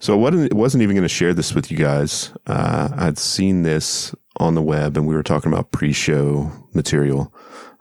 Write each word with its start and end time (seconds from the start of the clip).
So 0.00 0.14
I 0.14 0.16
wasn't, 0.16 0.54
wasn't 0.54 0.82
even 0.82 0.96
going 0.96 1.08
to 1.08 1.14
share 1.14 1.34
this 1.34 1.54
with 1.54 1.70
you 1.70 1.76
guys. 1.76 2.32
Uh, 2.46 2.88
I'd 2.96 3.18
seen 3.18 3.62
this 3.62 4.14
on 4.38 4.54
the 4.54 4.62
web 4.62 4.96
and 4.96 5.06
we 5.06 5.14
were 5.14 5.22
talking 5.22 5.52
about 5.52 5.72
pre 5.72 5.92
show 5.92 6.50
material. 6.74 7.32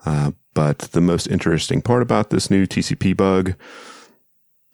Uh, 0.05 0.31
but 0.53 0.79
the 0.79 1.01
most 1.01 1.27
interesting 1.27 1.81
part 1.81 2.01
about 2.01 2.29
this 2.29 2.51
new 2.51 2.65
TCP 2.67 3.15
bug 3.15 3.55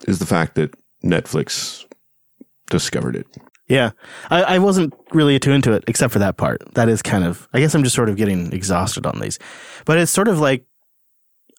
is 0.07 0.19
the 0.19 0.25
fact 0.25 0.55
that 0.55 0.75
Netflix 1.03 1.85
discovered 2.69 3.15
it. 3.15 3.27
Yeah, 3.67 3.91
I, 4.29 4.43
I 4.43 4.59
wasn't 4.59 4.93
really 5.11 5.35
attuned 5.35 5.63
to 5.65 5.73
it 5.73 5.83
except 5.87 6.13
for 6.13 6.19
that 6.19 6.37
part. 6.37 6.63
That 6.75 6.89
is 6.89 7.01
kind 7.01 7.23
of, 7.23 7.47
I 7.53 7.59
guess 7.59 7.73
I'm 7.73 7.83
just 7.83 7.95
sort 7.95 8.09
of 8.09 8.15
getting 8.15 8.53
exhausted 8.53 9.05
on 9.05 9.19
these. 9.19 9.39
But 9.85 9.97
it's 9.97 10.11
sort 10.11 10.27
of 10.27 10.39
like 10.39 10.65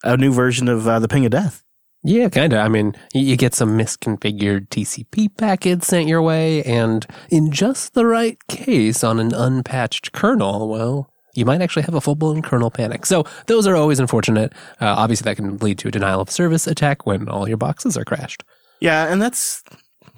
a 0.03 0.15
new 0.15 0.31
version 0.31 0.67
of 0.67 0.87
uh, 0.87 0.99
the 0.99 1.07
Ping 1.07 1.25
of 1.25 1.31
Death. 1.31 1.63
Yeah, 2.03 2.29
kind 2.29 2.53
of. 2.53 2.59
I 2.59 2.69
mean, 2.69 2.93
you 3.13 3.35
get 3.35 3.53
some 3.53 3.77
misconfigured 3.77 4.69
TCP 4.69 5.35
packets 5.37 5.87
sent 5.87 6.07
your 6.07 6.21
way, 6.21 6.63
and 6.63 7.05
in 7.29 7.51
just 7.51 7.93
the 7.93 8.05
right 8.05 8.37
case 8.47 9.03
on 9.03 9.19
an 9.19 9.33
unpatched 9.33 10.11
kernel, 10.13 10.69
well, 10.69 11.11
you 11.33 11.45
might 11.45 11.61
actually 11.61 11.83
have 11.83 11.95
a 11.95 12.01
full 12.01 12.15
blown 12.15 12.41
kernel 12.41 12.71
panic. 12.71 13.05
So 13.05 13.25
those 13.47 13.67
are 13.67 13.75
always 13.75 13.99
unfortunate. 13.99 14.53
Uh, 14.79 14.95
obviously, 14.97 15.25
that 15.25 15.35
can 15.35 15.57
lead 15.57 15.79
to 15.79 15.87
a 15.87 15.91
denial 15.91 16.21
of 16.21 16.29
service 16.29 16.65
attack 16.65 17.05
when 17.05 17.27
all 17.27 17.47
your 17.47 17.57
boxes 17.57 17.97
are 17.97 18.05
crashed. 18.05 18.43
Yeah, 18.79 19.11
and 19.11 19.21
that's 19.21 19.63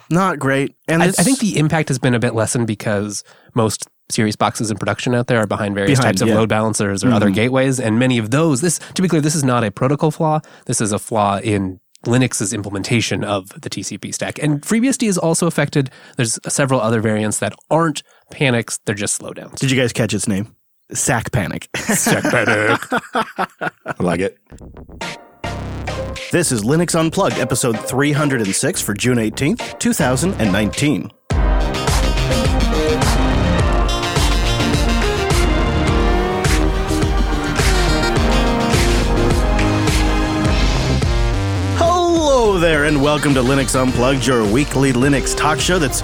not 0.09 0.39
great. 0.39 0.75
And 0.87 1.01
I, 1.01 1.07
I 1.07 1.11
think 1.11 1.39
the 1.39 1.57
impact 1.57 1.89
has 1.89 1.99
been 1.99 2.13
a 2.13 2.19
bit 2.19 2.35
lessened 2.35 2.67
because 2.67 3.23
most 3.53 3.87
Series 4.11 4.35
boxes 4.35 4.71
in 4.71 4.77
production 4.77 5.13
out 5.13 5.27
there 5.27 5.39
are 5.39 5.47
behind 5.47 5.75
various 5.75 5.99
Behind, 5.99 6.17
types 6.17 6.21
of 6.21 6.29
yeah. 6.29 6.35
load 6.35 6.49
balancers 6.49 7.03
or 7.03 7.11
other 7.11 7.27
mm-hmm. 7.27 7.35
gateways, 7.35 7.79
and 7.79 7.99
many 7.99 8.17
of 8.17 8.31
those. 8.31 8.61
This 8.61 8.79
to 8.95 9.01
be 9.01 9.07
clear, 9.07 9.21
this 9.21 9.35
is 9.35 9.43
not 9.43 9.63
a 9.63 9.69
protocol 9.69 10.09
flaw. 10.09 10.39
This 10.65 10.81
is 10.81 10.91
a 10.91 10.97
flaw 10.99 11.39
in 11.39 11.79
Linux's 12.05 12.53
implementation 12.53 13.23
of 13.23 13.49
the 13.61 13.69
TCP 13.69 14.13
stack. 14.13 14.41
And 14.41 14.61
FreeBSD 14.61 15.07
is 15.07 15.17
also 15.17 15.47
affected. 15.47 15.91
There's 16.17 16.39
several 16.47 16.81
other 16.81 17.01
variants 17.01 17.39
that 17.39 17.53
aren't 17.69 18.01
panics; 18.31 18.79
they're 18.85 18.95
just 18.95 19.21
slowdowns. 19.21 19.55
Did 19.55 19.69
you 19.69 19.79
guys 19.79 19.93
catch 19.93 20.13
its 20.13 20.27
name? 20.27 20.55
Sack 20.91 21.31
Panic. 21.31 21.69
Sack 21.75 22.23
Panic. 22.23 22.79
I 23.13 23.93
like 23.99 24.21
it. 24.21 24.37
this 26.31 26.51
is 26.51 26.63
Linux 26.63 26.99
Unplugged, 26.99 27.37
episode 27.37 27.79
306 27.79 28.81
for 28.81 28.95
June 28.95 29.17
18th, 29.17 29.77
2019. 29.77 31.11
Hello 42.59 42.71
there, 42.71 42.83
and 42.83 43.01
welcome 43.01 43.33
to 43.35 43.39
Linux 43.39 43.81
Unplugged, 43.81 44.27
your 44.27 44.43
weekly 44.51 44.91
Linux 44.91 45.33
talk 45.33 45.61
show 45.61 45.79
that's 45.79 46.01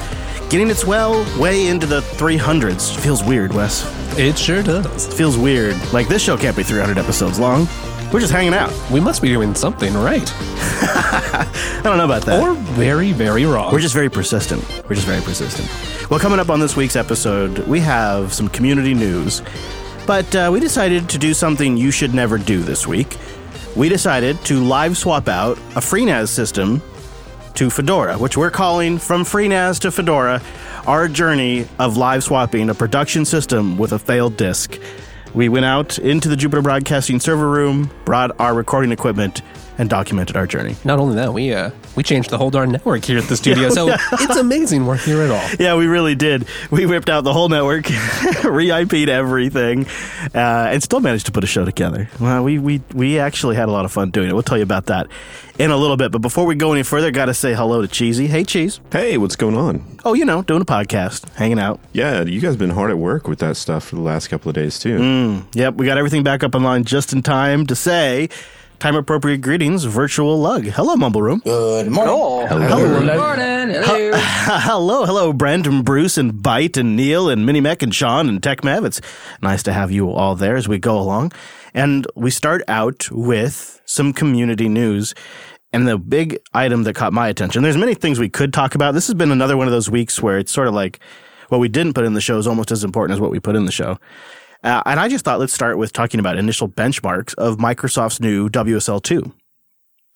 getting 0.50 0.70
its 0.70 0.86
well 0.86 1.12
way 1.38 1.68
into 1.68 1.86
the 1.86 2.00
300s. 2.00 2.98
Feels 2.98 3.22
weird, 3.22 3.54
Wes. 3.54 3.84
It 4.18 4.38
sure 4.38 4.64
does. 4.64 5.14
Feels 5.18 5.38
weird. 5.38 5.76
Like 5.92 6.08
this 6.08 6.24
show 6.24 6.38
can't 6.38 6.56
be 6.56 6.64
300 6.64 6.98
episodes 6.98 7.40
long. 7.40 7.68
We're 8.10 8.22
just 8.22 8.32
hanging 8.32 8.54
out. 8.54 8.72
We 8.90 9.02
must 9.02 9.22
be 9.22 9.28
doing 9.28 9.54
something 9.54 9.94
right, 9.96 10.34
I 10.38 11.82
don't 11.84 11.98
know 11.98 12.06
about 12.06 12.22
that. 12.22 12.42
or 12.42 12.54
very, 12.54 13.12
very 13.12 13.46
wrong. 13.46 13.74
We're 13.74 13.82
just 13.82 13.94
very 13.94 14.10
persistent. 14.10 14.64
We're 14.88 14.96
just 14.96 15.08
very 15.08 15.22
persistent. 15.24 15.70
Well, 16.10 16.22
coming 16.22 16.40
up 16.40 16.50
on 16.50 16.62
this 16.62 16.78
week's 16.78 16.96
episode, 16.96 17.68
we 17.68 17.82
have 17.82 18.32
some 18.32 18.48
community 18.48 18.94
news, 18.94 19.42
but 20.08 20.34
uh, 20.34 20.50
we 20.54 20.62
decided 20.62 21.10
to 21.10 21.18
do 21.18 21.34
something 21.34 21.76
you 21.76 21.92
should 21.92 22.14
never 22.14 22.38
do 22.38 22.62
this 22.62 22.88
week. 22.88 23.18
We 23.76 23.90
decided 23.90 24.40
to 24.46 24.64
live 24.64 24.98
swap 24.98 25.28
out 25.28 25.58
a 25.58 25.82
FreeNAS 25.82 26.30
system 26.30 26.82
to 27.56 27.70
Fedora, 27.70 28.18
which 28.18 28.38
we're 28.38 28.52
calling 28.52 28.98
From 28.98 29.24
FreeNAS 29.24 29.80
to 29.82 29.92
Fedora, 29.92 30.42
our 30.86 31.08
journey 31.08 31.68
of 31.80 31.98
live 31.98 32.24
swapping 32.24 32.70
a 32.70 32.74
production 32.74 33.26
system 33.26 33.78
with 33.78 33.94
a 33.94 34.00
failed 34.00 34.38
disk. 34.38 34.80
We 35.34 35.50
went 35.50 35.66
out 35.66 36.00
into 36.00 36.30
the 36.30 36.36
Jupiter 36.36 36.62
Broadcasting 36.62 37.20
server 37.20 37.50
room, 37.50 37.92
brought 38.06 38.40
our 38.40 38.54
recording 38.54 38.92
equipment, 38.92 39.42
and 39.78 39.90
documented 39.90 40.38
our 40.38 40.48
journey. 40.48 40.76
Not 40.86 41.00
only 41.00 41.16
that, 41.16 41.34
we 41.34 41.54
uh, 41.54 41.72
we 41.96 42.04
changed 42.04 42.30
the 42.30 42.38
whole 42.38 42.50
darn 42.50 42.72
network 42.72 43.04
here 43.06 43.18
at 43.18 43.26
the 43.26 43.38
studio, 43.38 43.70
so 43.70 43.88
it's 43.90 44.36
amazing 44.36 44.86
we're 44.86 44.98
here 44.98 45.22
at 45.22 45.32
all. 45.32 45.50
Yeah, 45.60 45.76
we 45.76 45.88
really 45.88 46.16
did. 46.16 46.46
We 46.72 46.86
whipped 46.86 47.10
out 47.10 47.24
the 47.24 47.34
whole 47.34 47.50
network, 47.50 47.88
re-IP'd 48.44 49.10
everything, 49.10 49.86
uh, 50.34 50.70
and 50.72 50.84
still 50.84 51.00
managed 51.00 51.28
to 51.28 51.32
put 51.32 51.44
a 51.44 51.48
show 51.48 51.66
together. 51.66 52.10
Well, 52.20 52.44
we, 52.44 52.60
we 52.60 52.82
we 52.94 53.20
actually 53.20 53.56
had 53.56 53.70
a 53.70 53.72
lot 53.72 53.86
of 53.86 53.92
fun 53.92 54.12
doing 54.12 54.30
it. 54.30 54.34
We'll 54.34 54.44
tell 54.44 54.58
you 54.58 54.64
about 54.64 54.88
that 54.88 55.08
in 55.58 55.72
a 55.72 55.78
little 55.78 55.98
bit. 55.98 56.12
But 56.12 56.22
before 56.22 56.46
we 56.46 56.56
go 56.56 56.74
any 56.74 56.84
further, 56.84 57.12
got 57.12 57.26
to 57.26 57.34
say 57.34 57.54
hello 57.54 57.82
to 57.82 57.88
Cheesy. 57.88 58.28
Hey, 58.28 58.44
Cheese. 58.44 58.80
Hey, 58.92 59.18
what's 59.18 59.36
going 59.36 59.56
on? 59.58 60.00
Oh, 60.04 60.14
you 60.14 60.26
know, 60.26 60.42
doing 60.42 60.62
a 60.62 60.66
podcast, 60.66 61.28
hanging 61.36 61.60
out. 61.60 61.80
Yeah, 61.94 62.24
you 62.24 62.40
guys 62.42 62.56
been 62.56 62.70
hard 62.70 62.92
at 62.92 62.98
work 62.98 63.28
with 63.28 63.40
that 63.40 63.58
stuff 63.58 63.86
for 63.88 63.96
the 63.96 64.02
last 64.02 64.28
couple 64.28 64.50
of 64.50 64.56
days 64.56 64.78
too. 64.80 65.44
Yep, 65.54 65.76
we 65.76 65.86
got 65.86 65.98
everything 65.98 66.24
back 66.24 66.44
up 66.44 66.56
online 66.56 66.84
just 66.84 67.14
in 67.14 67.22
time 67.24 67.66
to 67.68 67.76
say 67.76 68.30
time 68.80 68.96
appropriate 68.96 69.42
greetings, 69.42 69.84
virtual 69.86 70.40
lug. 70.40 70.66
Hello, 70.66 70.96
Mumble 70.96 71.22
Room. 71.22 71.42
Good 71.44 71.90
morning. 71.92 72.48
Hello. 72.48 72.48
Good 72.48 73.18
morning. 73.18 73.84
Hello. 73.84 74.12
hello, 74.16 75.06
hello, 75.06 75.34
Brent 75.34 75.68
and 75.68 75.84
Bruce 75.84 76.18
and 76.18 76.42
Bite 76.42 76.78
and 76.78 76.96
Neil 76.96 77.30
and 77.30 77.46
Mini 77.46 77.62
Mech 77.62 77.82
and 77.82 77.94
Sean 77.94 78.30
and 78.30 78.42
Tech 78.42 78.62
Mev. 78.62 78.86
It's 78.86 79.02
nice 79.42 79.64
to 79.64 79.74
have 79.74 79.92
you 79.92 80.12
all 80.12 80.36
there 80.36 80.56
as 80.56 80.68
we 80.68 80.78
go 80.78 81.00
along. 81.00 81.32
And 81.74 82.08
we 82.16 82.32
start 82.32 82.62
out 82.68 83.10
with 83.12 83.82
some 83.86 84.14
community 84.14 84.70
news. 84.70 85.14
And 85.74 85.88
the 85.88 85.98
big 85.98 86.38
item 86.54 86.84
that 86.84 86.96
caught 86.96 87.12
my 87.12 87.28
attention, 87.28 87.64
there's 87.64 87.76
many 87.76 87.96
things 87.96 88.18
we 88.18 88.30
could 88.30 88.54
talk 88.54 88.76
about. 88.76 88.94
This 88.94 89.08
has 89.08 89.14
been 89.14 89.32
another 89.32 89.58
one 89.58 89.68
of 89.68 89.74
those 89.74 89.90
weeks 89.90 90.22
where 90.22 90.38
it's 90.38 90.52
sort 90.52 90.70
of 90.70 90.74
like 90.74 91.00
what 91.50 91.60
we 91.60 91.68
didn't 91.68 91.94
put 91.94 92.06
in 92.06 92.14
the 92.14 92.22
show 92.22 92.38
is 92.38 92.48
almost 92.48 92.72
as 92.72 92.84
important 92.84 93.16
as 93.16 93.20
what 93.20 93.32
we 93.32 93.40
put 93.40 93.56
in 93.56 93.66
the 93.66 93.72
show. 93.72 94.00
Uh, 94.66 94.82
and 94.88 95.00
I 95.00 95.08
just 95.08 95.24
thought 95.24 95.40
let's 95.40 95.54
start 95.54 95.78
with 95.78 95.94
talking 95.94 96.20
about 96.20 96.38
initial 96.38 96.68
benchmarks 96.68 97.36
of 97.36 97.58
Microsoft's 97.58 98.20
new 98.20 98.50
WSL2. 98.50 99.32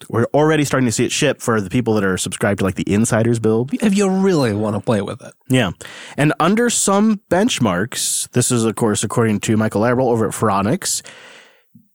We're 0.09 0.25
already 0.33 0.63
starting 0.63 0.87
to 0.87 0.91
see 0.91 1.05
it 1.05 1.11
ship 1.11 1.41
for 1.41 1.59
the 1.61 1.69
people 1.69 1.93
that 1.95 2.03
are 2.03 2.17
subscribed 2.17 2.59
to 2.59 2.65
like 2.65 2.75
the 2.75 2.91
Insiders 2.91 3.37
build. 3.37 3.73
If 3.73 3.95
you 3.95 4.09
really 4.09 4.53
want 4.53 4.75
to 4.75 4.79
play 4.79 5.01
with 5.01 5.21
it, 5.21 5.33
Yeah. 5.49 5.71
And 6.17 6.33
under 6.39 6.69
some 6.69 7.21
benchmarks, 7.29 8.29
this 8.31 8.49
is, 8.49 8.63
of 8.63 8.75
course, 8.75 9.03
according 9.03 9.41
to 9.41 9.57
Michael 9.57 9.81
Larabel 9.81 10.09
over 10.09 10.27
at 10.27 10.33
Phoronix, 10.33 11.01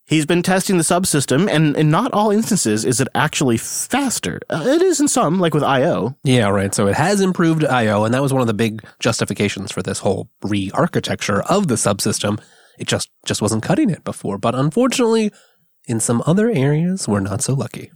he's 0.06 0.26
been 0.26 0.42
testing 0.42 0.76
the 0.76 0.82
subsystem, 0.82 1.50
and 1.50 1.76
in 1.76 1.90
not 1.90 2.12
all 2.12 2.30
instances 2.30 2.84
is 2.84 3.00
it 3.00 3.08
actually 3.14 3.56
faster. 3.56 4.40
Uh, 4.50 4.64
it 4.66 4.82
is 4.82 5.00
in 5.00 5.08
some, 5.08 5.40
like 5.40 5.54
with 5.54 5.62
I.O. 5.62 6.14
yeah, 6.24 6.48
right. 6.48 6.74
So 6.74 6.86
it 6.86 6.94
has 6.94 7.20
improved 7.20 7.64
I/O, 7.64 8.04
and 8.04 8.14
that 8.14 8.22
was 8.22 8.32
one 8.32 8.40
of 8.40 8.46
the 8.46 8.54
big 8.54 8.84
justifications 9.00 9.72
for 9.72 9.82
this 9.82 10.00
whole 10.00 10.28
re-architecture 10.42 11.42
of 11.42 11.68
the 11.68 11.74
subsystem. 11.76 12.40
It 12.78 12.88
just 12.88 13.10
just 13.24 13.42
wasn't 13.42 13.62
cutting 13.62 13.90
it 13.90 14.04
before, 14.04 14.38
but 14.38 14.54
unfortunately, 14.54 15.30
in 15.86 16.00
some 16.00 16.22
other 16.26 16.50
areas, 16.50 17.06
we're 17.06 17.20
not 17.20 17.42
so 17.42 17.54
lucky. 17.54 17.90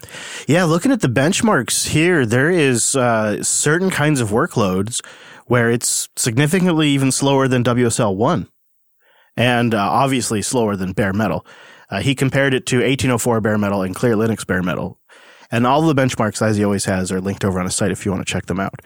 Yeah, 0.46 0.64
looking 0.64 0.92
at 0.92 1.00
the 1.00 1.08
benchmarks 1.08 1.88
here, 1.88 2.26
there 2.26 2.50
is 2.50 2.94
uh, 2.94 3.42
certain 3.42 3.90
kinds 3.90 4.20
of 4.20 4.28
workloads 4.30 5.04
where 5.46 5.70
it's 5.70 6.08
significantly 6.14 6.88
even 6.90 7.10
slower 7.10 7.48
than 7.48 7.64
WSL 7.64 8.14
1 8.14 8.46
and 9.36 9.74
uh, 9.74 9.78
obviously 9.78 10.42
slower 10.42 10.76
than 10.76 10.92
bare 10.92 11.14
metal. 11.14 11.46
Uh, 11.90 12.00
he 12.00 12.14
compared 12.14 12.54
it 12.54 12.66
to 12.66 12.76
1804 12.76 13.40
bare 13.40 13.58
metal 13.58 13.82
and 13.82 13.94
Clear 13.94 14.14
Linux 14.14 14.46
bare 14.46 14.62
metal. 14.62 14.98
And 15.50 15.66
all 15.66 15.82
the 15.82 15.94
benchmarks, 15.94 16.42
as 16.46 16.56
he 16.56 16.64
always 16.64 16.84
has, 16.84 17.10
are 17.10 17.20
linked 17.20 17.44
over 17.44 17.58
on 17.58 17.64
his 17.64 17.74
site 17.74 17.90
if 17.90 18.04
you 18.04 18.12
want 18.12 18.26
to 18.26 18.30
check 18.30 18.46
them 18.46 18.60
out. 18.60 18.82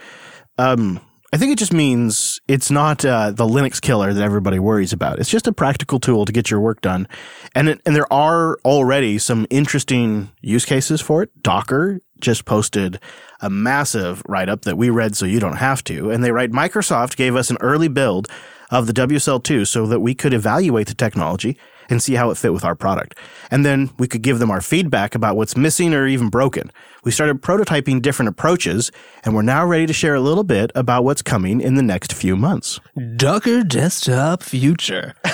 Um, 0.59 1.01
I 1.35 1.39
think 1.39 1.51
it 1.51 1.59
just 1.59 1.73
means 1.73 2.41
it's 2.47 2.71
not 2.71 3.07
uh, 3.07 3.31
the 3.31 3.47
Linux 3.47 3.81
killer 3.81 4.13
that 4.13 4.23
everybody 4.23 4.59
worries 4.59 4.93
about. 4.93 5.19
It's 5.19 5.31
just 5.31 5.47
a 5.47 5.53
practical 5.53 5.99
tool 5.99 6.27
to 6.27 6.33
get 6.33 6.51
your 6.51 6.61
work 6.61 6.83
done, 6.83 7.09
and 7.55 7.71
it, 7.71 7.81
and 7.87 7.97
there 7.97 8.13
are 8.13 8.59
already 8.67 9.17
some 9.19 9.47
interesting 9.49 10.31
use 10.43 10.67
cases 10.67 11.01
for 11.01 11.23
it. 11.23 11.31
Docker 11.43 12.01
just 12.21 12.45
posted 12.45 13.01
a 13.41 13.49
massive 13.49 14.23
write 14.29 14.51
up 14.51 14.63
that 14.63 14.77
we 14.77 14.91
read 14.91 15.17
so 15.17 15.25
you 15.25 15.41
don't 15.41 15.57
have 15.57 15.83
to, 15.84 16.11
and 16.11 16.23
they 16.23 16.31
write 16.31 16.53
Microsoft 16.53 17.16
gave 17.16 17.34
us 17.34 17.48
an 17.48 17.57
early 17.63 17.89
build 17.89 18.28
of 18.71 18.87
the 18.87 18.93
WSL2 18.93 19.66
so 19.66 19.87
that 19.87 20.01
we 20.01 20.15
could 20.15 20.34
evaluate 20.34 20.87
the 20.87 20.95
technology 20.95 21.57
and 21.92 22.03
see 22.03 22.15
how 22.15 22.30
it 22.30 22.36
fit 22.36 22.53
with 22.53 22.65
our 22.65 22.74
product. 22.74 23.16
And 23.50 23.65
then 23.65 23.91
we 23.98 24.09
could 24.09 24.22
give 24.22 24.39
them 24.39 24.50
our 24.50 24.60
feedback 24.60 25.15
about 25.15 25.36
what's 25.36 25.56
missing 25.56 25.94
or 25.94 26.06
even 26.06 26.28
broken. 26.28 26.72
We 27.04 27.10
started 27.10 27.42
prototyping 27.42 28.00
different 28.00 28.28
approaches, 28.28 28.91
and 29.24 29.34
we're 29.34 29.42
now 29.42 29.66
ready 29.66 29.86
to 29.86 29.92
share 29.92 30.15
a 30.15 30.21
little 30.21 30.44
bit 30.44 30.71
about 30.74 31.04
what's 31.04 31.22
coming 31.22 31.60
in 31.60 31.74
the 31.74 31.83
next 31.83 32.12
few 32.12 32.36
months. 32.36 32.80
Docker 33.16 33.62
Desktop 33.62 34.42
Future. 34.42 35.15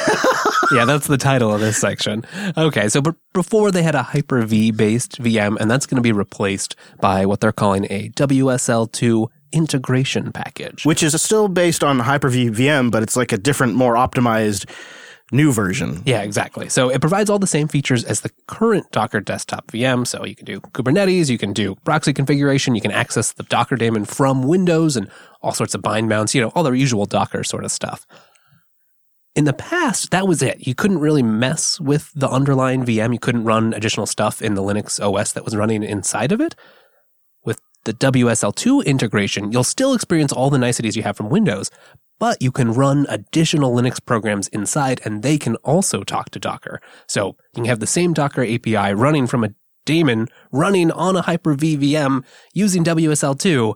yeah, 0.72 0.84
that's 0.84 1.06
the 1.06 1.18
title 1.18 1.54
of 1.54 1.60
this 1.60 1.78
section. 1.78 2.24
Okay, 2.56 2.88
so 2.88 3.00
but 3.00 3.16
before 3.34 3.70
they 3.70 3.82
had 3.82 3.94
a 3.94 4.02
Hyper-V 4.02 4.72
based 4.72 5.20
VM, 5.22 5.56
and 5.60 5.70
that's 5.70 5.86
going 5.86 5.96
to 5.96 6.02
be 6.02 6.12
replaced 6.12 6.74
by 7.00 7.26
what 7.26 7.40
they're 7.40 7.52
calling 7.52 7.86
a 7.90 8.08
WSL2 8.10 9.28
integration 9.52 10.32
package. 10.32 10.84
Which 10.84 11.02
is 11.02 11.20
still 11.22 11.48
based 11.48 11.84
on 11.84 12.00
Hyper-V 12.00 12.50
VM, 12.50 12.90
but 12.90 13.02
it's 13.02 13.16
like 13.16 13.32
a 13.32 13.38
different, 13.38 13.74
more 13.74 13.94
optimized 13.94 14.68
new 15.30 15.52
version. 15.52 16.02
Yeah, 16.04 16.22
exactly. 16.22 16.68
So 16.68 16.88
it 16.88 17.00
provides 17.00 17.28
all 17.28 17.38
the 17.38 17.46
same 17.46 17.68
features 17.68 18.04
as 18.04 18.22
the 18.22 18.30
current 18.46 18.90
Docker 18.92 19.20
desktop 19.20 19.70
VM. 19.72 20.06
So 20.06 20.24
you 20.24 20.34
can 20.34 20.46
do 20.46 20.60
Kubernetes, 20.60 21.28
you 21.28 21.38
can 21.38 21.52
do 21.52 21.74
proxy 21.84 22.12
configuration, 22.12 22.74
you 22.74 22.80
can 22.80 22.92
access 22.92 23.32
the 23.32 23.42
Docker 23.44 23.76
daemon 23.76 24.04
from 24.04 24.42
Windows 24.42 24.96
and 24.96 25.10
all 25.42 25.52
sorts 25.52 25.74
of 25.74 25.82
bind 25.82 26.08
mounts, 26.08 26.34
you 26.34 26.40
know, 26.40 26.48
all 26.54 26.62
the 26.62 26.72
usual 26.72 27.06
Docker 27.06 27.44
sort 27.44 27.64
of 27.64 27.70
stuff. 27.70 28.06
In 29.34 29.44
the 29.44 29.52
past, 29.52 30.10
that 30.10 30.26
was 30.26 30.42
it. 30.42 30.66
You 30.66 30.74
couldn't 30.74 30.98
really 30.98 31.22
mess 31.22 31.78
with 31.78 32.10
the 32.14 32.28
underlying 32.28 32.84
VM. 32.84 33.12
You 33.12 33.20
couldn't 33.20 33.44
run 33.44 33.72
additional 33.72 34.06
stuff 34.06 34.42
in 34.42 34.54
the 34.54 34.62
Linux 34.62 34.98
OS 35.00 35.32
that 35.32 35.44
was 35.44 35.54
running 35.54 35.84
inside 35.84 36.32
of 36.32 36.40
it. 36.40 36.56
With 37.44 37.60
the 37.84 37.94
WSL2 37.94 38.84
integration, 38.84 39.52
you'll 39.52 39.62
still 39.62 39.94
experience 39.94 40.32
all 40.32 40.50
the 40.50 40.58
niceties 40.58 40.96
you 40.96 41.04
have 41.04 41.16
from 41.16 41.28
Windows, 41.28 41.70
but 42.18 42.40
you 42.42 42.50
can 42.50 42.72
run 42.72 43.06
additional 43.08 43.72
Linux 43.72 44.04
programs 44.04 44.48
inside 44.48 45.00
and 45.04 45.22
they 45.22 45.38
can 45.38 45.56
also 45.56 46.02
talk 46.02 46.30
to 46.30 46.38
Docker. 46.38 46.80
So 47.06 47.28
you 47.28 47.62
can 47.62 47.64
have 47.66 47.80
the 47.80 47.86
same 47.86 48.12
Docker 48.12 48.42
API 48.42 48.94
running 48.94 49.26
from 49.26 49.44
a 49.44 49.50
daemon 49.86 50.28
running 50.52 50.90
on 50.90 51.16
a 51.16 51.22
Hyper-V 51.22 51.78
VM 51.78 52.24
using 52.52 52.84
WSL2 52.84 53.74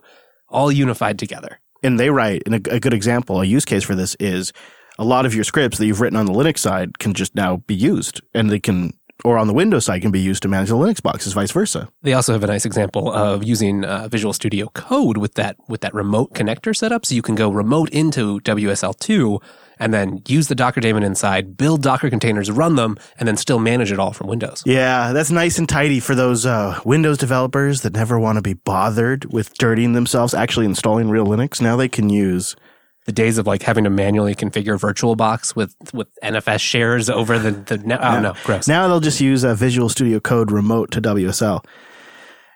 all 0.49 0.71
unified 0.71 1.17
together. 1.17 1.59
And 1.81 1.99
they 1.99 2.09
write, 2.09 2.43
and 2.45 2.55
a, 2.55 2.75
a 2.75 2.79
good 2.79 2.93
example, 2.93 3.41
a 3.41 3.45
use 3.45 3.65
case 3.65 3.83
for 3.83 3.95
this 3.95 4.15
is 4.19 4.53
a 4.99 5.03
lot 5.03 5.25
of 5.25 5.33
your 5.33 5.43
scripts 5.43 5.79
that 5.79 5.87
you've 5.87 6.01
written 6.01 6.17
on 6.17 6.27
the 6.27 6.31
Linux 6.31 6.59
side 6.59 6.99
can 6.99 7.13
just 7.13 7.35
now 7.35 7.57
be 7.57 7.73
used 7.73 8.21
and 8.33 8.49
they 8.49 8.59
can, 8.59 8.93
or 9.23 9.37
on 9.37 9.47
the 9.47 9.53
Windows 9.53 9.85
side 9.85 10.01
can 10.01 10.11
be 10.11 10.19
used 10.19 10.41
to 10.43 10.49
manage 10.49 10.69
the 10.69 10.75
Linux 10.75 11.01
boxes, 11.01 11.33
vice 11.33 11.51
versa. 11.51 11.87
They 12.01 12.13
also 12.13 12.33
have 12.33 12.43
a 12.43 12.47
nice 12.47 12.65
example 12.65 13.11
of 13.11 13.43
using 13.43 13.85
uh, 13.85 14.07
Visual 14.07 14.33
Studio 14.33 14.67
Code 14.73 15.17
with 15.17 15.35
that 15.35 15.55
with 15.67 15.81
that 15.81 15.93
remote 15.93 16.33
connector 16.33 16.75
setup, 16.75 17.05
so 17.05 17.15
you 17.15 17.21
can 17.21 17.35
go 17.35 17.49
remote 17.49 17.89
into 17.89 18.39
WSL2 18.41 19.41
and 19.79 19.93
then 19.93 20.21
use 20.27 20.47
the 20.47 20.55
Docker 20.55 20.81
daemon 20.81 21.03
inside, 21.03 21.57
build 21.57 21.81
Docker 21.81 22.09
containers, 22.09 22.49
run 22.51 22.75
them, 22.75 22.97
and 23.17 23.27
then 23.27 23.37
still 23.37 23.59
manage 23.59 23.91
it 23.91 23.99
all 23.99 24.13
from 24.13 24.27
Windows. 24.27 24.61
Yeah, 24.65 25.13
that's 25.13 25.31
nice 25.31 25.57
and 25.57 25.67
tidy 25.67 25.99
for 25.99 26.15
those 26.15 26.45
uh, 26.45 26.79
Windows 26.85 27.17
developers 27.17 27.81
that 27.81 27.93
never 27.93 28.19
want 28.19 28.37
to 28.37 28.41
be 28.41 28.53
bothered 28.53 29.31
with 29.33 29.53
dirtying 29.55 29.93
themselves 29.93 30.33
actually 30.33 30.65
installing 30.65 31.09
real 31.09 31.25
Linux. 31.25 31.59
Now 31.59 31.75
they 31.75 31.89
can 31.89 32.09
use 32.09 32.55
The 33.05 33.11
days 33.11 33.37
of 33.37 33.45
like 33.45 33.61
having 33.63 33.83
to 33.83 33.89
manually 33.89 34.33
configure 34.33 34.79
VirtualBox 34.79 35.55
with 35.55 35.75
with 35.93 36.07
NFS 36.23 36.59
shares 36.61 37.09
over 37.09 37.37
the 37.37 37.51
the 37.51 37.77
ne- 37.77 37.97
oh 37.97 38.19
no 38.21 38.33
gross. 38.45 38.67
Now 38.67 38.87
they'll 38.87 38.99
just 39.01 39.19
use 39.19 39.43
a 39.43 39.53
Visual 39.55 39.89
Studio 39.89 40.19
Code 40.19 40.51
remote 40.51 40.91
to 40.91 41.01
WSL. 41.01 41.65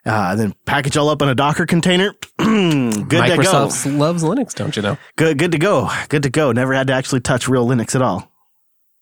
Uh, 0.06 0.30
and 0.32 0.40
then 0.40 0.56
package 0.66 0.96
all 0.96 1.10
up 1.10 1.22
in 1.22 1.28
a 1.28 1.36
Docker 1.36 1.66
container. 1.66 2.14
good 2.38 2.94
to 2.94 3.06
go. 3.10 3.20
Microsoft 3.20 3.98
loves 3.98 4.24
Linux, 4.24 4.56
don't 4.56 4.74
you 4.78 4.82
know? 4.82 4.98
Good, 5.18 5.38
good 5.38 5.52
to 5.52 5.58
go. 5.58 5.90
Good 6.08 6.24
to 6.24 6.30
go. 6.30 6.54
Never 6.54 6.74
had 6.74 6.88
to 6.88 6.94
actually 6.94 7.20
touch 7.20 7.50
real 7.50 7.68
Linux 7.68 7.94
at 7.94 8.02
all. 8.02 8.32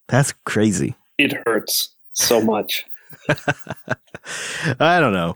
That's 0.07 0.33
crazy. 0.45 0.95
It 1.19 1.33
hurts 1.45 1.95
so 2.13 2.42
much. 2.42 2.86
I 4.80 5.00
don't 5.00 5.13
know. 5.13 5.36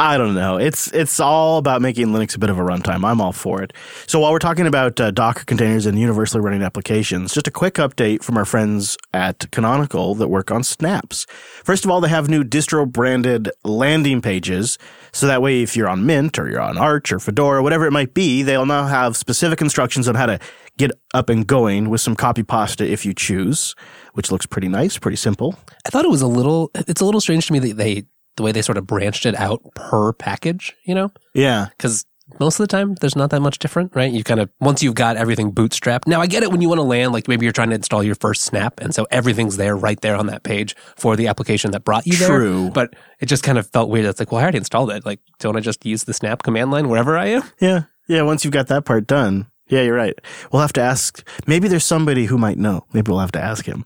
I 0.00 0.16
don't 0.16 0.36
know. 0.36 0.58
It's 0.58 0.92
it's 0.92 1.18
all 1.18 1.58
about 1.58 1.82
making 1.82 2.08
Linux 2.08 2.36
a 2.36 2.38
bit 2.38 2.50
of 2.50 2.58
a 2.58 2.62
runtime. 2.62 3.04
I'm 3.04 3.20
all 3.20 3.32
for 3.32 3.62
it. 3.62 3.72
So 4.06 4.20
while 4.20 4.30
we're 4.30 4.38
talking 4.38 4.68
about 4.68 5.00
uh, 5.00 5.10
Docker 5.10 5.44
containers 5.44 5.86
and 5.86 5.98
universally 5.98 6.40
running 6.40 6.62
applications, 6.62 7.34
just 7.34 7.48
a 7.48 7.50
quick 7.50 7.74
update 7.74 8.22
from 8.22 8.36
our 8.36 8.44
friends 8.44 8.96
at 9.12 9.50
Canonical 9.50 10.14
that 10.14 10.28
work 10.28 10.52
on 10.52 10.62
snaps. 10.62 11.26
First 11.64 11.84
of 11.84 11.90
all, 11.90 12.00
they 12.00 12.08
have 12.08 12.28
new 12.28 12.44
distro 12.44 12.88
branded 12.88 13.50
landing 13.64 14.22
pages. 14.22 14.78
So 15.12 15.26
that 15.26 15.42
way, 15.42 15.62
if 15.62 15.76
you're 15.76 15.88
on 15.88 16.06
Mint 16.06 16.38
or 16.38 16.48
you're 16.48 16.60
on 16.60 16.78
Arch 16.78 17.10
or 17.10 17.18
Fedora, 17.18 17.64
whatever 17.64 17.84
it 17.84 17.92
might 17.92 18.14
be, 18.14 18.44
they'll 18.44 18.66
now 18.66 18.86
have 18.86 19.16
specific 19.16 19.60
instructions 19.60 20.06
on 20.06 20.14
how 20.14 20.26
to 20.26 20.38
get 20.76 20.92
up 21.12 21.28
and 21.28 21.44
going 21.44 21.90
with 21.90 22.00
some 22.00 22.14
copy 22.14 22.44
pasta 22.44 22.88
if 22.88 23.04
you 23.04 23.12
choose, 23.12 23.74
which 24.12 24.30
looks 24.30 24.46
pretty 24.46 24.68
nice, 24.68 24.96
pretty 24.96 25.16
simple. 25.16 25.58
I 25.84 25.88
thought 25.88 26.04
it 26.04 26.10
was 26.10 26.22
a 26.22 26.28
little. 26.28 26.70
It's 26.76 27.00
a 27.00 27.04
little 27.04 27.20
strange 27.20 27.48
to 27.48 27.52
me 27.52 27.58
that 27.58 27.76
they 27.76 28.04
the 28.38 28.42
way 28.42 28.52
they 28.52 28.62
sort 28.62 28.78
of 28.78 28.86
branched 28.86 29.26
it 29.26 29.34
out 29.34 29.60
per 29.74 30.14
package. 30.14 30.74
You 30.84 30.94
know, 30.94 31.12
Yeah. 31.34 31.66
because 31.76 32.06
most 32.40 32.60
of 32.60 32.64
the 32.64 32.70
time 32.70 32.94
there's 33.00 33.16
not 33.16 33.30
that 33.30 33.40
much 33.40 33.58
different, 33.58 33.94
right? 33.96 34.12
You 34.12 34.22
kind 34.22 34.38
of 34.40 34.50
once 34.60 34.82
you've 34.82 34.94
got 34.94 35.16
everything 35.16 35.50
bootstrapped. 35.52 36.06
Now 36.06 36.20
I 36.20 36.26
get 36.26 36.42
it 36.42 36.50
when 36.50 36.60
you 36.60 36.68
want 36.68 36.78
to 36.78 36.82
land, 36.82 37.12
like 37.12 37.26
maybe 37.26 37.44
you're 37.46 37.52
trying 37.54 37.70
to 37.70 37.74
install 37.74 38.02
your 38.02 38.14
first 38.14 38.42
snap, 38.42 38.80
and 38.80 38.94
so 38.94 39.06
everything's 39.10 39.56
there 39.56 39.74
right 39.76 40.00
there 40.02 40.14
on 40.16 40.26
that 40.26 40.42
page 40.42 40.76
for 40.96 41.16
the 41.16 41.26
application 41.28 41.70
that 41.72 41.84
brought 41.84 42.06
you 42.06 42.16
there. 42.16 42.28
True. 42.28 42.70
But 42.70 42.94
it 43.20 43.26
just 43.26 43.42
kind 43.42 43.56
of 43.58 43.66
felt 43.70 43.88
weird. 43.88 44.04
It's 44.06 44.20
like, 44.20 44.30
well, 44.30 44.40
I 44.40 44.42
already 44.42 44.58
installed 44.58 44.90
it. 44.90 45.04
Like, 45.06 45.20
don't 45.38 45.56
I 45.56 45.60
just 45.60 45.84
use 45.86 46.04
the 46.04 46.12
snap 46.14 46.42
command 46.42 46.70
line 46.70 46.88
wherever 46.88 47.16
I 47.16 47.26
am? 47.26 47.42
Yeah. 47.60 47.84
Yeah. 48.08 48.22
Once 48.22 48.44
you've 48.44 48.52
got 48.54 48.68
that 48.68 48.84
part 48.84 49.06
done. 49.06 49.46
Yeah, 49.68 49.82
you're 49.82 49.94
right. 49.94 50.18
We'll 50.50 50.62
have 50.62 50.72
to 50.74 50.80
ask. 50.80 51.26
Maybe 51.46 51.68
there's 51.68 51.84
somebody 51.84 52.26
who 52.26 52.38
might 52.38 52.58
know. 52.58 52.84
Maybe 52.92 53.10
we'll 53.10 53.20
have 53.20 53.32
to 53.32 53.42
ask 53.42 53.66
him. 53.66 53.84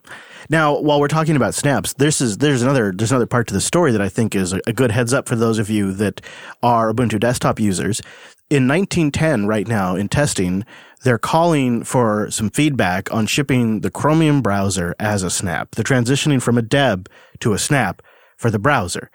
Now, 0.49 0.77
while 0.77 0.99
we're 0.99 1.07
talking 1.07 1.35
about 1.35 1.53
snaps, 1.53 1.93
this 1.93 2.21
is 2.21 2.37
there's 2.39 2.61
another 2.61 2.91
there's 2.95 3.11
another 3.11 3.25
part 3.25 3.47
to 3.47 3.53
the 3.53 3.61
story 3.61 3.91
that 3.91 4.01
I 4.01 4.09
think 4.09 4.35
is 4.35 4.53
a, 4.53 4.73
good 4.73 4.91
heads 4.91 5.13
up 5.13 5.27
for 5.27 5.35
those 5.35 5.59
of 5.59 5.69
you 5.69 5.93
that 5.93 6.21
are 6.61 6.93
Ubuntu 6.93 7.19
desktop 7.19 7.59
users. 7.59 8.01
In 8.49 8.67
1910, 8.67 9.47
right 9.47 9.67
now 9.67 9.95
in 9.95 10.09
testing, 10.09 10.65
they're 11.03 11.17
calling 11.17 11.83
for 11.83 12.29
some 12.29 12.49
feedback 12.49 13.11
on 13.13 13.25
shipping 13.25 13.81
the 13.81 13.91
Chromium 13.91 14.41
browser 14.41 14.95
as 14.99 15.23
a 15.23 15.29
snap. 15.29 15.71
They're 15.71 15.83
transitioning 15.83 16.41
from 16.41 16.57
a 16.57 16.61
deb 16.61 17.09
to 17.39 17.53
a 17.53 17.59
snap 17.59 18.01
for 18.37 18.51
the 18.51 18.59
browser 18.59 19.09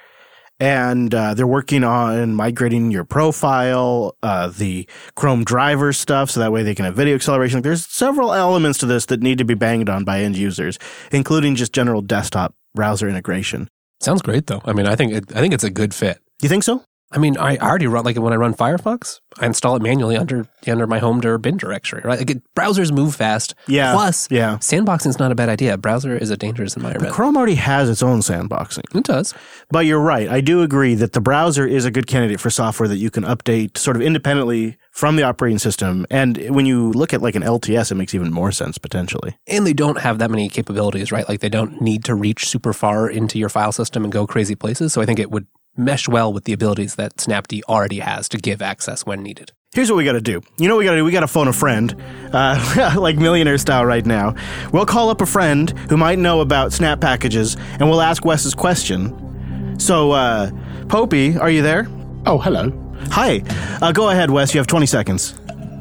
and 0.60 1.14
uh, 1.14 1.34
they're 1.34 1.46
working 1.46 1.84
on 1.84 2.34
migrating 2.34 2.90
your 2.90 3.04
profile, 3.04 4.16
uh, 4.22 4.48
the 4.48 4.88
Chrome 5.14 5.44
driver 5.44 5.92
stuff, 5.92 6.30
so 6.30 6.40
that 6.40 6.52
way 6.52 6.62
they 6.62 6.74
can 6.74 6.84
have 6.84 6.94
video 6.94 7.14
acceleration. 7.14 7.62
There's 7.62 7.86
several 7.86 8.32
elements 8.32 8.78
to 8.80 8.86
this 8.86 9.06
that 9.06 9.20
need 9.20 9.38
to 9.38 9.44
be 9.44 9.54
banged 9.54 9.88
on 9.88 10.04
by 10.04 10.20
end 10.20 10.36
users, 10.36 10.78
including 11.12 11.54
just 11.54 11.72
general 11.72 12.02
desktop 12.02 12.54
browser 12.74 13.08
integration. 13.08 13.68
Sounds 14.00 14.22
great 14.22 14.46
though. 14.46 14.60
I 14.64 14.72
mean, 14.72 14.86
I 14.86 14.96
think 14.96 15.12
it, 15.12 15.36
I 15.36 15.40
think 15.40 15.54
it's 15.54 15.64
a 15.64 15.70
good 15.70 15.94
fit. 15.94 16.18
You 16.42 16.48
think 16.48 16.64
so? 16.64 16.84
I 17.10 17.16
mean, 17.18 17.38
I 17.38 17.56
already 17.56 17.86
run 17.86 18.04
like 18.04 18.16
when 18.18 18.34
I 18.34 18.36
run 18.36 18.52
Firefox, 18.52 19.20
I 19.38 19.46
install 19.46 19.74
it 19.76 19.82
manually 19.82 20.16
under 20.16 20.46
under 20.66 20.86
my 20.86 20.98
home 20.98 21.20
bin 21.40 21.56
directory. 21.56 22.02
Right, 22.04 22.18
like 22.18 22.30
it, 22.30 22.42
browsers 22.54 22.92
move 22.92 23.14
fast. 23.16 23.54
Yeah. 23.66 23.94
Plus, 23.94 24.28
Yeah. 24.30 24.56
sandboxing 24.58 25.06
is 25.06 25.18
not 25.18 25.32
a 25.32 25.34
bad 25.34 25.48
idea. 25.48 25.78
Browser 25.78 26.14
is 26.16 26.28
a 26.30 26.36
dangerous 26.36 26.76
environment. 26.76 27.08
But 27.10 27.14
Chrome 27.14 27.36
already 27.36 27.54
has 27.54 27.88
its 27.88 28.02
own 28.02 28.20
sandboxing. 28.20 28.94
it 28.94 29.04
does. 29.04 29.32
But 29.70 29.86
you're 29.86 30.00
right. 30.00 30.28
I 30.28 30.42
do 30.42 30.60
agree 30.62 30.94
that 30.96 31.14
the 31.14 31.20
browser 31.20 31.66
is 31.66 31.86
a 31.86 31.90
good 31.90 32.06
candidate 32.06 32.40
for 32.40 32.50
software 32.50 32.88
that 32.88 32.96
you 32.98 33.10
can 33.10 33.24
update 33.24 33.78
sort 33.78 33.96
of 33.96 34.02
independently 34.02 34.76
from 34.90 35.16
the 35.16 35.22
operating 35.22 35.58
system. 35.58 36.04
And 36.10 36.36
when 36.50 36.66
you 36.66 36.92
look 36.92 37.14
at 37.14 37.22
like 37.22 37.36
an 37.36 37.42
LTS, 37.42 37.90
it 37.90 37.94
makes 37.94 38.14
even 38.14 38.30
more 38.32 38.52
sense 38.52 38.76
potentially. 38.76 39.36
and 39.46 39.66
they 39.66 39.72
don't 39.72 39.98
have 40.00 40.18
that 40.18 40.30
many 40.30 40.48
capabilities, 40.50 41.10
right? 41.10 41.26
Like 41.28 41.40
they 41.40 41.48
don't 41.48 41.80
need 41.80 42.04
to 42.04 42.14
reach 42.14 42.46
super 42.48 42.72
far 42.74 43.08
into 43.08 43.38
your 43.38 43.48
file 43.48 43.72
system 43.72 44.04
and 44.04 44.12
go 44.12 44.26
crazy 44.26 44.54
places. 44.54 44.92
So 44.92 45.00
I 45.00 45.06
think 45.06 45.18
it 45.18 45.30
would 45.30 45.46
mesh 45.78 46.08
well 46.08 46.32
with 46.32 46.44
the 46.44 46.52
abilities 46.52 46.96
that 46.96 47.16
Snapd 47.16 47.62
already 47.68 48.00
has 48.00 48.28
to 48.30 48.38
give 48.38 48.60
access 48.60 49.06
when 49.06 49.22
needed. 49.22 49.52
Here's 49.74 49.90
what 49.90 49.96
we 49.98 50.04
got 50.04 50.12
to 50.12 50.20
do. 50.20 50.40
You 50.58 50.66
know 50.66 50.74
what 50.74 50.80
we 50.80 50.84
got 50.86 50.92
to 50.92 50.96
do? 50.98 51.04
We 51.04 51.12
got 51.12 51.20
to 51.20 51.28
phone 51.28 51.46
a 51.46 51.52
friend, 51.52 51.94
uh, 52.32 52.94
like 52.98 53.16
millionaire 53.16 53.58
style 53.58 53.84
right 53.84 54.04
now. 54.04 54.34
We'll 54.72 54.86
call 54.86 55.10
up 55.10 55.20
a 55.20 55.26
friend 55.26 55.70
who 55.90 55.96
might 55.96 56.18
know 56.18 56.40
about 56.40 56.72
snap 56.72 57.00
packages, 57.00 57.56
and 57.78 57.88
we'll 57.88 58.00
ask 58.00 58.24
Wes's 58.24 58.54
question. 58.54 59.76
So, 59.78 60.12
uh, 60.12 60.50
Popey, 60.86 61.38
are 61.38 61.50
you 61.50 61.62
there? 61.62 61.86
Oh, 62.26 62.38
hello. 62.38 62.72
Hi. 63.10 63.42
Uh, 63.80 63.92
go 63.92 64.08
ahead, 64.08 64.30
Wes. 64.30 64.54
You 64.54 64.58
have 64.58 64.66
20 64.66 64.86
seconds. 64.86 65.38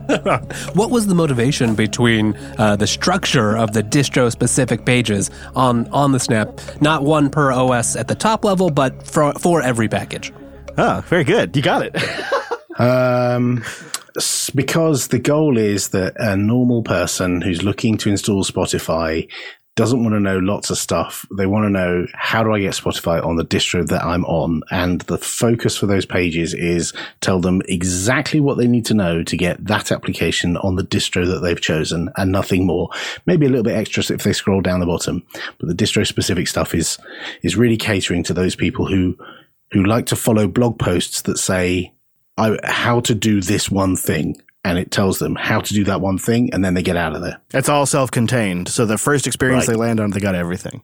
What 0.73 0.91
was 0.91 1.07
the 1.07 1.15
motivation 1.15 1.75
between 1.75 2.35
uh, 2.57 2.75
the 2.75 2.87
structure 2.87 3.57
of 3.57 3.73
the 3.73 3.83
distro 3.83 4.31
specific 4.31 4.85
pages 4.85 5.29
on, 5.55 5.87
on 5.89 6.11
the 6.11 6.19
Snap? 6.19 6.59
Not 6.81 7.03
one 7.03 7.29
per 7.29 7.51
OS 7.51 7.95
at 7.95 8.07
the 8.07 8.15
top 8.15 8.45
level, 8.45 8.69
but 8.69 9.05
for, 9.05 9.33
for 9.33 9.61
every 9.61 9.87
package. 9.87 10.31
Oh, 10.77 11.03
very 11.07 11.23
good. 11.23 11.55
You 11.55 11.61
got 11.61 11.83
it. 11.83 11.95
Um, 12.79 13.63
because 14.53 15.07
the 15.07 15.17
goal 15.17 15.57
is 15.57 15.89
that 15.89 16.13
a 16.17 16.37
normal 16.37 16.83
person 16.83 17.41
who's 17.41 17.63
looking 17.63 17.97
to 17.97 18.09
install 18.09 18.43
Spotify 18.43 19.27
doesn't 19.77 20.01
want 20.03 20.15
to 20.15 20.19
know 20.19 20.39
lots 20.39 20.71
of 20.71 20.77
stuff. 20.77 21.23
They 21.31 21.45
want 21.45 21.65
to 21.65 21.69
know 21.69 22.07
how 22.15 22.41
do 22.41 22.51
I 22.51 22.59
get 22.59 22.73
Spotify 22.73 23.23
on 23.23 23.35
the 23.35 23.45
distro 23.45 23.87
that 23.87 24.03
I'm 24.03 24.25
on? 24.25 24.63
And 24.71 25.01
the 25.01 25.19
focus 25.19 25.77
for 25.77 25.85
those 25.85 26.05
pages 26.05 26.55
is 26.55 26.93
tell 27.21 27.39
them 27.39 27.61
exactly 27.69 28.39
what 28.39 28.57
they 28.57 28.65
need 28.67 28.85
to 28.87 28.95
know 28.95 29.23
to 29.23 29.37
get 29.37 29.63
that 29.65 29.91
application 29.91 30.57
on 30.57 30.75
the 30.75 30.83
distro 30.83 31.27
that 31.27 31.41
they've 31.41 31.61
chosen 31.61 32.09
and 32.17 32.31
nothing 32.31 32.65
more. 32.65 32.89
Maybe 33.27 33.45
a 33.45 33.49
little 33.49 33.63
bit 33.63 33.77
extra 33.77 34.15
if 34.15 34.23
they 34.23 34.33
scroll 34.33 34.61
down 34.61 34.79
the 34.79 34.87
bottom, 34.87 35.23
but 35.59 35.67
the 35.67 35.75
distro 35.75 36.05
specific 36.07 36.47
stuff 36.47 36.73
is, 36.73 36.97
is 37.43 37.55
really 37.55 37.77
catering 37.77 38.23
to 38.23 38.33
those 38.33 38.55
people 38.55 38.87
who, 38.87 39.15
who 39.71 39.83
like 39.83 40.07
to 40.07 40.15
follow 40.15 40.47
blog 40.47 40.79
posts 40.79 41.21
that 41.21 41.37
say, 41.37 41.93
I, 42.35 42.57
how 42.63 42.99
to 43.01 43.13
do 43.13 43.41
this 43.41 43.69
one 43.69 43.95
thing. 43.95 44.41
And 44.63 44.77
it 44.77 44.91
tells 44.91 45.19
them 45.19 45.35
how 45.35 45.61
to 45.61 45.73
do 45.73 45.83
that 45.85 46.01
one 46.01 46.17
thing, 46.17 46.53
and 46.53 46.63
then 46.65 46.73
they 46.73 46.83
get 46.83 46.97
out 46.97 47.15
of 47.15 47.21
there. 47.21 47.39
it's 47.53 47.69
all 47.69 47.85
self 47.85 48.11
contained. 48.11 48.67
So 48.67 48.85
the 48.85 48.97
first 48.97 49.25
experience 49.27 49.67
Right. 49.67 49.73
they 49.75 49.79
land 49.79 49.99
on, 49.99 50.11
they 50.11 50.19
got 50.19 50.35
everything. 50.35 50.83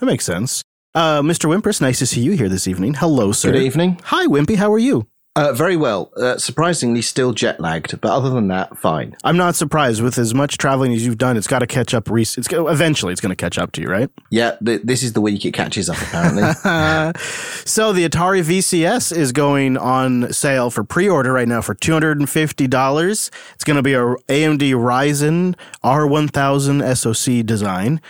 That 0.00 0.06
makes 0.06 0.24
sense. 0.24 0.62
Uh, 0.94 1.22
Mr. 1.22 1.46
Wimpress, 1.48 1.80
nice 1.80 1.98
to 2.00 2.06
see 2.06 2.20
you 2.20 2.32
here 2.32 2.48
this 2.48 2.68
evening. 2.68 2.94
Hello, 2.94 3.32
sir. 3.32 3.50
Good 3.52 3.62
evening. 3.62 4.00
Hi, 4.04 4.26
Wimpy. 4.26 4.56
How 4.56 4.72
are 4.72 4.78
you? 4.78 5.08
Uh, 5.36 5.52
very 5.52 5.74
well. 5.74 6.12
Uh, 6.16 6.38
surprisingly, 6.38 7.02
still 7.02 7.32
jet 7.32 7.58
lagged, 7.58 8.00
but 8.00 8.12
other 8.12 8.30
than 8.30 8.46
that, 8.46 8.78
fine. 8.78 9.16
I'm 9.24 9.36
not 9.36 9.56
surprised 9.56 10.00
with 10.00 10.16
as 10.16 10.32
much 10.32 10.58
traveling 10.58 10.92
as 10.92 11.04
you've 11.04 11.18
done. 11.18 11.36
It's 11.36 11.48
got 11.48 11.58
to 11.58 11.66
catch 11.66 11.92
up. 11.92 12.08
Rec- 12.08 12.38
it's 12.38 12.46
eventually 12.52 13.10
it's 13.10 13.20
going 13.20 13.30
to 13.30 13.36
catch 13.36 13.58
up 13.58 13.72
to 13.72 13.80
you, 13.80 13.88
right? 13.88 14.08
Yeah, 14.30 14.52
th- 14.64 14.82
this 14.84 15.02
is 15.02 15.12
the 15.12 15.20
week 15.20 15.44
it 15.44 15.50
catches 15.50 15.90
up. 15.90 16.00
Apparently, 16.00 16.42
so 17.64 17.92
the 17.92 18.08
Atari 18.08 18.44
VCS 18.44 19.16
is 19.16 19.32
going 19.32 19.76
on 19.76 20.32
sale 20.32 20.70
for 20.70 20.84
pre-order 20.84 21.32
right 21.32 21.48
now 21.48 21.60
for 21.60 21.74
two 21.74 21.92
hundred 21.92 22.20
and 22.20 22.30
fifty 22.30 22.68
dollars. 22.68 23.32
It's 23.54 23.64
going 23.64 23.76
to 23.76 23.82
be 23.82 23.94
a 23.94 23.98
AMD 23.98 24.60
Ryzen 24.74 25.56
R1000 25.82 26.96
SoC 26.96 27.44
design. 27.44 28.00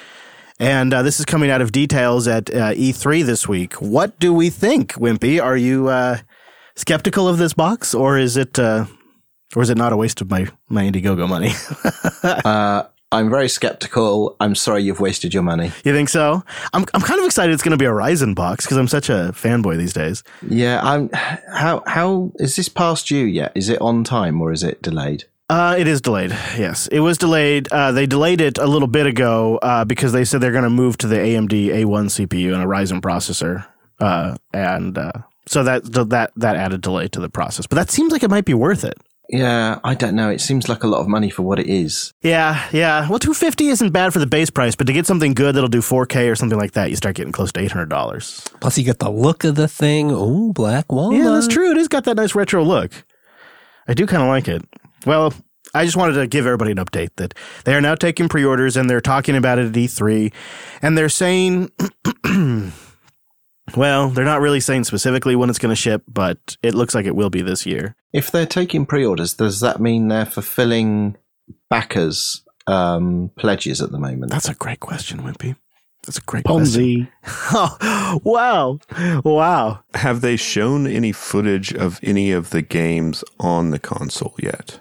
And 0.60 0.92
uh, 0.92 1.02
this 1.02 1.18
is 1.18 1.24
coming 1.24 1.50
out 1.50 1.62
of 1.62 1.72
details 1.72 2.28
at 2.28 2.48
uh, 2.50 2.72
E3 2.74 3.24
this 3.24 3.48
week. 3.48 3.74
What 3.74 4.18
do 4.20 4.32
we 4.32 4.50
think, 4.50 4.92
Wimpy? 4.92 5.42
Are 5.42 5.56
you 5.56 5.88
uh, 5.88 6.18
skeptical 6.76 7.28
of 7.28 7.38
this 7.38 7.54
box, 7.54 7.94
or 7.94 8.18
is 8.18 8.36
it, 8.36 8.58
uh, 8.58 8.86
or 9.56 9.62
is 9.62 9.70
it 9.70 9.78
not 9.78 9.92
a 9.92 9.96
waste 9.96 10.20
of 10.20 10.30
my 10.30 10.46
my 10.68 10.84
Indiegogo 10.84 11.28
money? 11.28 11.52
uh, 12.44 12.84
I'm 13.12 13.30
very 13.30 13.48
skeptical. 13.48 14.34
I'm 14.40 14.56
sorry 14.56 14.82
you've 14.82 14.98
wasted 14.98 15.32
your 15.32 15.44
money. 15.44 15.70
you 15.84 15.92
think 15.92 16.08
so? 16.08 16.42
I'm 16.72 16.84
I'm 16.94 17.00
kind 17.00 17.20
of 17.20 17.26
excited 17.26 17.52
it's 17.52 17.62
going 17.62 17.70
to 17.70 17.82
be 17.82 17.84
a 17.84 17.92
Ryzen 17.92 18.34
box 18.34 18.64
because 18.64 18.76
I'm 18.76 18.88
such 18.88 19.08
a 19.08 19.32
fanboy 19.32 19.78
these 19.78 19.92
days. 19.92 20.24
Yeah, 20.48 20.80
I'm. 20.82 21.10
How 21.12 21.82
how 21.86 22.32
is 22.36 22.56
this 22.56 22.68
past 22.68 23.06
due 23.06 23.24
yet? 23.24 23.52
Is 23.54 23.68
it 23.68 23.80
on 23.80 24.02
time 24.02 24.40
or 24.40 24.50
is 24.52 24.62
it 24.62 24.82
delayed? 24.82 25.24
Uh, 25.48 25.76
it 25.78 25.86
is 25.86 26.00
delayed. 26.00 26.30
Yes, 26.58 26.88
it 26.88 27.00
was 27.00 27.18
delayed. 27.18 27.68
Uh, 27.70 27.92
they 27.92 28.06
delayed 28.06 28.40
it 28.40 28.58
a 28.58 28.66
little 28.66 28.88
bit 28.88 29.06
ago 29.06 29.58
uh, 29.58 29.84
because 29.84 30.12
they 30.12 30.24
said 30.24 30.40
they're 30.40 30.52
going 30.52 30.64
to 30.64 30.70
move 30.70 30.96
to 30.98 31.06
the 31.06 31.16
AMD 31.16 31.50
A1 31.50 31.84
CPU 31.84 32.54
and 32.54 32.62
a 32.62 32.66
Ryzen 32.66 33.00
processor, 33.00 33.66
uh, 34.00 34.36
and 34.52 34.96
uh, 34.96 35.12
so 35.46 35.62
that 35.64 35.84
that 35.92 36.32
that 36.36 36.56
added 36.56 36.80
delay 36.80 37.08
to 37.08 37.20
the 37.20 37.30
process. 37.30 37.66
But 37.66 37.76
that 37.76 37.90
seems 37.90 38.12
like 38.12 38.22
it 38.22 38.30
might 38.30 38.44
be 38.44 38.54
worth 38.54 38.84
it. 38.84 38.94
Yeah, 39.30 39.80
I 39.82 39.94
don't 39.94 40.14
know. 40.14 40.28
It 40.28 40.42
seems 40.42 40.68
like 40.68 40.84
a 40.84 40.86
lot 40.86 41.00
of 41.00 41.08
money 41.08 41.30
for 41.30 41.42
what 41.42 41.58
it 41.58 41.66
is. 41.66 42.12
Yeah, 42.20 42.68
yeah. 42.72 43.08
Well, 43.08 43.18
two 43.18 43.32
fifty 43.32 43.68
isn't 43.68 43.90
bad 43.90 44.12
for 44.12 44.18
the 44.18 44.26
base 44.26 44.50
price, 44.50 44.76
but 44.76 44.86
to 44.86 44.92
get 44.92 45.06
something 45.06 45.32
good 45.32 45.54
that'll 45.54 45.68
do 45.68 45.80
four 45.80 46.04
K 46.04 46.28
or 46.28 46.36
something 46.36 46.58
like 46.58 46.72
that, 46.72 46.90
you 46.90 46.96
start 46.96 47.16
getting 47.16 47.32
close 47.32 47.50
to 47.52 47.60
eight 47.60 47.72
hundred 47.72 47.88
dollars. 47.88 48.42
Plus, 48.60 48.76
you 48.76 48.84
get 48.84 48.98
the 48.98 49.10
look 49.10 49.44
of 49.44 49.54
the 49.54 49.66
thing. 49.66 50.10
Ooh, 50.10 50.52
black 50.52 50.92
walnut. 50.92 51.18
Yeah, 51.18 51.30
that's 51.30 51.48
true. 51.48 51.70
It 51.70 51.78
has 51.78 51.88
got 51.88 52.04
that 52.04 52.16
nice 52.16 52.34
retro 52.34 52.62
look. 52.62 52.92
I 53.88 53.94
do 53.94 54.06
kind 54.06 54.22
of 54.22 54.28
like 54.28 54.46
it. 54.46 54.62
Well, 55.06 55.32
I 55.74 55.84
just 55.84 55.96
wanted 55.96 56.14
to 56.14 56.26
give 56.26 56.46
everybody 56.46 56.70
an 56.72 56.78
update 56.78 57.10
that 57.16 57.34
they 57.64 57.74
are 57.74 57.80
now 57.80 57.94
taking 57.94 58.28
pre-orders 58.28 58.76
and 58.76 58.88
they're 58.88 59.00
talking 59.00 59.36
about 59.36 59.58
it 59.58 59.66
at 59.66 59.72
E3, 59.72 60.32
and 60.82 60.96
they're 60.96 61.08
saying, 61.08 61.70
well, 63.76 64.08
they're 64.10 64.24
not 64.24 64.40
really 64.40 64.60
saying 64.60 64.84
specifically 64.84 65.36
when 65.36 65.50
it's 65.50 65.58
going 65.58 65.70
to 65.70 65.76
ship, 65.76 66.02
but 66.08 66.56
it 66.62 66.74
looks 66.74 66.94
like 66.94 67.06
it 67.06 67.16
will 67.16 67.30
be 67.30 67.42
this 67.42 67.66
year. 67.66 67.96
If 68.12 68.30
they're 68.30 68.46
taking 68.46 68.86
pre-orders, 68.86 69.34
does 69.34 69.60
that 69.60 69.80
mean 69.80 70.08
they're 70.08 70.26
fulfilling 70.26 71.16
backers' 71.70 72.42
um, 72.66 73.30
pledges 73.36 73.80
at 73.80 73.90
the 73.90 73.98
moment? 73.98 74.30
That's 74.30 74.48
a 74.48 74.54
great 74.54 74.80
question, 74.80 75.20
Wimpy. 75.20 75.56
That's 76.06 76.18
a 76.18 76.22
great 76.22 76.44
question. 76.44 76.82
Ponzi. 76.82 77.08
Oh, 77.56 78.20
wow, 78.24 78.78
wow. 79.24 79.80
Have 79.94 80.20
they 80.20 80.36
shown 80.36 80.86
any 80.86 81.12
footage 81.12 81.72
of 81.72 81.98
any 82.02 82.30
of 82.32 82.50
the 82.50 82.62
games 82.62 83.24
on 83.40 83.70
the 83.70 83.78
console 83.78 84.34
yet? 84.38 84.78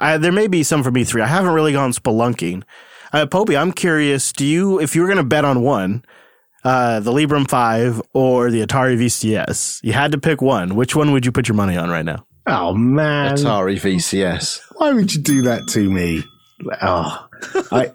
I, 0.00 0.16
there 0.16 0.32
may 0.32 0.48
be 0.48 0.62
some 0.62 0.82
from 0.82 0.94
E3. 0.94 1.22
I 1.22 1.26
haven't 1.28 1.52
really 1.54 1.72
gone 1.72 1.92
spelunking. 1.92 2.64
Uh, 3.12 3.26
Popey, 3.26 3.58
I'm 3.58 3.72
curious. 3.72 4.32
Do 4.32 4.44
you, 4.44 4.80
if 4.80 4.94
you 4.94 5.02
were 5.02 5.06
going 5.06 5.18
to 5.18 5.24
bet 5.24 5.44
on 5.44 5.62
one, 5.62 6.04
uh, 6.64 7.00
the 7.00 7.12
Librem 7.12 7.48
5 7.48 8.02
or 8.12 8.50
the 8.50 8.66
Atari 8.66 8.96
VCS, 8.98 9.80
you 9.82 9.92
had 9.92 10.12
to 10.12 10.18
pick 10.18 10.40
one. 10.40 10.74
Which 10.74 10.96
one 10.96 11.12
would 11.12 11.26
you 11.26 11.32
put 11.32 11.48
your 11.48 11.56
money 11.56 11.76
on 11.76 11.90
right 11.90 12.04
now? 12.04 12.26
Oh 12.46 12.74
man, 12.74 13.36
Atari 13.36 13.80
VCS. 13.80 14.60
why 14.76 14.92
would 14.92 15.14
you 15.14 15.22
do 15.22 15.42
that 15.42 15.66
to 15.68 15.90
me? 15.90 16.22
Oh, 16.82 17.28
I. 17.72 17.92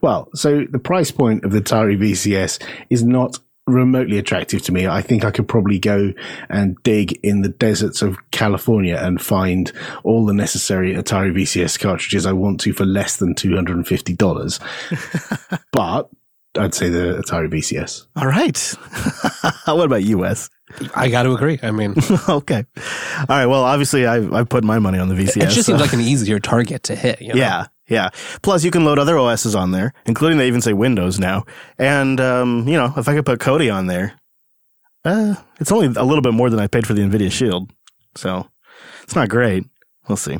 Well, 0.00 0.28
so 0.34 0.66
the 0.70 0.78
price 0.78 1.10
point 1.10 1.44
of 1.44 1.52
the 1.52 1.60
Atari 1.60 1.98
VCS 1.98 2.62
is 2.90 3.02
not 3.02 3.38
remotely 3.66 4.18
attractive 4.18 4.62
to 4.62 4.72
me. 4.72 4.86
I 4.86 5.00
think 5.02 5.24
I 5.24 5.30
could 5.30 5.48
probably 5.48 5.78
go 5.78 6.12
and 6.48 6.76
dig 6.82 7.12
in 7.22 7.42
the 7.42 7.48
deserts 7.48 8.02
of 8.02 8.18
California 8.30 8.96
and 9.00 9.20
find 9.20 9.72
all 10.04 10.26
the 10.26 10.34
necessary 10.34 10.94
Atari 10.94 11.32
VCS 11.32 11.78
cartridges 11.78 12.26
I 12.26 12.32
want 12.32 12.60
to 12.62 12.72
for 12.72 12.84
less 12.84 13.16
than 13.16 13.34
two 13.34 13.54
hundred 13.54 13.76
and 13.76 13.86
fifty 13.86 14.12
dollars. 14.12 14.60
but 15.72 16.10
I'd 16.58 16.74
say 16.74 16.88
the 16.88 17.22
Atari 17.24 17.48
VCS. 17.48 18.06
All 18.16 18.26
right. 18.26 18.58
what 19.66 19.84
about 19.84 20.02
you, 20.02 20.18
Wes? 20.18 20.50
I 20.94 21.08
got 21.08 21.22
to 21.24 21.32
agree. 21.32 21.58
I 21.62 21.70
mean, 21.70 21.94
okay. 22.28 22.64
All 22.76 23.24
right. 23.28 23.46
Well, 23.46 23.62
obviously, 23.62 24.06
I've, 24.06 24.32
I've 24.32 24.48
put 24.48 24.64
my 24.64 24.78
money 24.78 24.98
on 24.98 25.08
the 25.08 25.14
VCS. 25.14 25.36
it 25.36 25.40
just 25.42 25.54
so- 25.56 25.62
seems 25.62 25.80
like 25.80 25.92
an 25.92 26.00
easier 26.00 26.40
target 26.40 26.82
to 26.84 26.94
hit. 26.96 27.20
You 27.22 27.34
know? 27.34 27.40
Yeah, 27.40 27.66
yeah. 27.88 28.10
Plus, 28.42 28.64
you 28.64 28.70
can 28.70 28.84
load 28.84 28.98
other 28.98 29.16
OSs 29.16 29.54
on 29.54 29.70
there, 29.70 29.92
including 30.06 30.38
they 30.38 30.48
even 30.48 30.60
say 30.60 30.72
Windows 30.72 31.18
now. 31.20 31.44
And 31.78 32.20
um, 32.20 32.66
you 32.66 32.76
know, 32.76 32.92
if 32.96 33.08
I 33.08 33.14
could 33.14 33.26
put 33.26 33.38
Kodi 33.40 33.72
on 33.72 33.86
there, 33.86 34.14
uh, 35.04 35.36
it's 35.60 35.70
only 35.72 35.86
a 35.86 36.04
little 36.04 36.22
bit 36.22 36.34
more 36.34 36.50
than 36.50 36.58
I 36.60 36.66
paid 36.66 36.86
for 36.86 36.94
the 36.94 37.02
Nvidia 37.02 37.30
Shield, 37.30 37.70
so 38.16 38.48
it's 39.04 39.14
not 39.14 39.28
great. 39.28 39.64
We'll 40.08 40.16
see. 40.16 40.38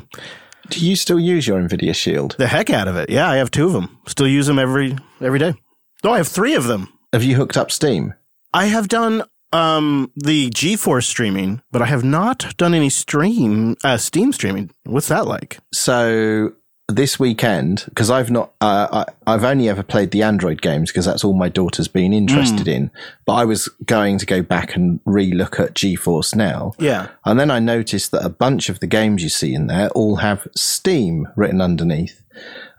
Do 0.69 0.85
you 0.85 0.95
still 0.95 1.19
use 1.19 1.47
your 1.47 1.59
Nvidia 1.59 1.95
Shield? 1.95 2.35
The 2.37 2.47
heck 2.47 2.69
out 2.69 2.87
of 2.87 2.95
it. 2.95 3.09
Yeah, 3.09 3.29
I 3.29 3.37
have 3.37 3.49
two 3.51 3.65
of 3.67 3.73
them. 3.73 3.97
Still 4.07 4.27
use 4.27 4.47
them 4.47 4.59
every 4.59 4.97
every 5.21 5.39
day. 5.39 5.55
No, 6.03 6.13
I 6.13 6.17
have 6.17 6.27
three 6.27 6.55
of 6.55 6.65
them. 6.65 6.89
Have 7.13 7.23
you 7.23 7.35
hooked 7.35 7.57
up 7.57 7.71
Steam? 7.71 8.13
I 8.53 8.65
have 8.65 8.87
done 8.87 9.23
um 9.53 10.11
the 10.15 10.49
GeForce 10.49 11.03
streaming, 11.03 11.61
but 11.71 11.81
I 11.81 11.85
have 11.85 12.03
not 12.03 12.55
done 12.57 12.73
any 12.73 12.89
stream 12.89 13.75
uh 13.83 13.97
Steam 13.97 14.31
streaming. 14.33 14.71
What's 14.83 15.09
that 15.09 15.27
like? 15.27 15.59
So 15.73 16.53
this 16.89 17.17
weekend, 17.17 17.85
because 17.87 18.09
I've 18.09 18.29
not, 18.29 18.51
uh, 18.59 19.05
I, 19.25 19.31
I've 19.33 19.45
only 19.45 19.69
ever 19.69 19.81
played 19.81 20.11
the 20.11 20.23
Android 20.23 20.61
games 20.61 20.91
because 20.91 21.05
that's 21.05 21.23
all 21.23 21.31
my 21.33 21.47
daughter's 21.47 21.87
been 21.87 22.11
interested 22.11 22.67
in. 22.67 22.91
But 23.25 23.35
I 23.35 23.45
was 23.45 23.69
going 23.85 24.17
to 24.17 24.25
go 24.25 24.41
back 24.41 24.75
and 24.75 24.99
re-look 25.05 25.57
at 25.57 25.73
GeForce 25.73 26.35
now, 26.35 26.73
Yeah. 26.79 27.07
and 27.23 27.39
then 27.39 27.49
I 27.49 27.59
noticed 27.59 28.11
that 28.11 28.25
a 28.25 28.29
bunch 28.29 28.67
of 28.67 28.81
the 28.81 28.87
games 28.87 29.23
you 29.23 29.29
see 29.29 29.53
in 29.53 29.67
there 29.67 29.89
all 29.91 30.17
have 30.17 30.45
Steam 30.57 31.29
written 31.37 31.61
underneath. 31.61 32.20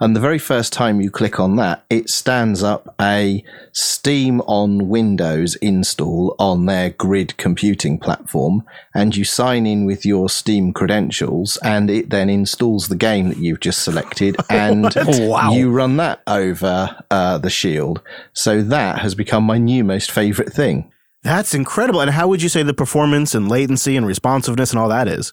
And 0.03 0.17
the 0.17 0.21
very 0.21 0.41
first 0.41 0.73
time 0.73 1.01
you 1.01 1.13
click 1.13 1.39
on 1.39 1.55
that, 1.57 1.85
it 1.89 2.11
stands 2.11 2.61
up 2.61 2.93
a 3.01 3.45
Steam 3.71 4.41
on 4.43 4.89
Windows 4.89 5.55
install 5.57 6.35
on 6.41 6.67
their 6.67 6.91
grid 6.91 7.37
computing 7.37 7.99
platform. 7.99 8.65
And 8.93 9.15
you 9.15 9.25
sign 9.25 9.65
in 9.65 9.85
with 9.85 10.05
your 10.05 10.29
Steam 10.29 10.73
credentials, 10.73 11.57
and 11.59 11.89
it 11.89 12.11
then 12.11 12.29
installs 12.29 12.89
the 12.89 12.97
game 12.97 13.29
that 13.29 13.39
you've 13.39 13.61
just 13.61 13.85
selected. 13.85 14.37
And 14.51 14.93
Wow. 15.07 15.53
you 15.53 15.71
run 15.71 15.99
that 15.99 16.21
over 16.27 17.05
uh, 17.11 17.39
the 17.39 17.49
Shield. 17.49 18.03
So 18.33 18.61
that 18.61 18.99
has 18.99 19.15
become 19.15 19.45
my 19.45 19.59
new 19.59 19.85
most 19.85 20.11
favorite 20.11 20.53
thing. 20.53 20.91
That's 21.23 21.55
incredible. 21.55 22.01
And 22.01 22.11
how 22.11 22.27
would 22.27 22.43
you 22.43 22.49
say 22.49 22.65
the 22.65 22.75
performance 22.75 23.37
and 23.37 23.49
latency 23.49 23.97
and 23.97 24.05
responsiveness 24.05 24.73
and 24.73 24.81
all 24.81 24.89
that 24.89 25.07
is? 25.07 25.33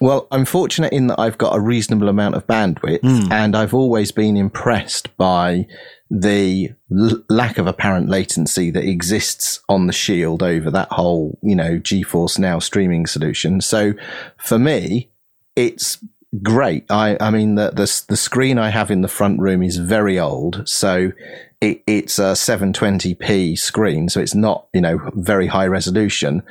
Well, 0.00 0.26
I'm 0.30 0.46
fortunate 0.46 0.92
in 0.92 1.08
that 1.08 1.20
I've 1.20 1.38
got 1.38 1.54
a 1.54 1.60
reasonable 1.60 2.08
amount 2.08 2.34
of 2.34 2.46
bandwidth 2.46 3.00
hmm. 3.02 3.30
and 3.30 3.54
I've 3.54 3.74
always 3.74 4.12
been 4.12 4.36
impressed 4.36 5.14
by 5.18 5.66
the 6.10 6.70
l- 6.90 7.22
lack 7.28 7.58
of 7.58 7.66
apparent 7.66 8.08
latency 8.08 8.70
that 8.70 8.84
exists 8.84 9.60
on 9.68 9.86
the 9.86 9.92
Shield 9.92 10.42
over 10.42 10.70
that 10.70 10.90
whole, 10.90 11.38
you 11.42 11.54
know, 11.54 11.78
GeForce 11.78 12.38
Now 12.38 12.58
streaming 12.58 13.06
solution. 13.06 13.60
So 13.60 13.92
for 14.38 14.58
me, 14.58 15.10
it's 15.54 15.98
great. 16.42 16.84
I, 16.90 17.16
I 17.20 17.30
mean, 17.30 17.56
the, 17.56 17.70
the, 17.70 18.02
the 18.08 18.16
screen 18.16 18.58
I 18.58 18.70
have 18.70 18.90
in 18.90 19.02
the 19.02 19.08
front 19.08 19.40
room 19.40 19.62
is 19.62 19.76
very 19.76 20.18
old. 20.18 20.66
So 20.68 21.12
it, 21.60 21.82
it's 21.86 22.18
a 22.18 22.32
720p 22.32 23.58
screen. 23.58 24.08
So 24.08 24.20
it's 24.20 24.34
not, 24.34 24.66
you 24.72 24.80
know, 24.80 25.10
very 25.14 25.46
high 25.46 25.66
resolution. 25.66 26.42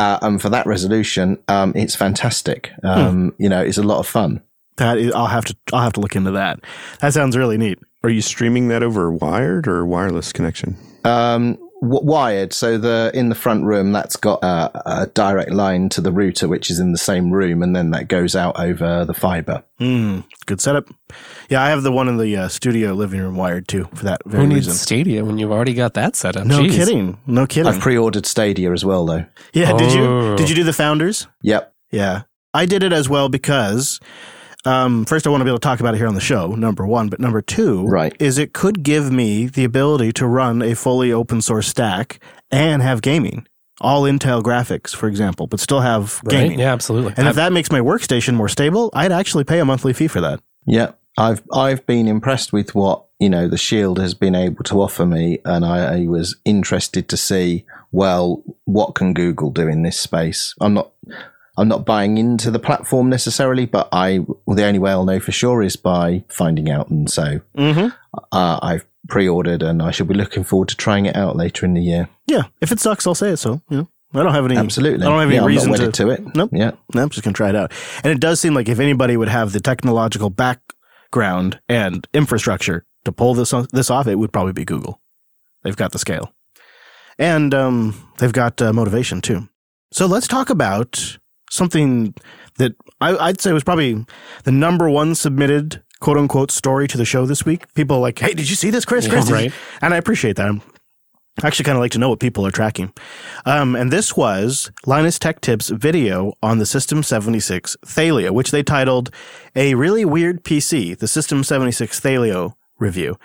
Uh, 0.00 0.18
and 0.22 0.40
for 0.40 0.48
that 0.48 0.66
resolution, 0.66 1.38
um, 1.48 1.72
it's 1.76 1.94
fantastic. 1.94 2.70
Um, 2.82 3.34
You 3.38 3.48
know, 3.48 3.60
it's 3.62 3.78
a 3.78 3.82
lot 3.82 3.98
of 3.98 4.06
fun. 4.06 4.40
That 4.76 4.96
is, 4.98 5.12
I'll 5.12 5.26
have 5.26 5.44
to 5.44 5.56
I'll 5.74 5.82
have 5.82 5.92
to 5.94 6.00
look 6.00 6.16
into 6.16 6.30
that. 6.30 6.60
That 7.00 7.12
sounds 7.12 7.36
really 7.36 7.58
neat. 7.58 7.78
Are 8.02 8.08
you 8.08 8.22
streaming 8.22 8.68
that 8.68 8.82
over 8.82 9.12
wired 9.12 9.68
or 9.68 9.84
wireless 9.84 10.32
connection? 10.32 10.76
Um, 11.04 11.58
w- 11.80 12.04
wired, 12.04 12.52
so 12.52 12.78
the 12.78 13.10
in 13.14 13.28
the 13.28 13.34
front 13.34 13.64
room 13.64 13.92
that's 13.92 14.16
got 14.16 14.42
a, 14.42 15.02
a 15.02 15.06
direct 15.08 15.50
line 15.52 15.88
to 15.90 16.00
the 16.00 16.12
router, 16.12 16.48
which 16.48 16.70
is 16.70 16.78
in 16.78 16.92
the 16.92 16.98
same 16.98 17.30
room, 17.30 17.62
and 17.62 17.74
then 17.74 17.90
that 17.90 18.08
goes 18.08 18.34
out 18.36 18.58
over 18.58 19.04
the 19.04 19.14
fiber. 19.14 19.62
Mm, 19.80 20.24
good 20.46 20.60
setup. 20.60 20.88
Yeah, 21.48 21.62
I 21.62 21.70
have 21.70 21.82
the 21.82 21.90
one 21.92 22.08
in 22.08 22.16
the 22.18 22.36
uh, 22.36 22.48
studio 22.48 22.92
living 22.92 23.20
room 23.20 23.36
wired 23.36 23.66
too 23.68 23.88
for 23.94 24.04
that 24.04 24.20
very 24.26 24.44
Who 24.44 24.48
needs 24.48 24.66
reason. 24.66 24.74
Stadia 24.74 25.24
when 25.24 25.38
you've 25.38 25.52
already 25.52 25.74
got 25.74 25.94
that 25.94 26.16
set 26.16 26.36
up? 26.36 26.46
No 26.46 26.60
Jeez. 26.60 26.72
kidding. 26.76 27.18
No 27.26 27.46
kidding. 27.46 27.72
I've 27.72 27.80
pre-ordered 27.80 28.26
Stadia 28.26 28.72
as 28.72 28.84
well, 28.84 29.04
though. 29.06 29.24
yeah, 29.52 29.72
did 29.76 29.92
you 29.92 30.04
Oh. 30.04 30.36
did 30.36 30.48
you 30.48 30.54
do 30.54 30.64
the 30.64 30.72
founders? 30.72 31.26
Yep. 31.42 31.72
Yeah. 31.90 32.22
I 32.54 32.66
did 32.66 32.82
it 32.82 32.92
as 32.92 33.08
well 33.08 33.28
because 33.28 34.00
um, 34.64 35.04
first 35.04 35.26
I 35.26 35.30
want 35.30 35.40
to 35.40 35.44
be 35.44 35.50
able 35.50 35.58
to 35.58 35.62
talk 35.66 35.80
about 35.80 35.94
it 35.94 35.98
here 35.98 36.06
on 36.08 36.14
the 36.14 36.20
show, 36.20 36.48
number 36.54 36.86
one. 36.86 37.08
But 37.08 37.20
number 37.20 37.40
two 37.42 37.84
Right. 37.86 38.14
is 38.20 38.38
it 38.38 38.52
could 38.52 38.82
give 38.82 39.10
me 39.10 39.46
the 39.46 39.64
ability 39.64 40.12
to 40.12 40.26
run 40.26 40.62
a 40.62 40.74
fully 40.74 41.12
open 41.12 41.40
source 41.42 41.68
stack 41.68 42.20
and 42.50 42.82
have 42.82 43.02
gaming 43.02 43.46
all 43.80 44.02
Intel 44.02 44.42
graphics, 44.42 44.94
for 44.94 45.08
example, 45.08 45.46
but 45.46 45.58
still 45.58 45.80
have 45.80 46.20
Right? 46.24 46.32
gaming. 46.42 46.58
Yeah, 46.58 46.72
absolutely. 46.72 47.14
And 47.16 47.26
if 47.26 47.36
that 47.36 47.52
makes 47.52 47.72
my 47.72 47.80
workstation 47.80 48.34
more 48.34 48.48
stable, 48.48 48.90
I'd 48.92 49.12
actually 49.12 49.44
pay 49.44 49.58
a 49.58 49.64
monthly 49.64 49.94
fee 49.94 50.08
for 50.08 50.20
that. 50.20 50.40
Yeah, 50.66 50.90
I've 51.16 51.42
I've 51.52 51.86
been 51.86 52.06
impressed 52.06 52.52
with 52.52 52.74
what 52.74 53.04
you 53.18 53.30
know 53.30 53.48
the 53.48 53.56
Shield 53.56 53.98
has 53.98 54.12
been 54.12 54.34
able 54.34 54.62
to 54.64 54.82
offer 54.82 55.06
me, 55.06 55.38
and 55.46 55.64
I, 55.64 56.02
I 56.02 56.06
was 56.06 56.36
interested 56.44 57.08
to 57.08 57.16
see 57.16 57.64
well 57.90 58.42
what 58.66 58.94
can 58.94 59.14
Google 59.14 59.50
do 59.50 59.66
in 59.66 59.82
this 59.82 59.98
space. 59.98 60.54
I'm 60.60 60.74
not 60.74 60.90
I'm 61.56 61.68
not 61.68 61.84
buying 61.86 62.18
into 62.18 62.50
the 62.50 62.58
platform 62.58 63.08
necessarily, 63.08 63.64
but 63.66 63.88
I 63.92 64.20
well, 64.50 64.56
the 64.56 64.64
only 64.64 64.80
way 64.80 64.90
I'll 64.90 65.04
know 65.04 65.20
for 65.20 65.30
sure 65.30 65.62
is 65.62 65.76
by 65.76 66.24
finding 66.28 66.68
out, 66.68 66.88
and 66.90 67.08
so 67.08 67.40
Mm-hmm. 67.56 67.88
uh, 68.32 68.58
I've 68.60 68.84
pre-ordered, 69.06 69.62
and 69.62 69.80
I 69.80 69.92
shall 69.92 70.06
be 70.06 70.14
looking 70.14 70.42
forward 70.42 70.68
to 70.70 70.76
trying 70.76 71.06
it 71.06 71.14
out 71.14 71.36
later 71.36 71.64
in 71.64 71.74
the 71.74 71.80
year. 71.80 72.08
Yeah. 72.26 72.42
If 72.60 72.72
it 72.72 72.80
sucks, 72.80 73.06
I'll 73.06 73.14
say 73.14 73.30
it. 73.30 73.36
So, 73.36 73.62
you 73.70 73.76
know, 73.78 73.88
I 74.12 74.24
don't 74.24 74.34
have 74.34 74.44
any. 74.44 74.56
Absolutely, 74.56 75.06
I 75.06 75.08
don't 75.08 75.20
have 75.20 75.28
any 75.28 75.36
yeah, 75.38 75.46
reason 75.46 75.68
I'm 75.68 75.70
not 75.70 75.78
wedded 75.78 75.94
to. 75.94 76.04
to, 76.04 76.10
it. 76.10 76.34
Nope. 76.34 76.50
Yeah, 76.52 76.72
No, 76.94 77.02
I'm 77.02 77.10
just 77.10 77.22
going 77.22 77.32
to 77.32 77.36
try 77.36 77.48
it 77.50 77.54
out. 77.54 77.70
And 78.02 78.12
it 78.12 78.18
does 78.18 78.40
seem 78.40 78.54
like 78.54 78.68
if 78.68 78.80
anybody 78.80 79.16
would 79.16 79.28
have 79.28 79.52
the 79.52 79.60
technological 79.60 80.30
background 80.30 81.60
and 81.68 82.08
infrastructure 82.12 82.84
to 83.04 83.12
pull 83.12 83.34
this 83.34 83.52
on, 83.52 83.68
this 83.72 83.88
off, 83.88 84.08
it 84.08 84.16
would 84.16 84.32
probably 84.32 84.52
be 84.52 84.64
Google. 84.64 85.00
They've 85.62 85.76
got 85.76 85.92
the 85.92 85.98
scale, 86.00 86.32
and 87.20 87.54
um, 87.54 88.10
they've 88.18 88.32
got 88.32 88.60
uh, 88.60 88.72
motivation 88.72 89.20
too. 89.20 89.48
So 89.92 90.06
let's 90.06 90.26
talk 90.26 90.50
about 90.50 91.18
something 91.50 92.14
that 92.58 92.74
I, 93.00 93.16
I'd 93.16 93.40
say 93.40 93.50
it 93.50 93.54
was 93.54 93.64
probably 93.64 94.04
the 94.44 94.52
number 94.52 94.88
one 94.90 95.14
submitted 95.14 95.82
quote 96.00 96.16
unquote 96.16 96.50
story 96.50 96.88
to 96.88 96.98
the 96.98 97.04
show 97.04 97.26
this 97.26 97.44
week. 97.44 97.72
People 97.74 97.96
are 97.96 98.00
like, 98.00 98.18
"Hey, 98.18 98.34
did 98.34 98.48
you 98.50 98.56
see 98.56 98.70
this, 98.70 98.84
Chris? 98.84 99.08
Chris, 99.08 99.28
you-" 99.28 99.34
right. 99.34 99.52
And 99.80 99.94
I 99.94 99.96
appreciate 99.96 100.36
that. 100.36 100.60
I 101.42 101.46
actually 101.46 101.64
kind 101.64 101.76
of 101.76 101.80
like 101.80 101.92
to 101.92 101.98
know 101.98 102.10
what 102.10 102.20
people 102.20 102.46
are 102.46 102.50
tracking. 102.50 102.92
Um, 103.46 103.74
and 103.74 103.90
this 103.90 104.16
was 104.16 104.70
Linus 104.84 105.18
Tech 105.18 105.40
Tips 105.40 105.70
video 105.70 106.34
on 106.42 106.58
the 106.58 106.66
System 106.66 107.02
76 107.02 107.76
Thelio, 107.86 108.30
which 108.32 108.50
they 108.50 108.62
titled 108.62 109.10
A 109.56 109.74
Really 109.74 110.04
Weird 110.04 110.44
PC, 110.44 110.98
the 110.98 111.08
System 111.08 111.42
76 111.42 111.98
Thelio 112.00 112.54
review. 112.78 113.16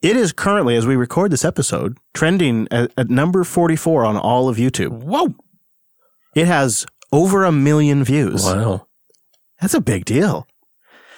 It 0.00 0.16
is 0.16 0.32
currently, 0.32 0.76
as 0.76 0.86
we 0.86 0.96
record 0.96 1.32
this 1.32 1.44
episode, 1.44 1.96
trending 2.12 2.68
at, 2.70 2.92
at 2.96 3.08
number 3.08 3.42
44 3.42 4.04
on 4.04 4.16
all 4.16 4.48
of 4.48 4.58
YouTube. 4.58 5.02
Whoa! 5.02 5.34
It 6.36 6.46
has 6.46 6.84
over 7.12 7.44
a 7.44 7.52
million 7.52 8.04
views. 8.04 8.44
wow. 8.44 8.86
That's 9.60 9.74
a 9.74 9.80
big 9.80 10.04
deal. 10.04 10.46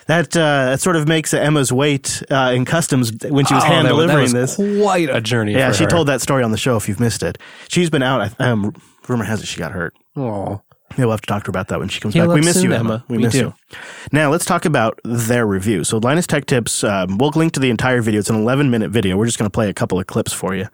That 0.06 0.36
uh, 0.36 0.66
that 0.70 0.80
sort 0.80 0.94
of 0.94 1.08
makes 1.08 1.34
Emma's 1.34 1.72
wait 1.72 2.22
uh, 2.30 2.52
in 2.54 2.64
customs 2.64 3.10
when 3.28 3.44
she 3.44 3.54
was 3.54 3.64
Oh, 3.64 3.66
hand 3.66 3.88
that 3.88 3.94
was- 3.94 4.06
that 4.06 4.12
delivering 4.12 4.22
was 4.34 4.56
this. 4.56 4.80
Quite 4.82 5.08
a 5.10 5.20
journey. 5.20 5.52
Yeah, 5.52 5.72
she 5.72 5.82
her. 5.84 5.90
told 5.90 6.06
that 6.08 6.20
story 6.20 6.44
on 6.44 6.52
the 6.52 6.56
show 6.56 6.76
if 6.76 6.88
you've 6.88 7.00
missed 7.00 7.24
it. 7.24 7.38
She's 7.68 7.90
been 7.90 8.02
out. 8.04 8.20
I- 8.38 8.44
Um, 8.50 8.72
rumor 9.08 9.24
has 9.24 9.42
it 9.42 9.46
she 9.46 9.58
got 9.58 9.72
hurt. 9.72 9.94
Oh, 10.14 10.60
Yeah, 10.96 11.06
we'll 11.06 11.10
have 11.10 11.22
to 11.22 11.26
talk 11.26 11.42
to 11.42 11.48
her 11.48 11.50
about 11.50 11.68
that 11.68 11.80
when 11.80 11.88
she 11.88 11.98
comes 12.00 12.14
Heal 12.14 12.26
back. 12.28 12.34
We 12.36 12.40
miss 12.42 12.54
soon, 12.54 12.70
you, 12.70 12.74
Emma. 12.76 12.78
Emma. 12.94 13.04
We, 13.08 13.16
We 13.16 13.22
miss 13.24 13.32
do. 13.32 13.38
you. 13.38 13.54
Now, 14.12 14.30
let's 14.30 14.44
talk 14.44 14.64
about 14.64 15.00
their 15.04 15.46
review. 15.46 15.82
So, 15.82 15.98
Linus 15.98 16.26
Tech 16.26 16.46
Tips, 16.46 16.84
um, 16.84 17.18
we'll 17.18 17.32
link 17.34 17.52
to 17.54 17.60
the 17.60 17.70
entire 17.70 18.00
video. 18.00 18.20
It's 18.20 18.30
an 18.30 18.36
11 18.36 18.70
minute 18.70 18.90
video. 18.90 19.16
We're 19.16 19.26
just 19.26 19.38
going 19.38 19.50
to 19.50 19.54
play 19.54 19.68
a 19.68 19.74
couple 19.74 19.98
of 19.98 20.06
clips 20.06 20.32
for 20.32 20.54
you. 20.54 20.68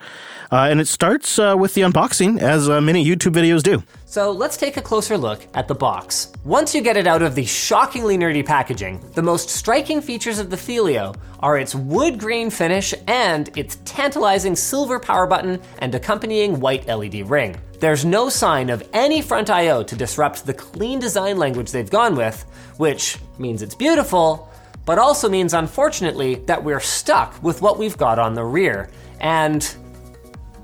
Uh, 0.51 0.69
and 0.71 0.81
it 0.81 0.87
starts 0.87 1.39
uh, 1.39 1.57
with 1.59 1.73
the 1.73 1.81
unboxing, 1.81 2.41
as 2.41 2.69
uh, 2.69 2.81
many 2.81 3.05
YouTube 3.05 3.33
videos 3.33 3.63
do. 3.63 3.83
So 4.05 4.31
let's 4.31 4.59
take 4.59 4.77
a 4.77 4.83
closer 4.83 5.17
look 5.17 5.47
at 5.55 5.69
the 5.69 5.75
box. 5.75 6.33
Once 6.45 6.75
you 6.75 6.83
get 6.83 6.99
it 6.99 7.07
out 7.07 7.23
of 7.23 7.35
the 7.35 7.47
shockingly 7.47 8.19
nerdy 8.19 8.45
packaging, 8.45 9.03
the 9.15 9.23
most 9.23 9.49
striking 9.49 10.03
features 10.03 10.39
of 10.39 10.51
the 10.51 10.57
Thelio 10.57 11.17
are 11.41 11.57
its 11.57 11.75
wood 11.75 12.19
grain 12.19 12.51
finish 12.51 12.93
and 13.07 13.49
its 13.57 13.79
tantalizing 13.87 14.55
silver 14.55 15.01
power 15.01 15.27
button 15.27 15.59
and 15.79 15.95
accompanying 15.95 16.61
white 16.61 16.87
LED 16.87 17.29
ring. 17.31 17.57
There's 17.81 18.05
no 18.05 18.29
sign 18.29 18.71
of 18.71 18.89
any 18.93 19.23
front 19.23 19.51
I/O 19.51 19.83
to 19.83 19.97
disrupt 19.97 20.47
the 20.47 20.55
clean 20.55 21.01
design 21.01 21.37
language 21.39 21.73
they've 21.73 21.91
gone 21.91 22.15
with, 22.15 22.45
which 22.83 23.19
means 23.39 23.63
it's 23.63 23.77
beautiful, 23.77 24.51
but 24.87 24.99
also 24.99 25.29
means 25.29 25.55
unfortunately 25.55 26.35
that 26.47 26.65
we're 26.65 26.81
stuck 26.81 27.41
with 27.41 27.63
what 27.63 27.79
we've 27.79 27.97
got 27.97 28.19
on 28.19 28.35
the 28.35 28.43
rear. 28.43 28.91
And 29.21 29.63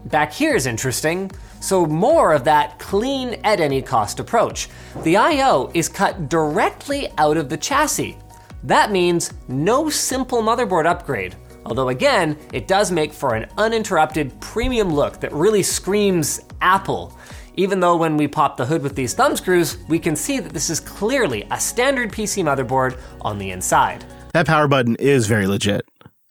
Back 0.07 0.33
here 0.33 0.55
is 0.55 0.67
interesting. 0.67 1.31
So 1.61 1.85
more 1.85 2.33
of 2.33 2.45
that 2.45 2.79
clean 2.79 3.41
at 3.45 3.61
any 3.61 3.83
cost 3.83 4.21
approach. 4.21 4.69
The 5.03 5.17
I/O 5.17 5.71
is 5.75 5.89
cut 5.89 6.29
directly 6.29 7.09
out 7.19 7.37
of 7.37 7.49
the 7.49 7.57
chassis. 7.57 8.17
That 8.65 8.91
means 8.91 9.33
no 9.49 9.91
simple 9.91 10.43
motherboard 10.43 10.87
upgrade. 10.87 11.37
Although 11.67 11.91
again, 11.91 12.39
it 12.53 12.67
does 12.67 12.91
make 12.91 13.13
for 13.13 13.35
an 13.35 13.51
uninterrupted 13.59 14.41
premium 14.41 14.95
look 14.95 15.21
that 15.21 15.33
really 15.33 15.63
screams 15.63 16.41
Apple. 16.63 17.13
Even 17.59 17.81
though 17.81 17.97
when 17.97 18.17
we 18.17 18.29
pop 18.29 18.57
the 18.57 18.65
hood 18.67 18.83
with 18.83 18.95
these 18.95 19.15
thumb 19.15 19.37
screws, 19.37 19.79
we 19.89 19.99
can 19.99 20.15
see 20.15 20.39
that 20.39 20.53
this 20.53 20.71
is 20.71 20.79
clearly 20.79 21.45
a 21.51 21.59
standard 21.59 22.13
PC 22.13 22.45
motherboard 22.45 22.97
on 23.21 23.39
the 23.39 23.51
inside. 23.51 24.05
That 24.33 24.47
power 24.47 24.69
button 24.69 24.95
is 25.01 25.27
very 25.27 25.49
legit. 25.49 25.83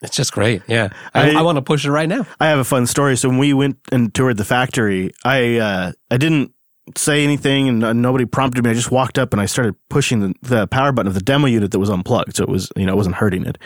It's 0.02 0.16
just 0.16 0.32
great. 0.32 0.62
Yeah. 0.68 0.88
I, 1.13 1.32
I- 1.32 1.40
I 1.40 1.42
want 1.42 1.58
to 1.58 1.62
push 1.62 1.84
it 1.84 1.92
right 1.92 2.08
now. 2.08 2.26
I 2.40 2.48
have 2.48 2.60
a 2.60 2.63
fun 2.63 2.88
story. 2.88 3.18
So 3.18 3.28
when 3.28 3.40
we 3.40 3.54
went 3.54 3.78
and 3.92 4.13
toured 4.13 4.38
the 4.38 4.46
factory, 4.46 5.12
I 5.26 5.58
uh, 5.58 5.92
I 6.10 6.16
didn't 6.18 6.54
say 6.96 7.26
anything 7.26 7.68
and 7.68 7.84
uh, 7.84 7.92
nobody 7.92 8.24
prompted 8.26 8.63
me. 8.63 8.70
I 8.70 8.74
just 8.74 8.92
walked 8.92 9.20
up 9.20 9.34
and 9.34 9.42
I 9.42 9.48
started 9.48 9.76
pushing 9.90 10.22
the, 10.22 10.34
the 10.44 10.68
power 10.68 10.94
button 10.94 11.08
of 11.08 11.13
the 11.13 11.20
demo 11.22 11.48
unit 11.48 11.72
that 11.72 11.80
was 11.80 11.90
unplugged, 11.90 12.38
so 12.38 12.44
it 12.44 12.50
was 12.50 12.72
you 12.78 12.86
know 12.86 12.94
it 12.94 12.96
wasn't 12.96 13.16
hurting 13.16 13.46
it. 13.46 13.58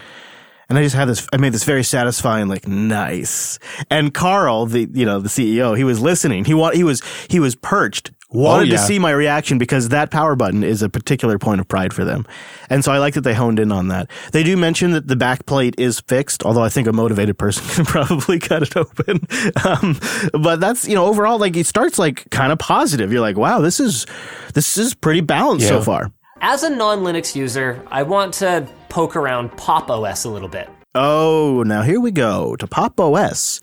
And 0.71 0.79
I 0.79 0.83
just 0.83 0.95
had 0.95 1.09
this. 1.09 1.27
I 1.33 1.37
made 1.37 1.51
this 1.51 1.65
very 1.65 1.83
satisfying, 1.83 2.47
like 2.47 2.65
nice. 2.65 3.59
And 3.89 4.13
Carl, 4.13 4.67
the 4.67 4.89
you 4.93 5.05
know 5.05 5.19
the 5.19 5.27
CEO, 5.27 5.77
he 5.77 5.83
was 5.83 5.99
listening. 5.99 6.45
He 6.45 6.53
wa- 6.53 6.71
he 6.71 6.85
was 6.85 7.01
he 7.29 7.41
was 7.41 7.55
perched, 7.55 8.11
wanted 8.29 8.69
yeah. 8.69 8.77
to 8.77 8.83
see 8.83 8.97
my 8.97 9.11
reaction 9.11 9.57
because 9.57 9.89
that 9.89 10.11
power 10.11 10.33
button 10.33 10.63
is 10.63 10.81
a 10.81 10.87
particular 10.87 11.37
point 11.37 11.59
of 11.59 11.67
pride 11.67 11.91
for 11.91 12.05
them. 12.05 12.25
And 12.69 12.85
so 12.85 12.93
I 12.93 12.99
like 12.99 13.15
that 13.15 13.25
they 13.25 13.33
honed 13.33 13.59
in 13.59 13.69
on 13.69 13.89
that. 13.89 14.09
They 14.31 14.43
do 14.43 14.55
mention 14.55 14.91
that 14.91 15.09
the 15.09 15.17
back 15.17 15.45
plate 15.45 15.75
is 15.77 15.99
fixed, 15.99 16.41
although 16.45 16.63
I 16.63 16.69
think 16.69 16.87
a 16.87 16.93
motivated 16.93 17.37
person 17.37 17.65
can 17.75 17.83
probably 17.83 18.39
cut 18.39 18.63
it 18.63 18.77
open. 18.77 19.27
Um, 19.65 19.99
but 20.31 20.61
that's 20.61 20.87
you 20.87 20.95
know 20.95 21.05
overall 21.05 21.37
like 21.37 21.57
it 21.57 21.65
starts 21.65 21.99
like 21.99 22.29
kind 22.29 22.53
of 22.53 22.59
positive. 22.59 23.11
You're 23.11 23.19
like, 23.19 23.35
wow, 23.35 23.59
this 23.59 23.81
is 23.81 24.05
this 24.53 24.77
is 24.77 24.93
pretty 24.93 25.19
balanced 25.19 25.67
so 25.67 25.81
far. 25.81 26.13
As 26.43 26.63
a 26.63 26.71
non 26.71 27.01
Linux 27.01 27.35
user, 27.35 27.85
I 27.91 28.01
want 28.01 28.33
to 28.35 28.67
poke 28.89 29.15
around 29.15 29.55
Pop 29.57 29.91
OS 29.91 30.25
a 30.25 30.29
little 30.29 30.49
bit. 30.49 30.67
Oh, 30.95 31.61
now 31.67 31.83
here 31.83 32.01
we 32.01 32.09
go 32.09 32.55
to 32.55 32.65
Pop 32.65 32.99
OS. 32.99 33.61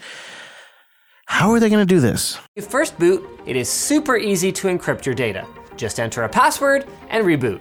How 1.26 1.50
are 1.50 1.58
they 1.58 1.70
going 1.70 1.84
to 1.84 1.94
do 1.94 1.98
this? 1.98 2.38
You 2.54 2.62
first 2.62 2.96
boot, 2.96 3.28
it 3.46 3.56
is 3.56 3.68
super 3.68 4.16
easy 4.16 4.52
to 4.52 4.68
encrypt 4.68 5.04
your 5.06 5.14
data. 5.16 5.44
Just 5.76 5.98
enter 5.98 6.22
a 6.22 6.28
password 6.28 6.86
and 7.08 7.26
reboot. 7.26 7.60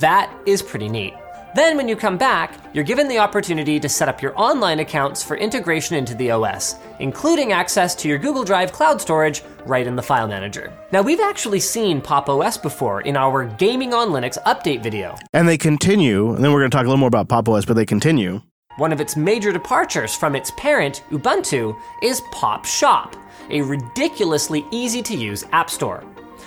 That 0.00 0.34
is 0.46 0.62
pretty 0.62 0.88
neat. 0.88 1.12
Then, 1.54 1.76
when 1.76 1.86
you 1.86 1.94
come 1.94 2.18
back, 2.18 2.58
you're 2.74 2.82
given 2.82 3.06
the 3.06 3.18
opportunity 3.18 3.78
to 3.78 3.88
set 3.88 4.08
up 4.08 4.20
your 4.20 4.36
online 4.36 4.80
accounts 4.80 5.22
for 5.22 5.36
integration 5.36 5.94
into 5.94 6.12
the 6.16 6.32
OS, 6.32 6.74
including 6.98 7.52
access 7.52 7.94
to 7.94 8.08
your 8.08 8.18
Google 8.18 8.42
Drive 8.42 8.72
cloud 8.72 9.00
storage 9.00 9.44
right 9.64 9.86
in 9.86 9.94
the 9.94 10.02
file 10.02 10.26
manager. 10.26 10.72
Now, 10.90 11.02
we've 11.02 11.20
actually 11.20 11.60
seen 11.60 12.00
Pop 12.00 12.28
OS 12.28 12.58
before 12.58 13.02
in 13.02 13.16
our 13.16 13.44
Gaming 13.44 13.94
on 13.94 14.08
Linux 14.08 14.36
update 14.42 14.82
video. 14.82 15.14
And 15.32 15.46
they 15.46 15.56
continue, 15.56 16.34
and 16.34 16.42
then 16.42 16.52
we're 16.52 16.58
going 16.58 16.72
to 16.72 16.76
talk 16.76 16.86
a 16.86 16.88
little 16.88 16.98
more 16.98 17.06
about 17.06 17.28
Pop 17.28 17.48
OS, 17.48 17.64
but 17.64 17.74
they 17.74 17.86
continue. 17.86 18.42
One 18.78 18.92
of 18.92 19.00
its 19.00 19.16
major 19.16 19.52
departures 19.52 20.16
from 20.16 20.34
its 20.34 20.50
parent, 20.56 21.04
Ubuntu, 21.10 21.80
is 22.02 22.20
Pop 22.32 22.64
Shop, 22.64 23.14
a 23.50 23.62
ridiculously 23.62 24.64
easy 24.72 25.02
to 25.02 25.14
use 25.14 25.44
app 25.52 25.70
store. 25.70 26.02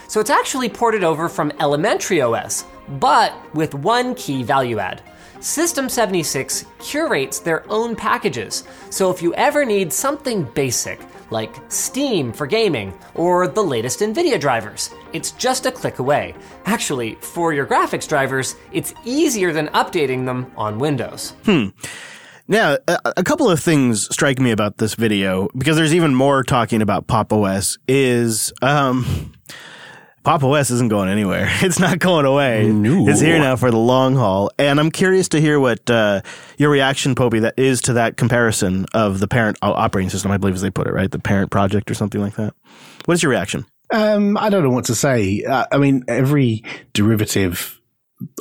So 0.10 0.20
it's 0.20 0.30
actually 0.30 0.67
ported 0.67 1.06
over 1.06 1.30
from 1.30 1.54
Elementary 1.62 2.20
OS, 2.20 2.65
but 3.00 3.34
with 3.54 3.73
one 3.73 4.15
key 4.15 4.43
value 4.43 4.80
add. 4.80 5.02
System 5.39 5.88
76 5.88 6.65
curates 6.80 7.39
their 7.39 7.69
own 7.71 7.95
packages, 7.95 8.63
so 8.89 9.12
if 9.12 9.21
you 9.21 9.34
ever 9.36 9.65
need 9.65 9.93
something 9.93 10.43
basic, 10.56 11.00
like 11.30 11.56
Steam 11.69 12.32
for 12.32 12.47
gaming 12.47 12.97
or 13.13 13.47
the 13.47 13.63
latest 13.63 14.00
NVIDIA 14.00 14.39
drivers, 14.39 14.89
it's 15.13 15.32
just 15.32 15.65
a 15.65 15.71
click 15.71 16.00
away. 16.00 16.34
Actually, 16.65 17.15
for 17.15 17.54
your 17.54 17.65
graphics 17.65 18.08
drivers, 18.08 18.56
it's 18.71 18.93
easier 19.06 19.54
than 19.54 19.67
updating 19.69 20.26
them 20.26 20.52
on 20.56 20.80
Windows. 20.80 21.34
Hmm. 21.45 21.67
Now, 22.47 22.78
a, 22.88 22.97
a 23.17 23.23
couple 23.23 23.50
of 23.50 23.60
things 23.60 24.08
strike 24.13 24.39
me 24.39 24.52
about 24.52 24.78
this 24.78 24.95
video 24.95 25.50
because 25.58 25.76
there's 25.76 25.93
even 25.93 26.15
more 26.15 26.43
talking 26.43 26.82
about 26.82 27.08
Pop 27.08 27.34
OS. 27.34 27.78
Is 27.89 28.54
um, 28.62 29.34
Pop 30.27 30.43
OS 30.43 30.71
isn't 30.71 30.89
going 30.89 31.07
anywhere. 31.07 31.49
It's 31.61 31.79
not 31.79 31.99
going 31.99 32.25
away. 32.25 32.67
No. 32.69 33.07
It's 33.07 33.21
here 33.21 33.39
now 33.39 33.55
for 33.55 33.71
the 33.71 33.77
long 33.77 34.17
haul. 34.17 34.51
And 34.59 34.77
I'm 34.77 34.91
curious 34.91 35.29
to 35.29 35.39
hear 35.39 35.57
what 35.57 35.89
uh, 35.89 36.21
your 36.57 36.69
reaction, 36.69 37.15
Popey, 37.15 37.39
that 37.41 37.53
is 37.57 37.79
to 37.83 37.93
that 37.93 38.17
comparison 38.17 38.87
of 38.93 39.21
the 39.21 39.27
parent 39.29 39.57
operating 39.61 40.09
system. 40.09 40.29
I 40.31 40.37
believe 40.37 40.55
as 40.55 40.61
they 40.61 40.69
put 40.69 40.85
it, 40.85 40.91
right? 40.91 41.09
The 41.09 41.17
parent 41.17 41.49
project 41.49 41.89
or 41.89 41.93
something 41.93 42.19
like 42.19 42.35
that. 42.35 42.53
What 43.05 43.13
is 43.13 43.23
your 43.23 43.29
reaction? 43.29 43.65
Um, 43.93 44.35
I 44.37 44.49
don't 44.49 44.63
know 44.63 44.69
what 44.69 44.83
to 44.85 44.95
say. 44.95 45.45
Uh, 45.45 45.65
I 45.71 45.77
mean, 45.77 46.03
every 46.09 46.61
derivative 46.91 47.79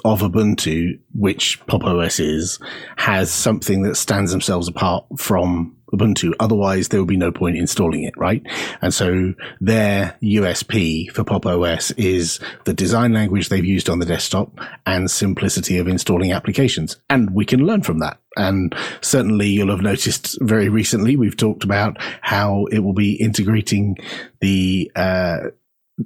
of 0.04 0.22
Ubuntu, 0.22 0.98
which 1.14 1.64
Pop 1.68 1.84
OS 1.84 2.18
is, 2.18 2.58
has 2.96 3.30
something 3.30 3.82
that 3.82 3.94
stands 3.94 4.32
themselves 4.32 4.66
apart 4.66 5.04
from 5.18 5.75
Ubuntu. 5.92 6.32
Otherwise, 6.40 6.88
there 6.88 7.00
would 7.00 7.08
be 7.08 7.16
no 7.16 7.32
point 7.32 7.56
installing 7.56 8.04
it, 8.04 8.14
right? 8.16 8.42
And 8.82 8.92
so 8.92 9.34
their 9.60 10.16
USP 10.22 11.10
for 11.12 11.24
Pop 11.24 11.46
OS 11.46 11.90
is 11.92 12.40
the 12.64 12.74
design 12.74 13.12
language 13.12 13.48
they've 13.48 13.64
used 13.64 13.88
on 13.88 13.98
the 13.98 14.06
desktop 14.06 14.58
and 14.84 15.10
simplicity 15.10 15.78
of 15.78 15.88
installing 15.88 16.32
applications. 16.32 16.96
And 17.08 17.30
we 17.30 17.44
can 17.44 17.60
learn 17.60 17.82
from 17.82 18.00
that. 18.00 18.18
And 18.36 18.74
certainly 19.00 19.48
you'll 19.48 19.70
have 19.70 19.80
noticed 19.80 20.38
very 20.42 20.68
recently, 20.68 21.16
we've 21.16 21.36
talked 21.36 21.64
about 21.64 21.96
how 22.20 22.66
it 22.66 22.80
will 22.80 22.92
be 22.92 23.14
integrating 23.14 23.96
the, 24.40 24.90
uh, 24.94 25.36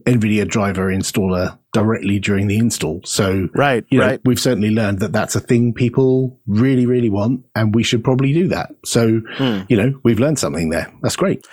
NVIDIA 0.07 0.47
driver 0.47 0.87
installer 0.89 1.59
directly 1.73 2.19
during 2.21 2.47
the 2.47 2.57
install. 2.59 3.01
So, 3.05 3.49
Right, 3.55 3.85
you 3.91 3.99
know, 3.99 4.07
right. 4.07 4.21
we've 4.25 4.39
certainly 4.39 4.71
learned 4.71 5.01
that 5.01 5.13
that's 5.13 5.35
a 5.35 5.41
thing 5.41 5.73
people 5.73 6.39
really, 6.47 6.87
really 6.87 7.11
want, 7.11 7.45
and 7.55 7.75
we 7.75 7.83
should 7.83 8.05
probably 8.05 8.33
do 8.33 8.49
that. 8.49 8.71
So, 8.85 9.21
Hmm. 9.37 9.61
you 9.69 9.77
know, 9.77 9.99
we've 10.05 10.21
learned 10.21 10.39
something 10.39 10.71
there. 10.71 10.93
That's 11.03 11.17
great. 11.17 11.45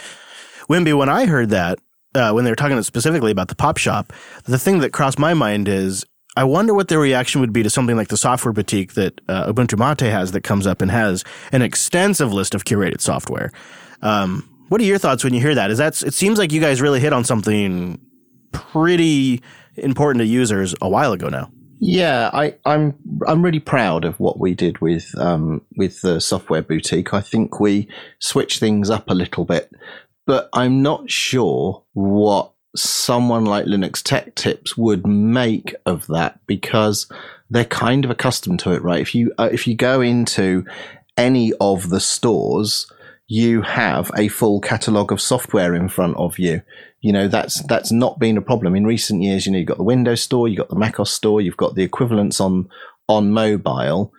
Wimpy, 0.69 0.95
when 0.97 1.09
I 1.09 1.25
heard 1.25 1.49
that, 1.49 1.79
uh, 2.13 2.31
when 2.31 2.43
they 2.45 2.51
were 2.51 2.55
talking 2.55 2.81
specifically 2.83 3.31
about 3.31 3.47
the 3.47 3.55
pop 3.55 3.77
shop, 3.77 4.13
the 4.45 4.59
thing 4.59 4.79
that 4.79 4.91
crossed 4.93 5.19
my 5.19 5.33
mind 5.33 5.67
is 5.67 6.05
I 6.35 6.43
wonder 6.43 6.73
what 6.75 6.87
their 6.87 6.99
reaction 6.99 7.41
would 7.41 7.51
be 7.53 7.63
to 7.63 7.69
something 7.71 7.95
like 7.95 8.09
the 8.09 8.17
software 8.17 8.53
boutique 8.53 8.93
that 8.93 9.19
uh, 9.27 9.51
Ubuntu 9.51 9.79
Mate 9.79 10.11
has 10.11 10.33
that 10.33 10.41
comes 10.43 10.67
up 10.67 10.83
and 10.83 10.91
has 10.91 11.23
an 11.51 11.63
extensive 11.63 12.31
list 12.31 12.53
of 12.53 12.63
curated 12.65 13.01
software. 13.01 13.51
Um, 14.03 14.47
what 14.69 14.79
are 14.79 14.83
your 14.83 14.99
thoughts 14.99 15.23
when 15.23 15.33
you 15.33 15.41
hear 15.41 15.55
that? 15.55 15.71
Is 15.71 15.79
that 15.79 15.99
it 16.03 16.13
seems 16.13 16.37
like 16.37 16.51
you 16.51 16.61
guys 16.61 16.79
really 16.81 16.99
hit 16.99 17.11
on 17.11 17.23
something 17.23 17.99
pretty 18.51 19.41
important 19.75 20.21
to 20.21 20.25
users 20.25 20.75
a 20.81 20.89
while 20.89 21.13
ago 21.13 21.29
now. 21.29 21.51
Yeah, 21.79 22.31
I, 22.33 22.55
I'm 22.65 22.95
I'm 23.27 23.43
really 23.43 23.59
proud 23.59 24.03
of 24.03 24.19
what 24.19 24.39
we 24.39 24.55
did 24.55 24.79
with 24.79 25.15
um, 25.17 25.61
with 25.75 26.01
the 26.01 26.19
software 26.19 26.63
boutique. 26.63 27.13
I 27.13 27.21
think 27.21 27.59
we 27.59 27.87
switched 28.19 28.59
things 28.59 28.89
up 28.89 29.09
a 29.09 29.13
little 29.13 29.45
bit, 29.45 29.71
but 30.25 30.49
I'm 30.53 30.81
not 30.81 31.11
sure 31.11 31.83
what 31.93 32.51
someone 32.75 33.45
like 33.45 33.65
Linux 33.65 34.01
Tech 34.01 34.33
Tips 34.35 34.75
would 34.75 35.05
make 35.05 35.75
of 35.85 36.07
that 36.07 36.39
because 36.47 37.11
they're 37.49 37.65
kind 37.65 38.05
of 38.05 38.11
accustomed 38.11 38.59
to 38.61 38.71
it, 38.71 38.81
right? 38.81 39.01
If 39.01 39.13
you 39.13 39.31
uh, 39.37 39.49
if 39.51 39.67
you 39.67 39.75
go 39.75 40.01
into 40.01 40.65
any 41.15 41.53
of 41.59 41.89
the 41.89 41.99
stores, 41.99 42.91
you 43.27 43.61
have 43.61 44.09
a 44.15 44.29
full 44.29 44.61
catalog 44.61 45.11
of 45.11 45.21
software 45.21 45.75
in 45.75 45.89
front 45.89 46.15
of 46.17 46.39
you. 46.39 46.61
You 47.01 47.11
know, 47.11 47.27
that's 47.27 47.61
that's 47.63 47.91
not 47.91 48.19
been 48.19 48.37
a 48.37 48.41
problem 48.41 48.75
in 48.75 48.85
recent 48.85 49.21
years. 49.21 49.45
You 49.45 49.51
know, 49.51 49.59
you've 49.59 49.67
got 49.67 49.77
the 49.77 49.83
Windows 49.83 50.21
store, 50.21 50.47
you've 50.47 50.57
got 50.57 50.69
the 50.69 50.75
macOS 50.75 51.11
store, 51.11 51.41
you've 51.41 51.57
got 51.57 51.75
the 51.75 51.83
equivalents 51.83 52.39
on 52.39 52.69
on 53.07 53.31
mobile. 53.31 54.13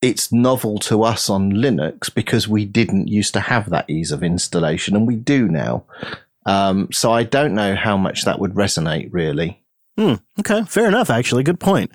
It's 0.00 0.32
novel 0.32 0.78
to 0.80 1.04
us 1.04 1.30
on 1.30 1.52
Linux 1.52 2.12
because 2.12 2.48
we 2.48 2.64
didn't 2.64 3.06
used 3.06 3.34
to 3.34 3.40
have 3.40 3.70
that 3.70 3.88
ease 3.88 4.10
of 4.10 4.24
installation, 4.24 4.96
and 4.96 5.06
we 5.06 5.14
do 5.14 5.48
now. 5.48 5.84
Um, 6.44 6.88
so 6.90 7.12
I 7.12 7.22
don't 7.22 7.54
know 7.54 7.76
how 7.76 7.96
much 7.96 8.24
that 8.24 8.40
would 8.40 8.54
resonate 8.54 9.08
really. 9.12 9.62
Hmm. 9.96 10.14
Okay. 10.40 10.64
Fair 10.64 10.88
enough. 10.88 11.10
Actually, 11.10 11.44
good 11.44 11.60
point. 11.60 11.92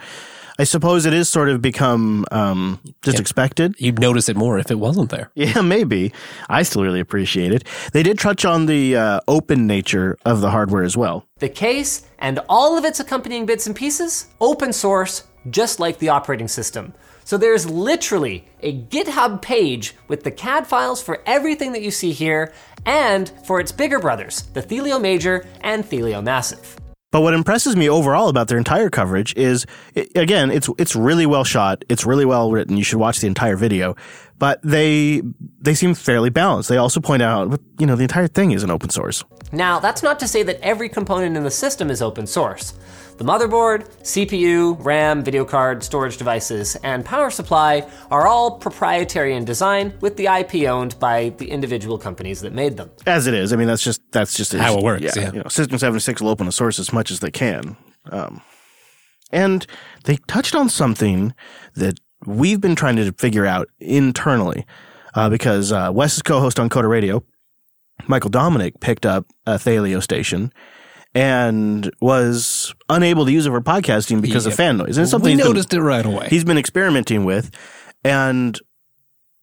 I 0.59 0.63
suppose 0.63 1.05
it 1.05 1.13
is 1.13 1.29
sort 1.29 1.49
of 1.49 1.61
become 1.61 2.25
um, 2.31 2.79
just 3.03 3.17
Yeah. 3.17 3.21
expected. 3.21 3.75
You'd 3.77 3.99
notice 3.99 4.27
it 4.29 4.35
more 4.35 4.57
if 4.57 4.71
it 4.71 4.79
wasn't 4.79 5.09
there. 5.11 5.29
Yeah, 5.35 5.61
maybe. 5.61 6.11
I 6.49 6.63
still 6.63 6.83
really 6.83 6.99
appreciate 6.99 7.51
it. 7.53 7.63
They 7.93 8.03
did 8.03 8.17
touch 8.19 8.43
on 8.45 8.65
the 8.65 8.95
uh, 8.95 9.19
open 9.27 9.67
nature 9.67 10.17
of 10.25 10.41
the 10.41 10.49
hardware 10.49 10.83
as 10.83 10.97
well. 10.97 11.25
The 11.39 11.49
case 11.49 12.03
and 12.19 12.39
all 12.49 12.77
of 12.77 12.85
its 12.85 12.99
accompanying 12.99 13.45
bits 13.45 13.67
and 13.67 13.75
pieces, 13.75 14.27
open 14.41 14.73
source, 14.73 15.23
just 15.49 15.79
like 15.79 15.99
the 15.99 16.09
operating 16.09 16.47
system. 16.47 16.93
So 17.23 17.37
there's 17.37 17.69
literally 17.69 18.45
a 18.61 18.73
GitHub 18.73 19.41
page 19.41 19.95
with 20.07 20.23
the 20.23 20.31
CAD 20.31 20.65
files 20.65 21.01
for 21.03 21.21
everything 21.25 21.73
that 21.73 21.81
you 21.81 21.91
see 21.91 22.13
here 22.13 22.53
and 22.85 23.29
for 23.45 23.59
its 23.59 23.71
bigger 23.71 23.99
brothers, 23.99 24.43
the 24.53 24.61
Thelio 24.63 24.99
Major 24.99 25.45
and 25.61 25.83
Thelio 25.83 26.23
Massive. 26.23 26.77
But 27.11 27.21
what 27.21 27.33
impresses 27.33 27.77
me 27.77 27.89
overall 27.89 28.27
about 28.27 28.49
their 28.49 28.57
entire 28.57 28.89
coverage 28.89 29.33
is, 29.35 29.65
again, 30.15 30.51
it's 30.51 30.69
it's 30.77 30.93
really 30.93 31.25
well 31.25 31.45
shot. 31.45 31.85
It's 31.87 32.05
really 32.05 32.25
well 32.25 32.51
written. 32.51 32.75
You 32.75 32.83
should 32.83 32.99
watch 32.99 33.19
the 33.19 33.27
entire 33.27 33.55
video. 33.55 33.95
But 34.39 34.59
they 34.61 35.21
they 35.61 35.73
seem 35.73 35.93
fairly 35.93 36.29
balanced. 36.29 36.67
They 36.67 36.77
also 36.77 36.99
point 36.99 37.21
out, 37.21 37.61
you 37.79 37.85
know, 37.85 37.95
the 37.95 38.03
entire 38.03 38.27
thing 38.27 38.51
is 38.51 38.61
an 38.61 38.69
open 38.69 38.89
source. 38.89 39.23
Now, 39.53 39.79
that's 39.79 40.03
not 40.03 40.19
to 40.19 40.27
say 40.27 40.43
that 40.43 40.59
every 40.61 40.89
component 40.89 41.37
in 41.37 41.43
the 41.43 41.51
system 41.51 41.89
is 41.89 42.01
open 42.01 42.27
source. 42.27 42.73
The 43.17 43.23
motherboard, 43.23 43.87
CPU, 44.03 44.77
RAM, 44.85 45.23
video 45.23 45.43
card, 45.43 45.83
storage 45.83 46.17
devices, 46.17 46.75
and 46.83 47.03
power 47.03 47.31
supply 47.31 47.89
are 48.11 48.27
all 48.27 48.59
proprietary 48.59 49.33
in 49.33 49.43
design 49.43 49.97
with 50.01 50.17
the 50.17 50.27
IP 50.27 50.69
owned 50.69 50.99
by 50.99 51.29
the 51.29 51.49
individual 51.49 51.97
companies 51.97 52.41
that 52.41 52.53
made 52.53 52.77
them. 52.77 52.91
As 53.07 53.25
it 53.25 53.33
is. 53.33 53.53
I 53.53 53.55
mean, 53.55 53.67
that's 53.67 53.81
just 53.83 54.01
that's 54.11 54.37
just 54.37 54.53
How 54.53 54.77
it 54.77 54.83
works, 54.83 55.15
yeah. 55.15 55.31
You 55.31 55.39
know, 55.41 55.49
System 55.49 55.79
seventy 55.79 55.99
six 55.99 56.21
will 56.21 56.29
open 56.29 56.45
the 56.45 56.51
source 56.51 56.77
as 56.77 56.93
much 56.93 57.09
as 57.09 57.19
they 57.19 57.31
can. 57.31 57.75
Um, 58.11 58.41
and 59.31 59.65
they 60.03 60.17
touched 60.27 60.53
on 60.53 60.69
something 60.69 61.33
that 61.73 61.99
we've 62.27 62.61
been 62.61 62.75
trying 62.75 62.97
to 62.97 63.11
figure 63.13 63.47
out 63.47 63.67
internally, 63.79 64.63
uh, 65.15 65.27
because 65.27 65.71
uh, 65.71 65.89
Wes's 65.91 66.21
co-host 66.21 66.59
on 66.59 66.69
Coder 66.69 66.87
Radio, 66.87 67.23
Michael 68.05 68.29
Dominick, 68.29 68.79
picked 68.79 69.07
up 69.07 69.25
a 69.47 69.55
Thelio 69.55 70.03
station 70.03 70.53
and 71.17 71.91
was 71.99 72.75
unable 72.89 73.25
to 73.25 73.31
use 73.31 73.47
it 73.47 73.49
for 73.49 73.59
podcasting 73.59 74.21
because 74.21 74.45
of 74.45 74.53
fan 74.53 74.77
noise. 74.77 74.97
And 74.97 75.03
it's 75.03 75.09
something 75.09 75.29
we 75.29 75.31
he's 75.31 75.41
been- 75.41 75.47
noticed 75.47 75.73
it 75.73 75.81
right 75.81 76.05
away. 76.05 76.27
he's 76.29 76.43
been 76.43 76.59
experimenting 76.59 77.25
with, 77.25 77.49
and 78.03 78.59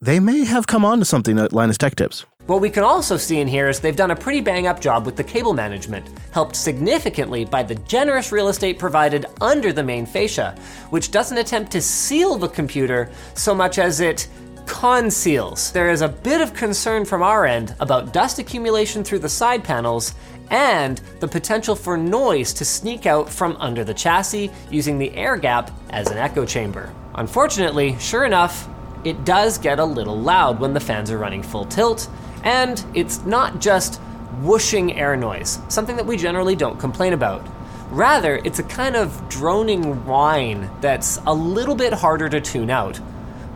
they 0.00 0.20
may 0.20 0.44
have 0.44 0.68
come 0.68 0.84
on 0.84 1.00
to 1.00 1.04
something 1.04 1.36
at 1.36 1.52
Linus 1.52 1.76
Tech 1.76 1.96
Tips. 1.96 2.24
What 2.46 2.60
we 2.60 2.70
can 2.70 2.84
also 2.84 3.16
see 3.16 3.40
in 3.40 3.48
here 3.48 3.68
is 3.68 3.80
they've 3.80 3.96
done 3.96 4.12
a 4.12 4.16
pretty 4.16 4.40
bang 4.40 4.68
up 4.68 4.80
job 4.80 5.04
with 5.04 5.16
the 5.16 5.24
cable 5.24 5.52
management, 5.54 6.06
helped 6.30 6.54
significantly 6.54 7.44
by 7.44 7.64
the 7.64 7.74
generous 7.74 8.30
real 8.30 8.48
estate 8.48 8.78
provided 8.78 9.26
under 9.40 9.72
the 9.72 9.82
main 9.82 10.06
fascia, 10.06 10.54
which 10.90 11.10
doesn't 11.10 11.38
attempt 11.38 11.72
to 11.72 11.80
seal 11.80 12.36
the 12.36 12.48
computer 12.48 13.10
so 13.34 13.52
much 13.52 13.78
as 13.78 13.98
it 13.98 14.28
conceals. 14.66 15.72
There 15.72 15.90
is 15.90 16.02
a 16.02 16.08
bit 16.08 16.40
of 16.40 16.54
concern 16.54 17.04
from 17.04 17.22
our 17.22 17.46
end 17.46 17.74
about 17.80 18.12
dust 18.12 18.38
accumulation 18.38 19.02
through 19.04 19.18
the 19.20 19.28
side 19.28 19.64
panels 19.64 20.14
and 20.50 21.00
the 21.20 21.28
potential 21.28 21.74
for 21.74 21.96
noise 21.96 22.52
to 22.54 22.64
sneak 22.64 23.06
out 23.06 23.28
from 23.28 23.56
under 23.58 23.84
the 23.84 23.94
chassis 23.94 24.50
using 24.70 24.98
the 24.98 25.14
air 25.14 25.36
gap 25.36 25.70
as 25.90 26.10
an 26.10 26.18
echo 26.18 26.44
chamber. 26.44 26.92
Unfortunately, 27.14 27.96
sure 27.98 28.24
enough, 28.24 28.68
it 29.04 29.24
does 29.24 29.58
get 29.58 29.78
a 29.78 29.84
little 29.84 30.18
loud 30.18 30.60
when 30.60 30.74
the 30.74 30.80
fans 30.80 31.10
are 31.10 31.18
running 31.18 31.42
full 31.42 31.64
tilt, 31.66 32.08
and 32.42 32.84
it's 32.94 33.24
not 33.24 33.60
just 33.60 34.00
whooshing 34.40 34.98
air 34.98 35.16
noise, 35.16 35.58
something 35.68 35.96
that 35.96 36.06
we 36.06 36.16
generally 36.16 36.56
don't 36.56 36.80
complain 36.80 37.12
about. 37.12 37.46
Rather, 37.90 38.40
it's 38.44 38.58
a 38.58 38.64
kind 38.64 38.96
of 38.96 39.28
droning 39.28 40.04
whine 40.04 40.70
that's 40.80 41.18
a 41.26 41.34
little 41.34 41.74
bit 41.74 41.92
harder 41.92 42.28
to 42.28 42.40
tune 42.40 42.70
out. 42.70 42.98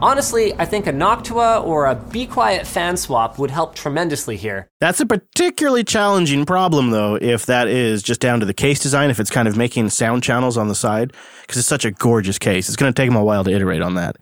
Honestly, 0.01 0.55
I 0.55 0.65
think 0.65 0.87
a 0.87 0.93
Noctua 0.93 1.65
or 1.65 1.87
a 1.87 1.97
Be 1.97 2.27
Quiet 2.27 2.67
fan 2.67 2.97
swap 2.97 3.39
would 3.39 3.51
help 3.51 3.75
tremendously 3.75 4.37
here. 4.37 4.71
That's 4.81 5.01
a 5.01 5.07
particularly 5.07 5.83
challenging 5.83 6.47
problem, 6.47 6.91
though, 6.91 7.17
if 7.17 7.47
that 7.47 7.67
is 7.67 8.03
just 8.03 8.21
down 8.21 8.41
to 8.41 8.47
the 8.47 8.55
case 8.55 8.79
design, 8.79 9.11
if 9.11 9.19
it's 9.19 9.31
kind 9.31 9.49
of 9.49 9.57
making 9.57 9.91
sound 9.91 10.23
channels 10.23 10.57
on 10.57 10.69
the 10.69 10.75
side, 10.75 11.13
because 11.43 11.57
it's 11.57 11.67
such 11.67 11.85
a 11.85 11.91
gorgeous 11.91 12.39
case. 12.39 12.69
It's 12.69 12.77
going 12.77 12.93
to 12.93 12.97
take 12.97 13.09
them 13.09 13.17
a 13.17 13.25
while 13.25 13.43
to 13.45 13.51
iterate 13.51 13.83
on 13.83 13.95
that. 13.95 14.17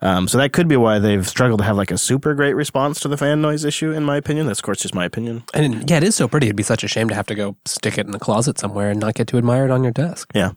Um, 0.00 0.26
so 0.26 0.38
that 0.38 0.52
could 0.52 0.66
be 0.66 0.76
why 0.76 0.98
they've 0.98 1.26
struggled 1.26 1.60
to 1.60 1.64
have 1.64 1.76
like 1.76 1.92
a 1.92 1.98
super 1.98 2.34
great 2.34 2.54
response 2.54 2.98
to 3.00 3.08
the 3.08 3.16
fan 3.16 3.40
noise 3.40 3.64
issue, 3.64 3.92
in 3.92 4.02
my 4.02 4.16
opinion. 4.16 4.46
That's, 4.46 4.58
of 4.58 4.64
course, 4.64 4.82
just 4.82 4.94
my 4.94 5.04
opinion. 5.04 5.44
and 5.54 5.88
yeah, 5.88 5.98
it 5.98 6.02
is 6.02 6.16
so 6.16 6.26
pretty. 6.26 6.48
It'd 6.48 6.56
be 6.56 6.64
such 6.64 6.82
a 6.82 6.88
shame 6.88 7.08
to 7.08 7.14
have 7.14 7.26
to 7.26 7.36
go 7.36 7.56
stick 7.64 7.96
it 7.96 8.06
in 8.06 8.12
the 8.12 8.18
closet 8.18 8.58
somewhere 8.58 8.90
and 8.90 8.98
not 8.98 9.14
get 9.14 9.28
to 9.28 9.38
admire 9.38 9.64
it 9.64 9.70
on 9.70 9.84
your 9.84 9.92
desk. 9.92 10.32
Yeah. 10.34 10.52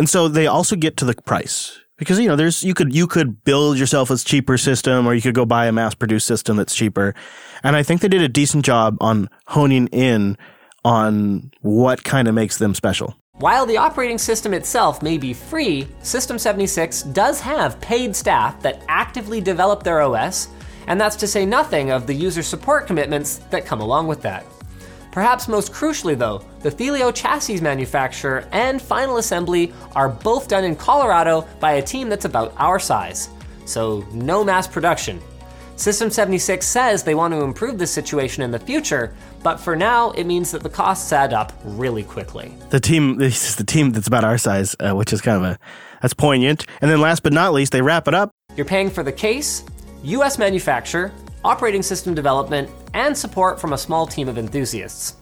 And 0.00 0.08
so 0.08 0.26
they 0.26 0.48
also 0.48 0.74
get 0.74 0.96
to 0.98 1.04
the 1.04 1.14
price 1.14 1.79
because 2.00 2.18
you 2.18 2.26
know 2.26 2.34
there's 2.34 2.64
you 2.64 2.74
could 2.74 2.92
you 2.92 3.06
could 3.06 3.44
build 3.44 3.78
yourself 3.78 4.10
a 4.10 4.16
cheaper 4.16 4.58
system 4.58 5.06
or 5.06 5.14
you 5.14 5.20
could 5.20 5.34
go 5.34 5.44
buy 5.44 5.66
a 5.66 5.72
mass 5.72 5.94
produced 5.94 6.26
system 6.26 6.56
that's 6.56 6.74
cheaper. 6.74 7.14
And 7.62 7.76
I 7.76 7.84
think 7.84 8.00
they 8.00 8.08
did 8.08 8.22
a 8.22 8.28
decent 8.28 8.64
job 8.64 8.96
on 9.00 9.28
honing 9.46 9.86
in 9.88 10.36
on 10.82 11.52
what 11.60 12.02
kind 12.02 12.26
of 12.26 12.34
makes 12.34 12.56
them 12.56 12.74
special. 12.74 13.14
While 13.34 13.66
the 13.66 13.76
operating 13.76 14.18
system 14.18 14.54
itself 14.54 15.02
may 15.02 15.18
be 15.18 15.32
free, 15.34 15.86
System 16.02 16.38
76 16.38 17.02
does 17.02 17.40
have 17.40 17.80
paid 17.80 18.16
staff 18.16 18.60
that 18.62 18.82
actively 18.88 19.40
develop 19.40 19.82
their 19.82 20.00
OS, 20.00 20.48
and 20.86 21.00
that's 21.00 21.16
to 21.16 21.26
say 21.26 21.46
nothing 21.46 21.90
of 21.90 22.06
the 22.06 22.14
user 22.14 22.42
support 22.42 22.86
commitments 22.86 23.36
that 23.50 23.64
come 23.64 23.80
along 23.80 24.08
with 24.08 24.20
that. 24.22 24.44
Perhaps 25.12 25.48
most 25.48 25.72
crucially, 25.72 26.16
though, 26.16 26.42
the 26.60 26.70
Thelio 26.70 27.12
chassis 27.14 27.60
manufacturer 27.60 28.46
and 28.52 28.80
final 28.80 29.16
assembly 29.16 29.72
are 29.94 30.08
both 30.08 30.48
done 30.48 30.64
in 30.64 30.76
Colorado 30.76 31.46
by 31.58 31.72
a 31.72 31.82
team 31.82 32.08
that's 32.08 32.24
about 32.24 32.54
our 32.56 32.78
size. 32.78 33.28
So, 33.64 34.04
no 34.12 34.44
mass 34.44 34.66
production. 34.66 35.20
System 35.76 36.10
76 36.10 36.66
says 36.66 37.02
they 37.02 37.14
want 37.14 37.32
to 37.32 37.40
improve 37.40 37.78
this 37.78 37.90
situation 37.90 38.42
in 38.42 38.50
the 38.50 38.58
future, 38.58 39.14
but 39.42 39.56
for 39.56 39.74
now, 39.74 40.10
it 40.10 40.24
means 40.24 40.50
that 40.50 40.62
the 40.62 40.68
costs 40.68 41.10
add 41.10 41.32
up 41.32 41.54
really 41.64 42.02
quickly. 42.02 42.54
The 42.68 42.80
team, 42.80 43.16
this 43.18 43.48
is 43.48 43.56
the 43.56 43.64
team 43.64 43.90
that's 43.92 44.06
about 44.06 44.22
our 44.22 44.36
size, 44.36 44.76
uh, 44.78 44.92
which 44.92 45.12
is 45.12 45.20
kind 45.20 45.38
of 45.38 45.42
a 45.52 45.58
that's 46.02 46.14
poignant. 46.14 46.66
And 46.80 46.90
then 46.90 47.00
last 47.00 47.22
but 47.22 47.32
not 47.32 47.52
least, 47.52 47.72
they 47.72 47.82
wrap 47.82 48.08
it 48.08 48.14
up. 48.14 48.30
You're 48.56 48.66
paying 48.66 48.90
for 48.90 49.02
the 49.02 49.12
case, 49.12 49.64
US 50.02 50.38
manufacturer, 50.38 51.12
operating 51.44 51.82
system 51.82 52.14
development, 52.14 52.70
and 52.94 53.16
support 53.16 53.60
from 53.60 53.72
a 53.72 53.78
small 53.78 54.06
team 54.06 54.28
of 54.28 54.38
enthusiasts. 54.38 55.16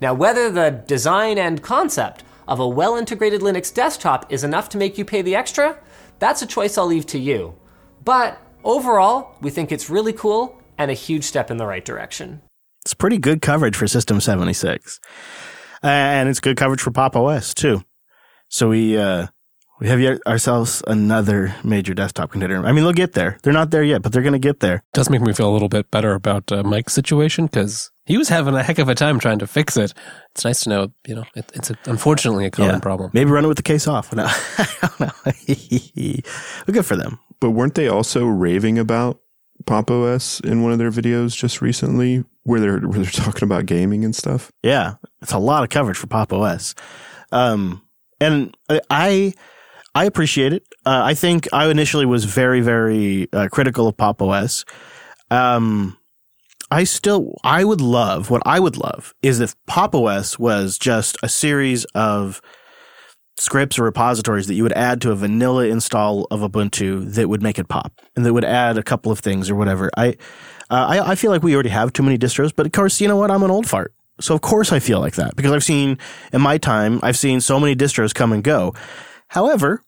Now, 0.00 0.14
whether 0.14 0.50
the 0.50 0.70
design 0.86 1.38
and 1.38 1.62
concept 1.62 2.24
of 2.48 2.60
a 2.60 2.68
well 2.68 2.96
integrated 2.96 3.40
Linux 3.40 3.72
desktop 3.72 4.32
is 4.32 4.44
enough 4.44 4.68
to 4.70 4.78
make 4.78 4.98
you 4.98 5.04
pay 5.04 5.22
the 5.22 5.36
extra, 5.36 5.78
that's 6.18 6.42
a 6.42 6.46
choice 6.46 6.76
I'll 6.76 6.86
leave 6.86 7.06
to 7.06 7.18
you. 7.18 7.54
But 8.04 8.40
overall, 8.64 9.36
we 9.40 9.50
think 9.50 9.70
it's 9.70 9.88
really 9.88 10.12
cool 10.12 10.60
and 10.78 10.90
a 10.90 10.94
huge 10.94 11.24
step 11.24 11.50
in 11.50 11.56
the 11.56 11.66
right 11.66 11.84
direction. 11.84 12.42
It's 12.84 12.94
pretty 12.94 13.18
good 13.18 13.42
coverage 13.42 13.76
for 13.76 13.86
System 13.86 14.20
76. 14.20 14.98
And 15.82 16.28
it's 16.28 16.40
good 16.40 16.56
coverage 16.56 16.80
for 16.80 16.90
Pop 16.90 17.16
OS 17.16 17.54
too. 17.54 17.82
So 18.48 18.68
we, 18.68 18.96
uh, 18.96 19.28
we 19.82 19.88
have 19.88 20.00
yet 20.00 20.20
ourselves 20.28 20.80
another 20.86 21.52
major 21.64 21.92
desktop 21.92 22.30
contender. 22.30 22.64
I 22.64 22.70
mean, 22.70 22.84
they'll 22.84 22.92
get 22.92 23.14
there. 23.14 23.38
They're 23.42 23.52
not 23.52 23.72
there 23.72 23.82
yet, 23.82 24.00
but 24.00 24.12
they're 24.12 24.22
going 24.22 24.32
to 24.32 24.38
get 24.38 24.60
there. 24.60 24.84
does 24.92 25.10
make 25.10 25.20
me 25.20 25.32
feel 25.32 25.50
a 25.50 25.52
little 25.52 25.68
bit 25.68 25.90
better 25.90 26.14
about 26.14 26.52
uh, 26.52 26.62
Mike's 26.62 26.92
situation 26.92 27.46
because 27.46 27.90
he 28.06 28.16
was 28.16 28.28
having 28.28 28.54
a 28.54 28.62
heck 28.62 28.78
of 28.78 28.88
a 28.88 28.94
time 28.94 29.18
trying 29.18 29.40
to 29.40 29.46
fix 29.48 29.76
it. 29.76 29.92
It's 30.30 30.44
nice 30.44 30.60
to 30.60 30.70
know, 30.70 30.92
you 31.04 31.16
know, 31.16 31.24
it, 31.34 31.50
it's 31.54 31.70
a, 31.70 31.76
unfortunately 31.86 32.46
a 32.46 32.50
common 32.52 32.80
problem. 32.80 33.10
Maybe 33.12 33.32
run 33.32 33.44
it 33.44 33.48
with 33.48 33.56
the 33.56 33.64
case 33.64 33.88
off. 33.88 34.12
No, 34.12 34.26
I 34.28 34.68
don't 34.82 35.00
know. 35.00 35.10
well, 35.26 36.74
good 36.74 36.86
for 36.86 36.94
them. 36.94 37.18
But 37.40 37.50
weren't 37.50 37.74
they 37.74 37.88
also 37.88 38.24
raving 38.24 38.78
about 38.78 39.18
Pop 39.66 39.90
OS 39.90 40.38
in 40.38 40.62
one 40.62 40.70
of 40.70 40.78
their 40.78 40.92
videos 40.92 41.36
just 41.36 41.60
recently, 41.60 42.24
where 42.44 42.60
they're 42.60 42.78
where 42.78 43.00
they're 43.00 43.10
talking 43.10 43.42
about 43.42 43.66
gaming 43.66 44.04
and 44.04 44.14
stuff? 44.14 44.52
Yeah, 44.62 44.94
it's 45.22 45.32
a 45.32 45.38
lot 45.38 45.64
of 45.64 45.70
coverage 45.70 45.96
for 45.98 46.06
Pop 46.06 46.32
OS. 46.32 46.76
Um, 47.32 47.82
and 48.20 48.56
I, 48.68 48.80
I 48.88 49.34
appreciate 50.04 50.52
it. 50.52 50.64
Uh, 50.86 51.02
I 51.04 51.14
think 51.14 51.48
I 51.52 51.68
initially 51.70 52.06
was 52.06 52.24
very, 52.24 52.60
very 52.60 53.28
uh, 53.32 53.48
critical 53.50 53.88
of 53.88 53.96
Pop 53.96 54.22
OS. 54.22 54.64
Um, 55.30 55.98
I 56.70 56.84
still, 56.84 57.36
I 57.44 57.64
would 57.64 57.82
love, 57.82 58.30
what 58.30 58.42
I 58.46 58.58
would 58.58 58.78
love 58.78 59.14
is 59.22 59.40
if 59.40 59.54
Pop 59.66 59.94
OS 59.94 60.38
was 60.38 60.78
just 60.78 61.18
a 61.22 61.28
series 61.28 61.84
of 61.94 62.40
scripts 63.36 63.78
or 63.78 63.82
repositories 63.82 64.46
that 64.46 64.54
you 64.54 64.62
would 64.62 64.72
add 64.72 65.00
to 65.02 65.10
a 65.10 65.14
vanilla 65.14 65.66
install 65.66 66.26
of 66.30 66.40
Ubuntu 66.40 67.12
that 67.14 67.28
would 67.28 67.42
make 67.42 67.58
it 67.58 67.68
pop 67.68 67.92
and 68.14 68.24
that 68.24 68.32
would 68.32 68.44
add 68.44 68.78
a 68.78 68.82
couple 68.82 69.10
of 69.10 69.18
things 69.18 69.50
or 69.50 69.54
whatever. 69.54 69.90
I, 69.96 70.10
uh, 70.70 70.86
I, 70.88 71.10
I 71.10 71.14
feel 71.14 71.30
like 71.30 71.42
we 71.42 71.54
already 71.54 71.70
have 71.70 71.92
too 71.92 72.02
many 72.02 72.16
distros, 72.16 72.52
but 72.54 72.66
of 72.66 72.72
course, 72.72 73.00
you 73.00 73.08
know 73.08 73.16
what? 73.16 73.30
I'm 73.30 73.42
an 73.42 73.50
old 73.50 73.66
fart. 73.66 73.92
So 74.20 74.34
of 74.34 74.40
course 74.40 74.72
I 74.72 74.78
feel 74.78 75.00
like 75.00 75.16
that 75.16 75.34
because 75.34 75.52
I've 75.52 75.64
seen 75.64 75.98
in 76.32 76.40
my 76.40 76.56
time, 76.56 77.00
I've 77.02 77.16
seen 77.16 77.40
so 77.40 77.58
many 77.58 77.74
distros 77.74 78.14
come 78.14 78.32
and 78.32 78.44
go. 78.44 78.74
However, 79.32 79.82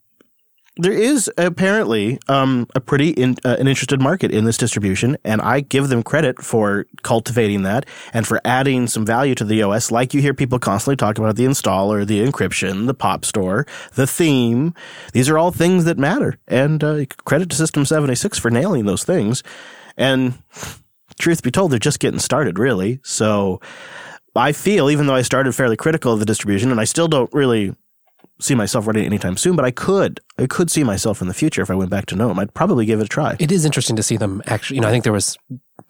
there 0.78 0.94
is 0.94 1.30
apparently 1.36 2.18
um, 2.28 2.66
a 2.74 2.80
pretty 2.80 3.10
in, 3.10 3.36
uh, 3.44 3.56
an 3.60 3.68
interested 3.68 4.00
market 4.00 4.30
in 4.30 4.46
this 4.46 4.56
distribution, 4.56 5.18
and 5.22 5.42
I 5.42 5.60
give 5.60 5.88
them 5.88 6.02
credit 6.02 6.42
for 6.42 6.86
cultivating 7.02 7.62
that 7.64 7.84
and 8.14 8.26
for 8.26 8.40
adding 8.46 8.86
some 8.86 9.04
value 9.04 9.34
to 9.34 9.44
the 9.44 9.62
OS. 9.62 9.90
Like 9.90 10.14
you 10.14 10.22
hear 10.22 10.32
people 10.32 10.58
constantly 10.58 10.96
talk 10.96 11.18
about 11.18 11.36
the 11.36 11.44
installer, 11.44 12.06
the 12.06 12.26
encryption, 12.26 12.86
the 12.86 12.94
pop 12.94 13.26
store, 13.26 13.66
the 13.96 14.06
theme. 14.06 14.72
These 15.12 15.28
are 15.28 15.36
all 15.36 15.50
things 15.50 15.84
that 15.84 15.98
matter, 15.98 16.38
and 16.48 16.82
uh, 16.82 17.04
credit 17.26 17.50
to 17.50 17.56
System 17.56 17.84
76 17.84 18.38
for 18.38 18.50
nailing 18.50 18.86
those 18.86 19.04
things. 19.04 19.42
And 19.98 20.38
truth 21.20 21.42
be 21.42 21.50
told, 21.50 21.70
they're 21.70 21.78
just 21.78 22.00
getting 22.00 22.18
started, 22.18 22.58
really. 22.58 22.98
So 23.02 23.60
I 24.34 24.52
feel, 24.52 24.88
even 24.88 25.06
though 25.06 25.14
I 25.14 25.20
started 25.20 25.54
fairly 25.54 25.76
critical 25.76 26.14
of 26.14 26.18
the 26.18 26.24
distribution, 26.24 26.70
and 26.70 26.80
I 26.80 26.84
still 26.84 27.08
don't 27.08 27.32
really 27.34 27.74
see 28.40 28.54
myself 28.54 28.86
running 28.86 29.04
it 29.04 29.06
anytime 29.06 29.36
soon, 29.36 29.56
but 29.56 29.64
I 29.64 29.70
could, 29.70 30.20
I 30.38 30.46
could 30.46 30.70
see 30.70 30.84
myself 30.84 31.20
in 31.22 31.28
the 31.28 31.34
future 31.34 31.62
if 31.62 31.70
I 31.70 31.74
went 31.74 31.90
back 31.90 32.06
to 32.06 32.16
GNOME. 32.16 32.38
I'd 32.38 32.54
probably 32.54 32.84
give 32.84 33.00
it 33.00 33.04
a 33.04 33.08
try. 33.08 33.36
It 33.38 33.52
is 33.52 33.64
interesting 33.64 33.96
to 33.96 34.02
see 34.02 34.16
them 34.16 34.42
actually. 34.46 34.76
You 34.76 34.80
know, 34.82 34.88
I 34.88 34.90
think 34.90 35.04
there 35.04 35.12
was 35.12 35.36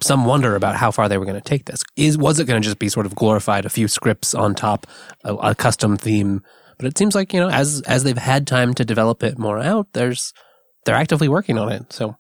some 0.03 0.25
wonder 0.25 0.55
about 0.55 0.77
how 0.77 0.91
far 0.91 1.09
they 1.09 1.19
were 1.19 1.25
going 1.25 1.41
to 1.41 1.49
take 1.49 1.67
this. 1.67 1.83
Is 1.97 2.19
was 2.19 2.39
it 2.39 2.47
going 2.47 2.61
to 2.61 2.65
just 2.65 2.79
be 2.79 2.89
sort 2.89 3.07
of 3.07 3.15
glorified, 3.15 3.65
a 3.65 3.71
few 3.71 3.89
scripts 3.89 4.35
on 4.35 4.55
top, 4.55 4.87
a, 5.25 5.35
a 5.35 5.55
custom 5.55 5.97
theme? 5.97 6.43
But 6.79 6.87
it 6.87 6.99
seems 6.99 7.15
like 7.15 7.33
you 7.33 7.41
know, 7.41 7.49
as 7.49 7.83
as 7.83 8.05
they've 8.05 8.19
had 8.19 8.47
time 8.47 8.75
to 8.75 8.85
develop 8.85 9.23
it 9.23 9.39
more 9.39 9.59
out, 9.59 9.89
there's 9.93 10.33
they're 10.85 10.95
actively 10.95 11.29
working 11.29 11.59
on 11.59 11.73
it. 11.73 11.93
So 11.93 12.17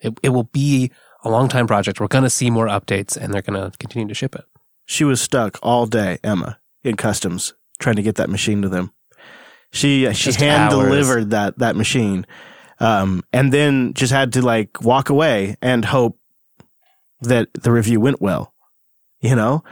it 0.00 0.18
it 0.22 0.30
will 0.30 0.44
be 0.44 0.90
a 1.24 1.30
long 1.30 1.48
time 1.48 1.66
project. 1.66 2.00
We're 2.00 2.08
going 2.08 2.24
to 2.24 2.30
see 2.30 2.50
more 2.50 2.68
updates, 2.68 3.16
and 3.16 3.34
they're 3.34 3.42
going 3.42 3.70
to 3.70 3.76
continue 3.78 4.08
to 4.08 4.14
ship 4.14 4.34
it. 4.34 4.44
She 4.86 5.04
was 5.04 5.20
stuck 5.20 5.58
all 5.62 5.86
day, 5.86 6.18
Emma, 6.24 6.58
in 6.82 6.96
customs, 6.96 7.52
trying 7.78 7.96
to 7.96 8.02
get 8.02 8.14
that 8.14 8.30
machine 8.30 8.62
to 8.62 8.68
them. 8.68 8.92
She 9.70 10.10
she 10.14 10.24
Just 10.24 10.38
hand 10.40 10.72
hours. 10.72 10.84
delivered 10.84 11.30
that 11.30 11.58
that 11.58 11.76
machine, 11.76 12.26
um, 12.80 13.22
and 13.32 13.52
then 13.52 13.92
just 13.94 14.12
had 14.12 14.32
to 14.34 14.42
like 14.42 14.80
walk 14.82 15.10
away 15.10 15.56
and 15.60 15.84
hope 15.84 16.18
that 17.20 17.48
the 17.54 17.70
review 17.72 18.00
went 18.00 18.20
well, 18.20 18.54
you 19.20 19.34
know. 19.36 19.62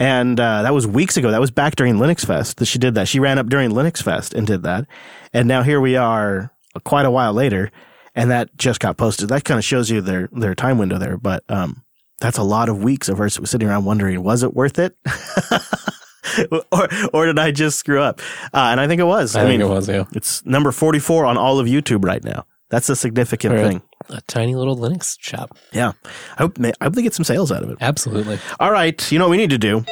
And 0.00 0.38
uh, 0.38 0.62
that 0.62 0.72
was 0.74 0.86
weeks 0.86 1.16
ago. 1.16 1.30
That 1.30 1.40
was 1.40 1.50
back 1.50 1.74
during 1.76 1.96
Linux 1.96 2.24
Fest 2.24 2.58
that 2.58 2.66
she 2.66 2.78
did 2.78 2.94
that. 2.94 3.08
She 3.08 3.18
ran 3.20 3.38
up 3.38 3.46
during 3.48 3.70
Linux 3.70 4.02
Fest 4.02 4.32
and 4.32 4.46
did 4.46 4.62
that. 4.62 4.86
And 5.32 5.48
now 5.48 5.62
here 5.62 5.80
we 5.80 5.96
are, 5.96 6.52
quite 6.84 7.04
a 7.04 7.10
while 7.10 7.32
later, 7.32 7.70
and 8.14 8.30
that 8.30 8.56
just 8.56 8.80
got 8.80 8.96
posted. 8.96 9.28
That 9.28 9.44
kind 9.44 9.58
of 9.58 9.64
shows 9.64 9.90
you 9.90 10.00
their 10.00 10.28
their 10.32 10.54
time 10.54 10.78
window 10.78 10.98
there. 10.98 11.16
But 11.16 11.42
um, 11.48 11.82
that's 12.20 12.38
a 12.38 12.42
lot 12.44 12.68
of 12.68 12.82
weeks 12.82 13.08
of 13.08 13.18
her 13.18 13.28
sitting 13.28 13.68
around 13.68 13.84
wondering, 13.84 14.22
was 14.22 14.42
it 14.42 14.54
worth 14.54 14.78
it? 14.78 14.96
or 16.72 16.88
or 17.12 17.26
did 17.26 17.38
I 17.38 17.50
just 17.50 17.78
screw 17.78 18.00
up? 18.00 18.20
Uh, 18.54 18.68
and 18.72 18.80
I 18.80 18.86
think 18.86 19.00
it 19.00 19.04
was. 19.04 19.36
I, 19.36 19.44
think 19.44 19.60
it 19.60 19.66
was, 19.66 19.88
yeah. 19.88 20.04
It's 20.12 20.44
number 20.46 20.72
44 20.72 21.24
on 21.26 21.36
all 21.38 21.58
of 21.58 21.66
YouTube 21.66 22.04
right 22.04 22.22
now. 22.22 22.44
That's 22.70 22.88
a 22.90 22.96
significant 22.96 23.54
Right. 23.54 23.66
thing. 23.66 23.82
A 24.10 24.20
tiny 24.22 24.54
little 24.54 24.76
Linux 24.76 25.16
shop. 25.20 25.56
Yeah. 25.72 25.92
I 26.36 26.42
hope, 26.42 26.58
I 26.60 26.72
hope 26.84 26.94
they 26.94 27.02
get 27.02 27.14
some 27.14 27.24
sales 27.24 27.50
out 27.52 27.62
of 27.62 27.70
it. 27.70 27.78
Absolutely. 27.80 28.38
All 28.60 28.70
right. 28.70 29.10
You 29.12 29.18
know 29.18 29.24
what 29.26 29.30
we 29.32 29.36
need 29.38 29.50
to 29.50 29.58
do? 29.58 29.84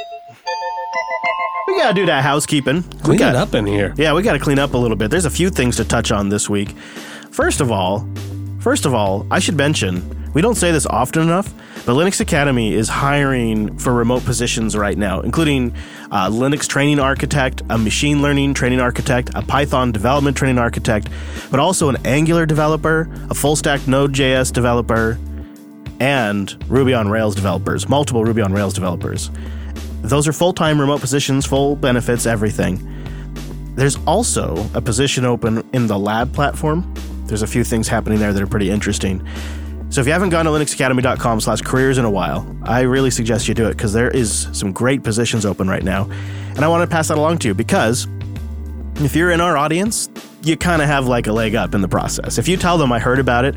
We 1.69 1.77
got 1.79 1.89
to 1.89 1.95
do 1.95 2.07
that 2.07 2.23
housekeeping. 2.23 2.83
we 2.83 2.99
Clean 3.01 3.19
got 3.19 3.31
it 3.35 3.37
up 3.37 3.55
in 3.55 3.67
here. 3.67 3.93
Yeah, 3.97 4.15
we 4.15 4.23
got 4.23 4.33
to 4.35 4.39
clean 4.39 4.59
up 4.59 4.75
a 4.75 4.79
little 4.79 4.97
bit. 4.97 5.11
There's 5.11 5.25
a 5.25 5.31
few 5.31 5.51
things 5.51 5.77
to 5.77 5.85
touch 5.85 6.13
on 6.13 6.29
this 6.29 6.49
week. 6.49 6.71
First 7.33 7.61
of 7.61 7.71
all, 7.73 8.09
first 8.61 8.87
of 8.87 8.95
all, 8.95 9.27
I 9.31 9.41
should 9.41 9.57
mention, 9.57 10.26
we 10.37 10.43
don't 10.43 10.55
say 10.55 10.71
this 10.71 10.85
often 10.85 11.23
enough, 11.23 11.51
but 11.87 11.95
Linux 11.95 12.21
Academy 12.21 12.75
is 12.75 12.91
hiring 12.91 13.79
for 13.79 13.95
remote 13.95 14.23
positions 14.27 14.77
right 14.77 14.99
now, 14.99 15.23
including 15.23 15.75
a 16.11 16.31
Linux 16.31 16.69
training 16.69 17.01
architect, 17.01 17.63
a 17.71 17.79
machine 17.79 18.21
learning 18.21 18.53
training 18.53 18.79
architect, 18.79 19.31
a 19.35 19.41
Python 19.41 19.93
development 19.93 20.37
training 20.37 20.59
architect, 20.59 21.09
but 21.51 21.59
also 21.59 21.89
an 21.89 21.97
Angular 22.05 22.45
developer, 22.45 23.11
a 23.31 23.35
full 23.35 23.57
stack 23.57 23.89
Node.js 23.89 24.53
developer, 24.53 25.19
and 26.01 26.63
Ruby 26.71 26.93
on 26.93 27.09
Rails 27.09 27.35
developers, 27.35 27.89
multiple 27.89 28.23
Ruby 28.23 28.43
on 28.43 28.53
Rails 28.53 28.75
developers. 28.75 29.31
Those 30.03 30.29
are 30.29 30.35
full 30.35 30.53
time 30.53 30.79
remote 30.79 31.01
positions, 31.01 31.47
full 31.47 31.77
benefits, 31.77 32.27
everything. 32.27 32.87
There's 33.75 33.97
also 34.05 34.69
a 34.75 34.83
position 34.83 35.25
open 35.25 35.67
in 35.73 35.87
the 35.87 35.99
lab 35.99 36.35
platform. 36.35 36.93
There's 37.25 37.41
a 37.41 37.47
few 37.47 37.65
things 37.65 37.89
happening 37.89 38.19
there 38.19 38.35
that 38.35 38.43
are 38.43 38.47
pretty 38.47 38.69
interesting. 38.71 39.27
So 39.97 40.03
if 40.03 40.07
you 40.07 40.13
haven't 40.13 40.29
gone 40.29 40.45
to 40.45 40.51
linuxacademy.com 40.51 41.41
slash 41.41 41.63
careers 41.63 41.97
in 41.97 42.05
a 42.05 42.11
while, 42.11 42.47
I 42.65 42.83
really 42.83 43.11
suggest 43.11 43.49
you 43.49 43.55
do 43.55 43.67
it 43.67 43.79
because 43.79 43.95
there 43.95 44.11
is 44.11 44.47
some 44.53 44.71
great 44.71 45.03
positions 45.03 45.47
open 45.47 45.71
right 45.71 45.83
now. 45.83 46.07
And 46.51 46.67
I 46.67 46.69
want 46.69 46.87
to 46.87 46.95
pass 46.95 47.09
that 47.09 47.17
along 47.17 47.39
to 47.39 47.49
you 47.49 47.55
because 47.55 48.07
if 48.97 49.17
you're 49.17 49.31
in 49.31 49.41
our 49.41 49.57
audience, 49.57 50.11
you 50.43 50.55
kind 50.59 50.83
of 50.83 50.89
have 50.89 51.07
like 51.07 51.29
a 51.29 51.33
leg 51.33 51.55
up 51.55 51.75
in 51.75 51.81
the 51.81 51.89
process. 51.89 52.37
If 52.37 52.47
you 52.47 52.59
tell 52.59 52.77
them 52.77 52.93
I 52.93 52.99
heard 52.99 53.19
about 53.19 53.47
it 53.47 53.55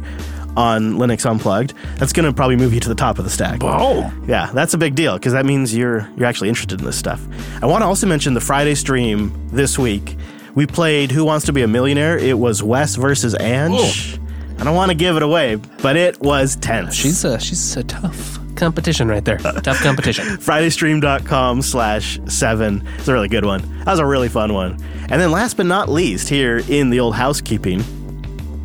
on 0.56 0.94
Linux 0.94 1.30
Unplugged, 1.30 1.74
that's 1.98 2.14
going 2.14 2.26
to 2.26 2.32
probably 2.32 2.56
move 2.56 2.74
you 2.74 2.80
to 2.80 2.88
the 2.88 2.96
top 2.96 3.20
of 3.20 3.26
the 3.26 3.30
stack. 3.30 3.60
Oh. 3.62 4.10
Yeah, 4.26 4.50
that's 4.54 4.74
a 4.74 4.78
big 4.78 4.96
deal 4.96 5.16
because 5.16 5.34
that 5.34 5.46
means 5.46 5.76
you're 5.76 6.10
you're 6.16 6.26
actually 6.26 6.48
interested 6.48 6.80
in 6.80 6.86
this 6.86 6.98
stuff. 6.98 7.22
I 7.62 7.66
want 7.66 7.82
to 7.82 7.86
also 7.86 8.08
mention 8.08 8.34
the 8.34 8.40
Friday 8.40 8.76
stream 8.76 9.50
this 9.50 9.78
week. 9.78 10.16
We 10.56 10.68
played 10.68 11.12
Who 11.12 11.26
Wants 11.26 11.48
to 11.48 11.52
Be 11.52 11.64
a 11.64 11.68
Millionaire. 11.68 12.18
It 12.18 12.40
was 12.40 12.64
Wes 12.64 12.96
versus 12.96 13.36
Ange. 13.42 14.18
I 14.60 14.66
don't 14.66 14.76
want 14.76 14.92
to 14.92 14.96
give 14.96 15.16
it 15.16 15.24
away, 15.24 15.56
but 15.82 15.96
it 15.96 16.20
was 16.20 16.58
tense. 16.58 16.94
She's 16.94 17.24
a 17.24 17.40
she's 17.40 17.78
a 17.78 17.84
tough 17.84 18.38
competition 18.58 19.08
right 19.08 19.24
there. 19.24 19.38
tough 19.38 19.80
competition. 19.80 20.26
FridayStream.com 20.38 21.62
slash 21.62 22.20
seven. 22.28 22.86
It's 22.98 23.08
a 23.08 23.14
really 23.14 23.30
good 23.30 23.46
one. 23.46 23.62
That 23.80 23.88
was 23.92 24.00
a 24.00 24.06
really 24.06 24.28
fun 24.28 24.54
one. 24.54 24.72
And 25.10 25.22
then 25.22 25.32
last 25.32 25.56
but 25.56 25.66
not 25.66 25.88
least, 25.88 26.28
here 26.28 26.62
in 26.68 26.90
the 26.90 27.00
old 27.00 27.16
housekeeping, 27.16 27.84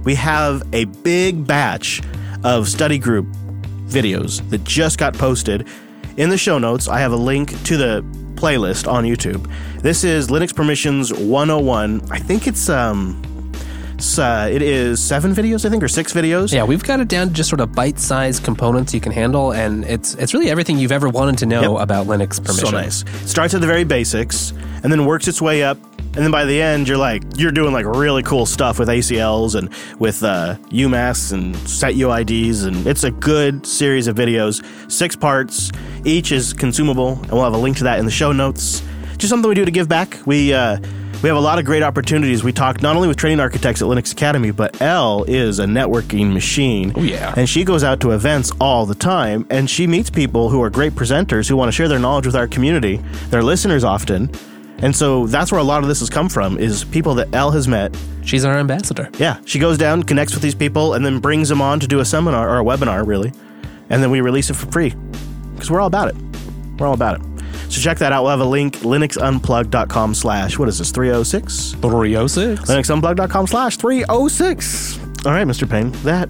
we 0.03 0.17
have 0.17 0.63
a 0.75 0.85
big 0.87 1.47
batch 1.47 2.03
of 2.43 2.69
study 2.69 2.99
group 2.99 3.27
videos 3.87 4.49
that 4.51 4.65
just 4.65 4.99
got 4.99 5.15
posted. 5.15 5.67
In 6.17 6.29
the 6.29 6.39
show 6.39 6.59
notes, 6.59 6.89
I 6.89 6.99
have 6.99 7.13
a 7.13 7.17
link 7.17 7.51
to 7.65 7.77
the 7.77 8.03
playlist 8.35 8.91
on 8.91 9.05
YouTube. 9.05 9.49
This 9.81 10.03
is 10.03 10.27
Linux 10.27 10.55
Permissions 10.55 11.13
101. 11.13 12.03
I 12.11 12.19
think 12.19 12.49
it's 12.49 12.69
um 12.69 13.23
uh, 14.19 14.49
it 14.51 14.63
is 14.63 15.03
seven 15.03 15.35
videos, 15.35 15.65
I 15.65 15.71
think, 15.71 15.83
or 15.83 15.89
six 15.89 16.13
videos. 16.13 16.53
Yeah, 16.53 16.65
we've 16.65 16.83
got 16.83 17.01
it 17.01 17.09
down 17.09 17.29
to 17.29 17.33
just 17.35 17.49
sort 17.49 17.61
of 17.61 17.73
bite-sized 17.73 18.45
components 18.45 18.93
you 18.93 19.01
can 19.01 19.13
handle, 19.13 19.53
and 19.53 19.85
it's 19.85 20.15
it's 20.15 20.35
really 20.35 20.51
everything 20.51 20.79
you've 20.79 20.93
ever 20.93 21.09
wanted 21.09 21.39
to 21.39 21.47
know 21.47 21.75
Yep. 21.75 21.83
about 21.83 22.07
Linux 22.07 22.43
permissions. 22.43 22.61
So 22.61 22.71
nice. 22.71 23.05
Starts 23.31 23.55
at 23.55 23.61
the 23.61 23.67
very 23.67 23.85
basics 23.85 24.53
and 24.83 24.93
then 24.93 25.07
works 25.07 25.29
its 25.29 25.41
way 25.41 25.63
up 25.63 25.79
And 26.17 26.23
then 26.23 26.31
by 26.31 26.45
the 26.45 26.63
end, 26.63 26.87
you're 26.87 26.97
like, 26.97 27.25
you're 27.37 27.51
doing 27.51 27.73
like 27.73 27.87
really 27.87 28.23
cool 28.23 28.47
stuff 28.47 28.79
with 28.79 28.89
ACLs 28.89 29.57
and 29.57 29.69
with 29.99 30.23
uh, 30.23 30.55
umask 30.71 31.33
and 31.33 31.57
set 31.69 31.95
UIDs. 31.95 32.65
And 32.65 32.87
it's 32.87 33.03
a 33.03 33.11
good 33.11 33.67
series 33.67 34.07
of 34.07 34.15
videos, 34.15 34.63
six 34.89 35.17
parts. 35.17 35.73
Each 36.05 36.31
is 36.31 36.53
consumable. 36.53 37.19
And 37.23 37.33
we'll 37.33 37.43
have 37.43 37.53
a 37.55 37.59
link 37.59 37.79
to 37.79 37.85
that 37.85 37.99
in 37.99 38.05
the 38.05 38.13
show 38.13 38.31
notes. 38.31 38.81
Just 39.17 39.29
something 39.31 39.49
we 39.49 39.57
do 39.57 39.65
to 39.65 39.73
give 39.73 39.89
back. 39.89 40.17
We, 40.25 40.53
uh, 40.55 40.79
we 41.25 41.29
have 41.29 41.39
a 41.39 41.41
lot 41.41 41.59
of 41.59 41.65
great 41.65 41.83
opportunities. 41.83 42.45
We 42.45 42.53
talk 42.53 42.83
not 42.83 42.97
only 42.97 43.09
with 43.09 43.17
training 43.17 43.41
architects 43.41 43.81
at 43.81 43.89
Linux 43.89 44.13
Academy, 44.13 44.51
but 44.51 44.83
Elle 44.83 45.25
is 45.27 45.59
a 45.59 45.65
networking 45.65 46.35
machine. 46.35 46.93
Oh, 46.95 47.03
yeah. 47.03 47.33
And 47.35 47.49
she 47.49 47.65
goes 47.65 47.83
out 47.83 47.99
to 48.01 48.11
events 48.11 48.53
all 48.61 48.85
the 48.85 48.95
time 48.95 49.47
and 49.49 49.71
she 49.71 49.87
meets 49.87 50.11
people 50.11 50.51
who 50.51 50.63
are 50.63 50.69
great 50.69 50.93
presenters 50.93 51.49
who 51.49 51.57
want 51.57 51.69
to 51.69 51.73
share 51.73 51.89
their 51.89 51.99
knowledge 51.99 52.27
with 52.27 52.37
our 52.37 52.47
community. 52.47 53.03
They're 53.31 53.43
listeners 53.43 53.85
often. 53.85 54.31
And 54.81 54.95
so 54.95 55.27
that's 55.27 55.51
where 55.51 55.63
a 55.63 55.65
lot 55.65 55.83
of 55.83 55.89
this 55.89 56.01
has 56.01 56.11
come 56.11 56.29
from 56.29 56.59
is 56.59 56.85
people 56.85 57.15
that 57.15 57.35
Elle 57.35 57.53
has 57.53 57.67
met. 57.67 57.97
She's 58.23 58.45
our 58.45 58.59
ambassador. 58.59 59.09
Yeah, 59.17 59.41
she 59.47 59.59
goes 59.59 59.79
down, 59.79 60.03
connects 60.03 60.35
with 60.35 60.43
these 60.43 60.55
people, 60.55 60.93
and 60.93 61.07
then 61.07 61.21
brings 61.21 61.49
them 61.49 61.63
on 61.63 61.81
to 61.81 61.87
do 61.87 62.01
a 62.01 62.05
seminar 62.05 62.51
or 62.51 62.61
a 62.61 62.63
webinar, 62.63 63.07
really. 63.07 63.33
And 63.89 64.03
then 64.03 64.11
we 64.11 64.21
release 64.21 64.51
it 64.51 64.57
for 64.57 64.71
free 64.71 64.93
because 65.55 65.71
we're 65.71 65.81
all 65.81 65.87
about 65.87 66.09
it. 66.09 66.17
We're 66.79 66.87
all 66.87 66.93
about 66.93 67.19
it. 67.19 67.34
So 67.69 67.81
check 67.81 67.99
that 67.99 68.13
out. 68.13 68.23
We'll 68.23 68.31
have 68.31 68.41
a 68.41 68.45
link, 68.45 68.79
linuxunplug.com 68.79 70.15
slash, 70.15 70.59
what 70.59 70.69
is 70.69 70.79
this, 70.79 70.91
306? 70.93 71.73
306. 71.73 72.61
linuxunplug.com 72.71 73.47
slash 73.47 73.77
306. 73.77 74.99
All 75.27 75.33
right, 75.33 75.47
Mr. 75.47 75.69
Payne, 75.69 75.91
that 76.03 76.29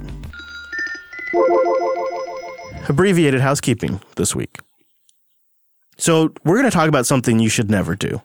abbreviated 2.88 3.40
housekeeping 3.40 4.00
this 4.16 4.34
week. 4.34 4.58
So 5.96 6.32
we're 6.44 6.56
going 6.56 6.70
to 6.70 6.70
talk 6.70 6.88
about 6.88 7.06
something 7.06 7.38
you 7.38 7.48
should 7.48 7.70
never 7.70 7.94
do. 7.94 8.20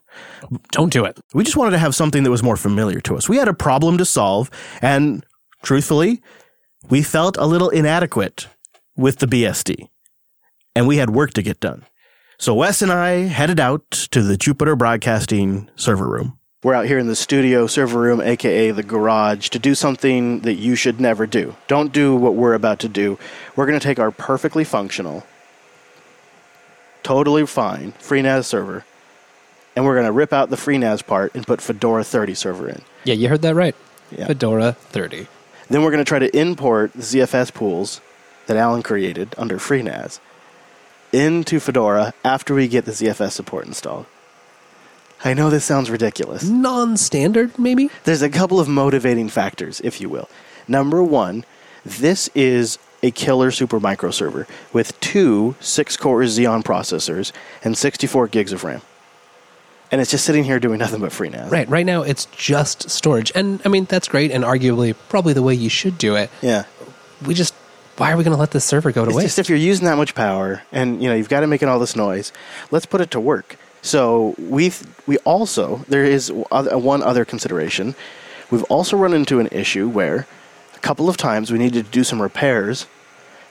Don't 0.72 0.92
do 0.92 1.06
it. 1.06 1.20
We 1.34 1.44
just 1.44 1.56
wanted 1.58 1.72
to 1.72 1.78
have 1.78 1.94
something 1.94 2.24
that 2.24 2.32
was 2.32 2.42
more 2.44 2.58
familiar 2.58 3.00
to 3.02 3.16
us. 3.16 3.30
We 3.30 3.38
had 3.38 3.48
a 3.48 3.54
problem 3.54 3.98
to 4.00 4.06
solve, 4.06 4.50
and 4.82 5.24
truthfully, 5.62 6.22
we 6.90 7.04
felt 7.04 7.38
a 7.38 7.46
little 7.46 7.70
inadequate 7.70 8.48
with 8.96 9.20
the 9.20 9.28
BSD, 9.28 9.88
and 10.76 10.88
we 10.88 10.98
had 10.98 11.12
work 11.12 11.32
to 11.34 11.42
get 11.42 11.60
done. 11.60 11.86
So 12.42 12.56
Wes 12.56 12.82
and 12.82 12.90
I 12.90 13.24
headed 13.24 13.60
out 13.60 13.92
to 14.12 14.24
the 14.24 14.38
Jupiter 14.38 14.78
Broadcasting 14.78 15.70
server 15.76 16.08
room. 16.08 16.40
We're 16.64 16.74
out 16.74 16.86
here 16.86 16.98
in 16.98 17.08
the 17.08 17.16
studio 17.16 17.68
server 17.68 18.00
room, 18.00 18.22
aka 18.22 18.72
the 18.72 18.82
garage, 18.82 19.50
to 19.50 19.60
do 19.60 19.76
something 19.76 20.40
that 20.42 20.54
you 20.54 20.76
should 20.76 21.02
never 21.02 21.28
do. 21.28 21.58
Don't 21.68 21.92
do 21.92 22.16
what 22.16 22.36
we're 22.36 22.54
about 22.54 22.80
to 22.80 22.88
do. 22.88 23.20
We're 23.58 23.66
going 23.66 23.78
to 23.78 23.84
take 23.84 24.00
our 24.00 24.12
perfectly 24.12 24.64
functional, 24.64 25.28
totally 27.04 27.46
fine 27.46 27.92
FreeNAS 28.00 28.46
server, 28.46 28.86
and 29.76 29.84
we're 29.84 29.96
going 29.96 30.06
to 30.06 30.14
rip 30.14 30.32
out 30.32 30.50
the 30.50 30.56
FreeNAS 30.56 31.06
part 31.06 31.36
and 31.36 31.46
put 31.46 31.60
Fedora 31.60 32.06
30 32.06 32.36
server 32.36 32.70
in. 32.70 32.82
Yeah, 33.04 33.16
you 33.16 33.28
heard 33.28 33.42
that 33.42 33.56
right. 33.56 33.76
Yeah. 34.12 34.28
Fedora 34.28 34.72
30. 34.72 35.28
Then 35.68 35.84
we're 35.84 35.92
going 35.92 36.06
to 36.06 36.08
try 36.08 36.20
to 36.20 36.40
import 36.40 36.94
the 36.94 37.02
ZFS 37.02 37.54
pools 37.54 38.00
that 38.48 38.56
Allan 38.56 38.82
created 38.82 39.36
under 39.38 39.58
FreeNAS 39.58 40.22
into 41.12 41.60
Fedora 41.60 42.14
after 42.24 42.54
we 42.54 42.68
get 42.68 42.86
the 42.86 42.92
ZFS 42.92 43.32
support 43.32 43.66
installed. 43.66 44.06
I 45.24 45.34
know 45.34 45.50
this 45.50 45.66
sounds 45.66 45.90
ridiculous. 45.90 46.44
Non 46.44 46.96
standard, 46.96 47.58
maybe? 47.60 47.90
There's 48.06 48.22
a 48.22 48.30
couple 48.30 48.60
of 48.60 48.68
motivating 48.68 49.28
factors, 49.30 49.82
if 49.82 50.00
you 50.00 50.10
will. 50.10 50.30
Number 50.68 51.04
one, 51.04 51.44
this 51.86 52.30
is 52.34 52.80
a 53.04 53.12
killer 53.12 53.52
Supermicro 53.52 54.14
server 54.14 54.48
with 54.72 55.00
two 55.00 55.56
six 55.60 55.98
core 55.98 56.22
Xeon 56.22 56.64
processors 56.64 57.32
and 57.64 57.78
64 57.78 58.28
gigs 58.28 58.54
of 58.54 58.64
RAM. 58.64 58.82
And 59.92 60.00
it's 60.00 60.12
just 60.12 60.24
sitting 60.24 60.44
here 60.44 60.60
doing 60.60 60.78
nothing 60.78 61.02
but 61.02 61.12
FreeNAS. 61.12 61.52
Right. 61.52 61.68
Right 61.68 61.86
now, 61.86 62.04
it's 62.04 62.26
just 62.26 62.90
storage. 62.90 63.32
And 63.34 63.60
I 63.66 63.70
mean, 63.70 63.86
that's 63.86 64.08
great 64.08 64.32
and 64.32 64.44
arguably 64.44 64.96
probably 65.10 65.34
the 65.34 65.42
way 65.42 65.56
you 65.56 65.70
should 65.70 65.98
do 65.98 66.16
it. 66.16 66.30
Yeah. 66.42 66.66
We 67.26 67.34
just, 67.34 67.56
why 68.00 68.12
are 68.12 68.18
we 68.18 68.24
going 68.24 68.36
to 68.36 68.40
let 68.40 68.52
this 68.52 68.66
server 68.66 68.92
go 68.92 69.04
to 69.06 69.10
It's 69.10 69.16
waste? 69.18 69.26
just 69.28 69.40
if 69.40 69.50
you're 69.50 69.58
using 69.58 69.86
that 69.86 69.98
much 69.98 70.16
power 70.16 70.62
and 70.72 71.02
you 71.02 71.10
know 71.10 71.16
you've 71.16 71.30
got 71.30 71.44
it 71.44 71.48
making 71.48 71.68
all 71.70 71.80
this 71.80 71.96
noise, 71.96 72.32
let's 72.72 72.86
put 72.86 73.02
it 73.02 73.12
to 73.12 73.20
work. 73.20 73.58
So 73.82 74.36
we 74.38 74.72
we 75.08 75.18
also 75.20 75.86
there 75.88 76.04
is 76.04 76.32
other- 76.52 76.78
one 76.78 77.02
other 77.04 77.24
consideration. 77.26 77.96
We've 78.52 78.64
also 78.64 78.98
run 78.98 79.14
into 79.14 79.40
an 79.40 79.48
issue 79.52 79.88
where 79.88 80.26
a 80.76 80.80
couple 80.80 81.08
of 81.10 81.18
times 81.18 81.52
we 81.52 81.60
needed 81.60 81.86
to 81.86 81.92
do 81.92 82.04
some 82.04 82.22
repairs, 82.22 82.88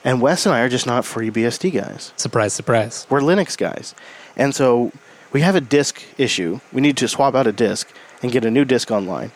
and 0.03 0.21
Wes 0.21 0.45
and 0.45 0.53
I 0.53 0.59
are 0.61 0.69
just 0.69 0.85
not 0.85 1.03
FreeBSD 1.05 1.71
guys. 1.73 2.11
surprise, 2.17 2.53
surprise. 2.53 3.07
We're 3.09 3.21
Linux 3.21 3.57
guys, 3.57 3.95
and 4.35 4.53
so 4.53 4.91
we 5.31 5.41
have 5.41 5.55
a 5.55 5.61
disk 5.61 6.01
issue. 6.17 6.59
We 6.73 6.81
need 6.81 6.97
to 6.97 7.07
swap 7.07 7.33
out 7.35 7.47
a 7.47 7.51
disk 7.51 7.87
and 8.21 8.31
get 8.31 8.43
a 8.45 8.51
new 8.51 8.65
disk 8.65 8.91
online. 8.91 9.31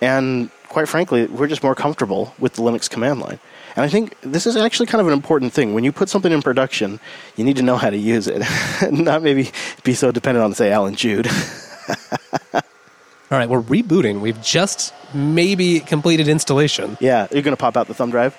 And 0.00 0.50
quite 0.70 0.88
frankly, 0.88 1.26
we're 1.26 1.48
just 1.48 1.62
more 1.62 1.74
comfortable 1.74 2.32
with 2.38 2.54
the 2.54 2.62
Linux 2.62 2.88
command 2.88 3.20
line. 3.20 3.40
And 3.76 3.84
I 3.84 3.88
think 3.88 4.16
this 4.22 4.46
is 4.46 4.56
actually 4.56 4.86
kind 4.86 5.00
of 5.00 5.08
an 5.08 5.12
important 5.12 5.52
thing. 5.52 5.74
When 5.74 5.84
you 5.84 5.92
put 5.92 6.08
something 6.08 6.32
in 6.32 6.42
production, 6.42 7.00
you 7.36 7.44
need 7.44 7.56
to 7.56 7.62
know 7.62 7.76
how 7.76 7.90
to 7.90 7.96
use 7.96 8.26
it, 8.28 8.42
not 8.90 9.22
maybe 9.22 9.50
be 9.84 9.94
so 9.94 10.10
dependent 10.10 10.44
on, 10.44 10.54
say, 10.54 10.72
Allan 10.72 10.94
Jude. 10.94 11.28
All 12.54 13.38
right, 13.38 13.48
we're 13.48 13.62
rebooting. 13.62 14.20
We've 14.20 14.40
just 14.42 14.94
maybe 15.12 15.80
completed 15.80 16.28
installation. 16.28 16.96
yeah, 17.00 17.26
you're 17.30 17.42
going 17.42 17.56
to 17.56 17.60
pop 17.60 17.76
out 17.76 17.86
the 17.86 17.94
thumb 17.94 18.10
drive. 18.10 18.38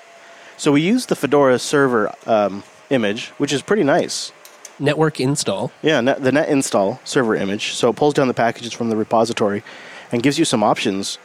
So 0.56 0.72
we 0.72 0.80
use 0.80 1.06
the 1.06 1.16
Fedora 1.16 1.58
server 1.58 2.14
um, 2.26 2.62
image, 2.90 3.28
which 3.38 3.52
is 3.52 3.62
pretty 3.62 3.84
nice. 3.84 4.32
Network 4.78 5.20
install. 5.20 5.70
Yeah, 5.82 6.00
net, 6.00 6.22
the 6.22 6.32
net 6.32 6.48
install 6.48 7.00
server 7.04 7.34
image. 7.34 7.72
So 7.72 7.90
it 7.90 7.96
pulls 7.96 8.14
down 8.14 8.28
the 8.28 8.34
packages 8.34 8.72
from 8.72 8.90
the 8.90 8.96
repository 8.96 9.62
and 10.10 10.22
gives 10.22 10.38
you 10.38 10.44
some 10.44 10.62
options. 10.62 11.18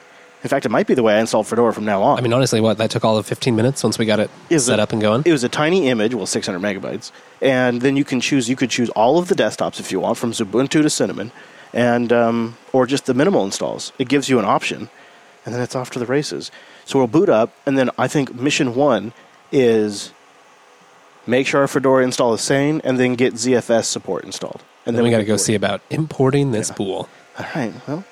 In 0.44 0.50
fact, 0.50 0.66
it 0.66 0.70
might 0.70 0.86
be 0.86 0.94
the 0.94 1.02
way 1.04 1.16
I 1.16 1.20
installed 1.20 1.48
Fedora 1.48 1.74
from 1.74 1.84
now 1.86 2.02
on. 2.04 2.18
I 2.18 2.22
mean, 2.22 2.32
honestly, 2.32 2.62
what? 2.62 2.78
That 2.78 2.92
took 2.92 3.04
all 3.04 3.18
of 3.18 3.26
15 3.26 3.56
minutes 3.56 3.84
once 3.84 3.98
we 3.98 4.06
got 4.06 4.20
it 4.20 4.30
Is 4.52 4.66
set 4.66 4.76
it- 4.76 4.80
up 4.80 4.92
and 4.92 5.02
going? 5.02 5.24
It 5.26 5.32
was 5.32 5.44
a 5.44 5.50
tiny 5.50 5.90
image, 5.90 6.14
well, 6.14 6.28
600 6.28 6.60
megabytes, 6.60 7.12
and 7.42 7.82
then 7.82 7.98
you 7.98 8.06
can 8.06 8.22
choose. 8.22 8.48
You 8.48 8.56
could 8.56 8.70
choose 8.70 8.90
all 8.92 9.18
of 9.18 9.30
the 9.30 9.36
desktops 9.36 9.80
if 9.80 9.92
you 9.92 10.00
want, 10.00 10.18
from 10.18 10.32
Ubuntu 10.32 10.82
to 10.84 10.90
Cinnamon, 10.90 11.32
and 11.74 12.14
um, 12.14 12.58
or 12.72 12.86
just 12.86 13.08
the 13.08 13.14
minimal 13.16 13.44
installs. 13.46 13.92
It 13.98 14.10
gives 14.10 14.30
you 14.30 14.38
an 14.38 14.46
option, 14.46 14.90
and 15.46 15.56
then 15.56 15.62
it's 15.62 15.76
off 15.76 15.90
to 15.92 16.00
the 16.00 16.06
races. 16.06 16.52
So 16.86 17.00
we'll 17.00 17.08
boot 17.08 17.30
up, 17.30 17.52
and 17.66 17.78
then 17.78 17.90
I 17.98 18.08
think 18.08 18.36
mission 18.36 18.76
one 18.76 19.14
is 19.52 20.12
make 21.26 21.48
sure 21.48 21.62
our 21.62 21.68
Fedora 21.68 22.04
install 22.04 22.34
is 22.36 22.42
sane, 22.42 22.80
and 22.84 23.00
then 23.00 23.16
get 23.16 23.34
ZFS 23.34 23.86
support 23.86 24.24
installed. 24.24 24.62
and 24.86 24.96
then 24.96 25.04
we 25.04 25.10
got 25.10 25.18
to 25.18 25.24
can 25.24 25.28
go 25.30 25.34
boot. 25.34 25.40
see 25.42 25.56
about 25.56 25.82
importing 25.90 26.52
this 26.52 26.70
pool. 26.72 27.10
All 27.40 27.46
right. 27.56 27.74
Well, 27.88 28.06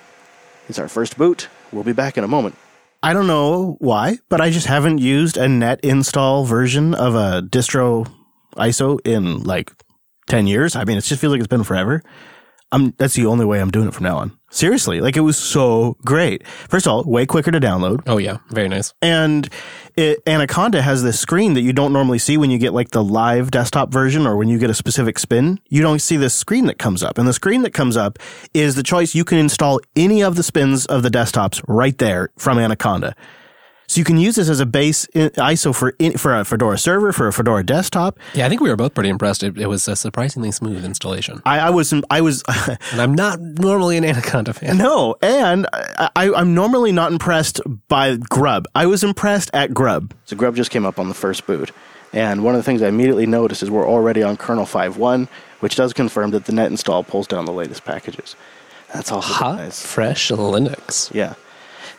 it's 0.67 0.79
our 0.79 0.87
first 0.89 1.17
boot. 1.17 1.47
We'll 1.75 1.83
be 1.83 1.93
back 1.93 2.17
in 2.17 2.23
a 2.23 2.27
moment. 2.27 2.55
I 3.03 3.13
don't 3.13 3.27
know 3.27 3.75
why, 3.79 4.17
but 4.29 4.39
I 4.39 4.49
just 4.49 4.65
haven't 4.65 4.99
used 4.99 5.35
a 5.35 5.47
net 5.47 5.81
install 5.83 6.45
version 6.45 6.95
of 6.95 7.15
a 7.15 7.41
distro 7.41 8.09
ISO 8.55 8.97
in 9.05 9.43
like 9.43 9.71
10 10.27 10.47
years. 10.47 10.75
I 10.75 10.85
mean, 10.85 10.97
it 10.97 11.03
just 11.03 11.19
feels 11.19 11.31
like 11.31 11.39
it's 11.39 11.47
been 11.47 11.65
forever. 11.65 12.01
I'm, 12.71 12.95
that's 12.97 13.13
the 13.13 13.25
only 13.25 13.45
way 13.45 13.59
I'm 13.61 13.71
doing 13.71 13.87
it 13.87 13.93
from 13.93 14.05
now 14.05 14.17
on. 14.17 14.37
Seriously, 14.49 15.01
like 15.01 15.17
it 15.17 15.21
was 15.21 15.37
so 15.37 15.97
great. 16.05 16.47
First 16.47 16.87
of 16.87 16.93
all, 16.93 17.03
way 17.03 17.25
quicker 17.25 17.51
to 17.51 17.59
download. 17.59 18.01
Oh, 18.07 18.17
yeah. 18.17 18.37
Very 18.51 18.69
nice. 18.69 18.93
And 19.01 19.49
it, 19.97 20.21
Anaconda 20.27 20.81
has 20.81 21.03
this 21.03 21.19
screen 21.19 21.53
that 21.53 21.61
you 21.61 21.71
don't 21.71 21.93
normally 21.93 22.19
see 22.19 22.37
when 22.37 22.51
you 22.51 22.57
get 22.57 22.73
like 22.73 22.91
the 22.91 23.03
live 23.03 23.51
desktop 23.51 23.91
version 23.91 24.27
or 24.27 24.35
when 24.35 24.49
you 24.49 24.59
get 24.59 24.69
a 24.69 24.73
specific 24.73 25.17
spin. 25.17 25.59
You 25.69 25.81
don't 25.81 25.99
see 25.99 26.17
this 26.17 26.33
screen 26.33 26.65
that 26.65 26.77
comes 26.77 27.01
up. 27.01 27.17
And 27.17 27.27
the 27.27 27.33
screen 27.33 27.61
that 27.61 27.73
comes 27.73 27.95
up 27.95 28.19
is 28.53 28.75
the 28.75 28.83
choice. 28.83 29.15
You 29.15 29.23
can 29.23 29.37
install 29.37 29.79
any 29.95 30.21
of 30.21 30.35
the 30.35 30.43
spins 30.43 30.85
of 30.85 31.03
the 31.03 31.09
desktops 31.09 31.63
right 31.67 31.97
there 31.97 32.29
from 32.37 32.59
Anaconda. 32.59 33.15
So 33.87 33.99
you 33.99 34.05
can 34.05 34.17
use 34.17 34.35
this 34.35 34.49
as 34.49 34.59
a 34.59 34.65
base 34.65 35.05
ISO 35.13 35.73
for 35.75 35.93
in, 35.99 36.17
for 36.17 36.35
a 36.35 36.43
Fedora 36.43 36.77
server, 36.77 37.11
for 37.13 37.27
a 37.27 37.33
Fedora 37.33 37.63
desktop. 37.63 38.17
Yeah, 38.33 38.45
I 38.45 38.49
think 38.49 38.61
we 38.61 38.69
were 38.69 38.75
both 38.75 38.93
pretty 38.93 39.09
impressed. 39.09 39.43
It, 39.43 39.57
it 39.57 39.67
was 39.67 39.87
a 39.87 39.95
surprisingly 39.95 40.51
smooth 40.51 40.83
installation. 40.83 41.41
I, 41.45 41.59
I 41.59 41.69
was 41.69 41.93
I 42.09 42.21
was 42.21 42.43
And 42.91 43.01
I'm 43.01 43.13
not 43.13 43.39
normally 43.39 43.97
an 43.97 44.03
Anaconda 44.05 44.53
fan. 44.53 44.77
no, 44.77 45.15
and 45.21 45.67
I, 45.73 46.09
I, 46.15 46.33
I'm 46.33 46.53
normally 46.55 46.91
not 46.91 47.11
impressed 47.11 47.61
by 47.87 48.17
Grub. 48.17 48.65
I 48.73 48.85
was 48.87 49.03
impressed 49.03 49.49
at 49.53 49.73
Grub. 49.73 50.13
So 50.25 50.35
Grub 50.35 50.55
just 50.55 50.71
came 50.71 50.85
up 50.85 50.97
on 50.99 51.07
the 51.07 51.15
first 51.15 51.45
boot, 51.45 51.71
and 52.13 52.43
one 52.43 52.55
of 52.55 52.59
the 52.59 52.63
things 52.63 52.81
I 52.81 52.87
immediately 52.87 53.25
noticed 53.27 53.61
is 53.61 53.69
we're 53.69 53.87
already 53.87 54.23
on 54.23 54.35
kernel 54.37 54.65
5.1, 54.65 55.27
which 55.59 55.75
does 55.75 55.93
confirm 55.93 56.31
that 56.31 56.45
the 56.45 56.51
net 56.53 56.71
install 56.71 57.03
pulls 57.03 57.27
down 57.27 57.45
the 57.45 57.53
latest 57.53 57.85
packages. 57.85 58.35
That's 58.93 59.11
all 59.11 59.21
Hot, 59.21 59.57
nice. 59.57 59.85
fresh 59.85 60.29
Linux. 60.29 61.13
Yeah. 61.13 61.35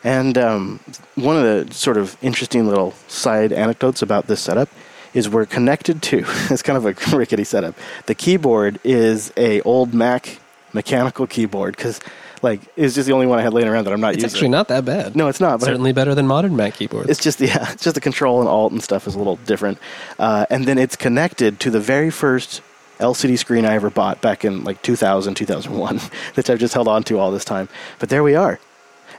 And 0.05 0.39
um, 0.39 0.81
one 1.15 1.37
of 1.37 1.43
the 1.69 1.75
sort 1.75 1.97
of 1.97 2.17
interesting 2.23 2.67
little 2.67 2.93
side 3.09 3.53
anecdotes 3.53 4.03
about 4.03 4.27
this 4.27 4.41
setup 4.41 4.69
is 5.15 5.29
we're 5.29 5.47
connected 5.47 6.03
to 6.03 6.25
it's 6.51 6.63
kind 6.63 6.77
of 6.77 6.85
a 6.87 6.95
rickety 7.17 7.45
setup. 7.45 7.75
The 8.07 8.15
keyboard 8.15 8.79
is 8.85 9.33
a 9.37 9.61
old 9.63 9.95
Mac 9.95 10.39
mechanical 10.73 11.27
keyboard 11.27 11.75
because 11.77 12.01
like 12.43 12.61
it's 12.77 12.95
just 12.95 13.07
the 13.07 13.14
only 13.14 13.27
one 13.27 13.39
I 13.39 13.43
had 13.43 13.55
laying 13.55 13.66
around 13.68 13.85
that 13.85 13.95
I'm 13.95 14.01
not 14.01 14.12
It's 14.14 14.16
using. 14.18 14.27
It's 14.27 14.35
actually 14.35 14.49
not 14.51 14.68
that 14.68 14.85
bad. 14.85 15.16
No, 15.16 15.29
it's 15.29 15.41
not. 15.41 15.59
But 15.61 15.66
Certainly 15.66 15.93
better 15.93 16.14
than 16.14 16.27
modern 16.27 16.55
Mac 16.55 16.75
keyboards. 16.75 17.09
it's 17.09 17.20
just 17.23 17.41
yeah, 17.51 17.73
it's 17.73 17.83
just 17.83 17.95
the 17.95 18.01
control 18.01 18.41
and 18.41 18.49
alt 18.49 18.73
and 18.73 18.83
stuff 18.83 19.07
is 19.07 19.14
a 19.14 19.18
little 19.18 19.37
different. 19.37 19.79
Uh, 20.18 20.47
and 20.51 20.66
then 20.66 20.79
it's 20.79 20.97
connected 20.97 21.59
to 21.61 21.70
the 21.70 21.81
very 21.81 22.11
first 22.11 22.61
LCD 22.99 23.39
screen 23.39 23.64
I 23.64 23.75
ever 23.75 23.91
bought 23.91 24.20
back 24.20 24.45
in 24.45 24.64
like 24.64 24.83
2000, 24.83 25.35
2001 25.35 26.01
that 26.35 26.49
I've 26.51 26.59
just 26.59 26.75
held 26.75 26.89
on 26.89 27.03
to 27.05 27.18
all 27.18 27.31
this 27.31 27.45
time. 27.45 27.68
But 27.99 28.09
there 28.11 28.23
we 28.23 28.35
are. 28.35 28.59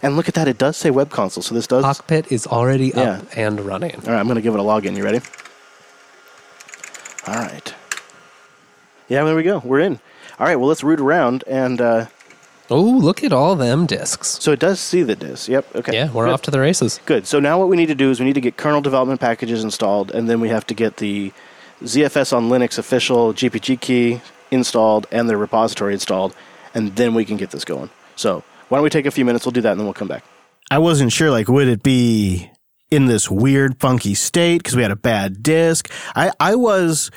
And 0.04 0.16
look 0.16 0.28
at 0.28 0.36
that, 0.36 0.48
it 0.48 0.58
does 0.58 0.78
say 0.78 0.92
web 0.92 1.10
console. 1.10 1.42
So 1.44 1.56
this 1.56 1.68
does. 1.68 1.84
Cockpit 1.84 2.32
is 2.32 2.46
already 2.48 2.94
up 2.94 3.26
and 3.36 3.60
running. 3.62 3.96
All 3.96 4.12
right, 4.14 4.20
I'm 4.20 4.26
going 4.28 4.36
to 4.36 4.42
give 4.42 4.54
it 4.54 4.60
a 4.60 4.64
login. 4.64 4.96
You 4.96 5.04
ready? 5.04 5.20
All 7.28 7.36
right. 7.36 7.74
Yeah, 9.10 9.24
there 9.24 9.36
we 9.36 9.44
go. 9.44 9.60
We're 9.64 9.80
in. 9.80 10.00
All 10.40 10.46
right, 10.48 10.56
well, 10.56 10.68
let's 10.68 10.84
root 10.84 11.00
around. 11.00 11.44
And 11.48 11.82
uh, 11.82 12.06
Oh, 12.70 12.82
look 12.82 13.24
at 13.24 13.32
all 13.32 13.56
them 13.56 13.86
discs. 13.86 14.28
so 14.42 14.52
it 14.52 14.60
does 14.60 14.80
see 14.80 15.02
the 15.02 15.16
disk. 15.16 15.48
Yep. 15.48 15.76
Okay. 15.76 15.94
Yeah, 15.94 16.12
we're 16.12 16.26
Good. 16.26 16.34
off 16.34 16.42
to 16.44 16.52
the 16.52 16.60
races. 16.60 17.00
Good. 17.06 17.26
So 17.26 17.40
now 17.40 17.58
what 17.58 17.70
we 17.70 17.78
need 17.78 17.86
to 17.88 17.96
do 17.96 18.12
is 18.12 18.20
we 18.20 18.26
need 18.26 18.34
to 18.36 18.42
get 18.42 18.58
kernel 18.58 18.82
development 18.82 19.22
packages 19.22 19.64
installed, 19.64 20.12
and 20.12 20.30
then 20.30 20.42
we 20.42 20.50
have 20.50 20.68
to 20.68 20.74
get 20.74 20.98
the 20.98 21.32
ZFS 21.82 22.36
on 22.36 22.50
Linux 22.50 22.78
official 22.78 23.34
GPG 23.34 23.80
key 23.80 24.22
installed 24.52 25.08
and 25.12 25.30
the 25.30 25.38
repository 25.38 25.94
installed, 25.94 26.36
and 26.74 26.96
then 26.98 27.14
we 27.14 27.24
can 27.24 27.38
get 27.38 27.52
this 27.52 27.64
going. 27.64 27.90
So 28.18 28.44
why 28.70 28.78
don't 28.78 28.84
we 28.84 28.90
take 28.90 29.06
a 29.06 29.12
few 29.12 29.26
minutes? 29.26 29.46
We'll 29.46 29.54
do 29.54 29.62
that, 29.62 29.72
and 29.72 29.80
then 29.80 29.86
we'll 29.86 29.94
come 29.94 30.08
back. 30.08 30.24
I 30.70 30.80
wasn't 30.80 31.12
sure, 31.12 31.32
like, 31.32 31.48
would 31.48 31.68
it 31.68 31.84
be 31.84 32.50
in 32.92 33.06
this 33.06 33.30
weird, 33.30 33.80
funky 33.80 34.14
state 34.14 34.60
because 34.60 34.76
we 34.76 34.82
had 34.82 34.92
a 34.92 34.98
bad 34.98 35.42
disk? 35.44 35.92
I, 36.16 36.32
I 36.40 36.56
was. 36.56 37.12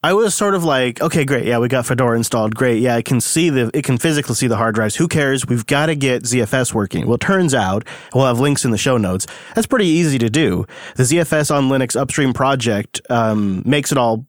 I 0.00 0.12
was 0.12 0.32
sort 0.32 0.54
of 0.54 0.62
like, 0.62 1.00
okay, 1.00 1.24
great. 1.24 1.44
Yeah, 1.44 1.58
we 1.58 1.66
got 1.66 1.84
Fedora 1.84 2.16
installed. 2.16 2.54
Great. 2.54 2.80
Yeah, 2.80 2.94
I 2.94 3.02
can 3.02 3.20
see 3.20 3.50
the, 3.50 3.68
it 3.74 3.82
can 3.82 3.98
physically 3.98 4.36
see 4.36 4.46
the 4.46 4.56
hard 4.56 4.76
drives. 4.76 4.94
Who 4.94 5.08
cares? 5.08 5.44
We've 5.44 5.66
got 5.66 5.86
to 5.86 5.96
get 5.96 6.22
ZFS 6.22 6.72
working. 6.72 7.08
Well, 7.08 7.18
turns 7.18 7.52
out, 7.52 7.84
we'll 8.14 8.24
have 8.26 8.38
links 8.38 8.64
in 8.64 8.70
the 8.70 8.78
show 8.78 8.96
notes. 8.96 9.26
That's 9.56 9.66
pretty 9.66 9.86
easy 9.86 10.16
to 10.18 10.30
do. 10.30 10.66
The 10.94 11.02
ZFS 11.02 11.52
on 11.52 11.68
Linux 11.68 12.00
upstream 12.00 12.32
project 12.32 13.00
um, 13.10 13.64
makes 13.66 13.90
it 13.90 13.98
all 13.98 14.24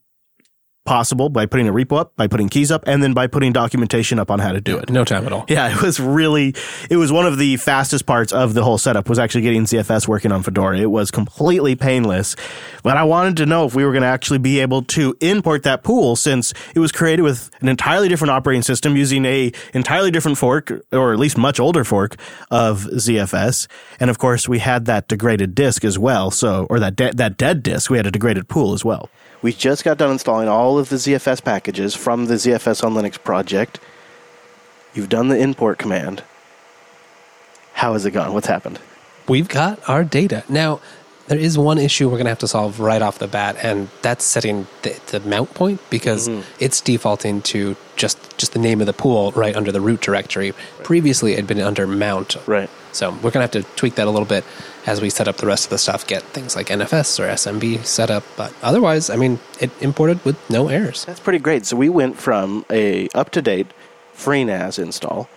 possible 0.89 1.29
by 1.29 1.45
putting 1.45 1.67
a 1.67 1.71
repo 1.71 1.99
up, 1.99 2.15
by 2.15 2.25
putting 2.25 2.49
keys 2.49 2.71
up, 2.71 2.83
and 2.87 3.03
then 3.03 3.13
by 3.13 3.27
putting 3.27 3.53
documentation 3.53 4.17
up 4.17 4.31
on 4.31 4.39
how 4.39 4.51
to 4.51 4.59
do 4.59 4.75
it. 4.75 4.89
No 4.89 5.05
time 5.05 5.23
at 5.27 5.31
all. 5.31 5.45
Yeah, 5.47 5.71
it 5.75 5.83
was 5.83 5.99
really, 5.99 6.55
it 6.89 6.97
was 6.97 7.11
one 7.11 7.27
of 7.27 7.37
the 7.37 7.57
fastest 7.57 8.07
parts 8.07 8.33
of 8.33 8.55
the 8.55 8.63
whole 8.63 8.79
setup 8.79 9.07
was 9.07 9.19
actually 9.19 9.41
getting 9.41 9.65
ZFS 9.65 10.07
working 10.07 10.31
on 10.31 10.41
Fedora. 10.41 10.79
It 10.79 10.89
was 10.89 11.11
completely 11.11 11.75
painless, 11.75 12.35
but 12.81 12.97
I 12.97 13.03
wanted 13.03 13.37
to 13.37 13.45
know 13.45 13.67
if 13.67 13.75
we 13.75 13.85
were 13.85 13.91
going 13.91 14.01
to 14.01 14.07
actually 14.07 14.39
be 14.39 14.61
able 14.61 14.81
to 14.81 15.15
import 15.21 15.61
that 15.61 15.83
pool 15.83 16.15
since 16.15 16.55
it 16.73 16.79
was 16.79 16.91
created 16.91 17.21
with 17.21 17.51
an 17.61 17.69
entirely 17.69 18.09
different 18.09 18.31
operating 18.31 18.63
system 18.63 18.97
using 18.97 19.25
a 19.25 19.51
entirely 19.75 20.09
different 20.09 20.39
fork, 20.39 20.71
or 20.91 21.13
at 21.13 21.19
least 21.19 21.37
much 21.37 21.59
older 21.59 21.83
fork 21.83 22.15
of 22.49 22.85
ZFS. 22.85 23.67
And 23.99 24.09
of 24.09 24.17
course, 24.17 24.49
we 24.49 24.57
had 24.57 24.85
that 24.85 25.07
degraded 25.07 25.53
disk 25.53 25.85
as 25.85 25.99
well. 25.99 26.31
So, 26.31 26.65
or 26.67 26.79
that, 26.79 26.95
de- 26.95 27.13
that 27.13 27.37
dead 27.37 27.61
disk, 27.61 27.91
we 27.91 27.97
had 27.97 28.07
a 28.07 28.11
degraded 28.11 28.47
pool 28.47 28.73
as 28.73 28.83
well. 28.83 29.07
We 29.41 29.53
just 29.53 29.83
got 29.83 29.97
done 29.97 30.11
installing 30.11 30.49
all 30.49 30.77
of 30.77 30.89
the 30.89 30.97
ZFS 30.97 31.43
packages 31.43 31.95
from 31.95 32.25
the 32.25 32.35
ZFS 32.35 32.83
on 32.83 32.93
Linux 32.93 33.21
project. 33.21 33.79
You've 34.93 35.09
done 35.09 35.29
the 35.29 35.37
import 35.37 35.77
command. 35.77 36.23
How 37.73 37.93
has 37.93 38.05
it 38.05 38.11
gone? 38.11 38.33
What's 38.33 38.47
happened? 38.47 38.79
We've 39.27 39.47
got 39.47 39.87
our 39.87 40.03
data. 40.03 40.43
Now, 40.49 40.81
there 41.27 41.37
is 41.37 41.57
one 41.57 41.77
issue 41.77 42.07
we're 42.07 42.17
going 42.17 42.25
to 42.25 42.31
have 42.31 42.39
to 42.39 42.47
solve 42.47 42.79
right 42.79 43.01
off 43.01 43.19
the 43.19 43.27
bat, 43.27 43.55
and 43.63 43.87
that's 44.01 44.25
setting 44.25 44.67
the, 44.81 44.99
the 45.11 45.19
mount 45.21 45.53
point 45.53 45.79
because 45.89 46.27
mm-hmm. 46.27 46.41
it's 46.59 46.81
defaulting 46.81 47.41
to 47.43 47.77
just, 47.95 48.37
just 48.37 48.53
the 48.53 48.59
name 48.59 48.81
of 48.81 48.87
the 48.87 48.93
pool 48.93 49.31
right 49.33 49.55
under 49.55 49.71
the 49.71 49.79
root 49.79 50.01
directory. 50.01 50.53
Previously, 50.83 51.33
it 51.33 51.35
had 51.37 51.47
been 51.47 51.61
under 51.61 51.85
mount. 51.85 52.35
Right. 52.47 52.69
So 52.91 53.11
we're 53.11 53.31
going 53.31 53.33
to 53.33 53.41
have 53.41 53.51
to 53.51 53.63
tweak 53.75 53.95
that 53.95 54.07
a 54.07 54.11
little 54.11 54.27
bit 54.27 54.43
as 54.85 55.01
we 55.01 55.09
set 55.09 55.27
up 55.27 55.37
the 55.37 55.47
rest 55.47 55.65
of 55.65 55.69
the 55.69 55.77
stuff, 55.77 56.07
get 56.07 56.23
things 56.23 56.55
like 56.55 56.67
NFS 56.67 57.19
or 57.19 57.27
SMB 57.27 57.85
set 57.85 58.09
up. 58.09 58.23
But 58.37 58.53
otherwise, 58.61 59.09
I 59.09 59.15
mean, 59.15 59.39
it 59.59 59.71
imported 59.81 60.23
with 60.25 60.37
no 60.49 60.67
errors. 60.69 61.05
That's 61.05 61.19
pretty 61.19 61.39
great. 61.39 61.65
So 61.65 61.75
we 61.75 61.89
went 61.89 62.17
from 62.17 62.65
a 62.69 63.07
up-to-date 63.13 63.67
FreeNAS 64.15 64.79
install 64.79 65.29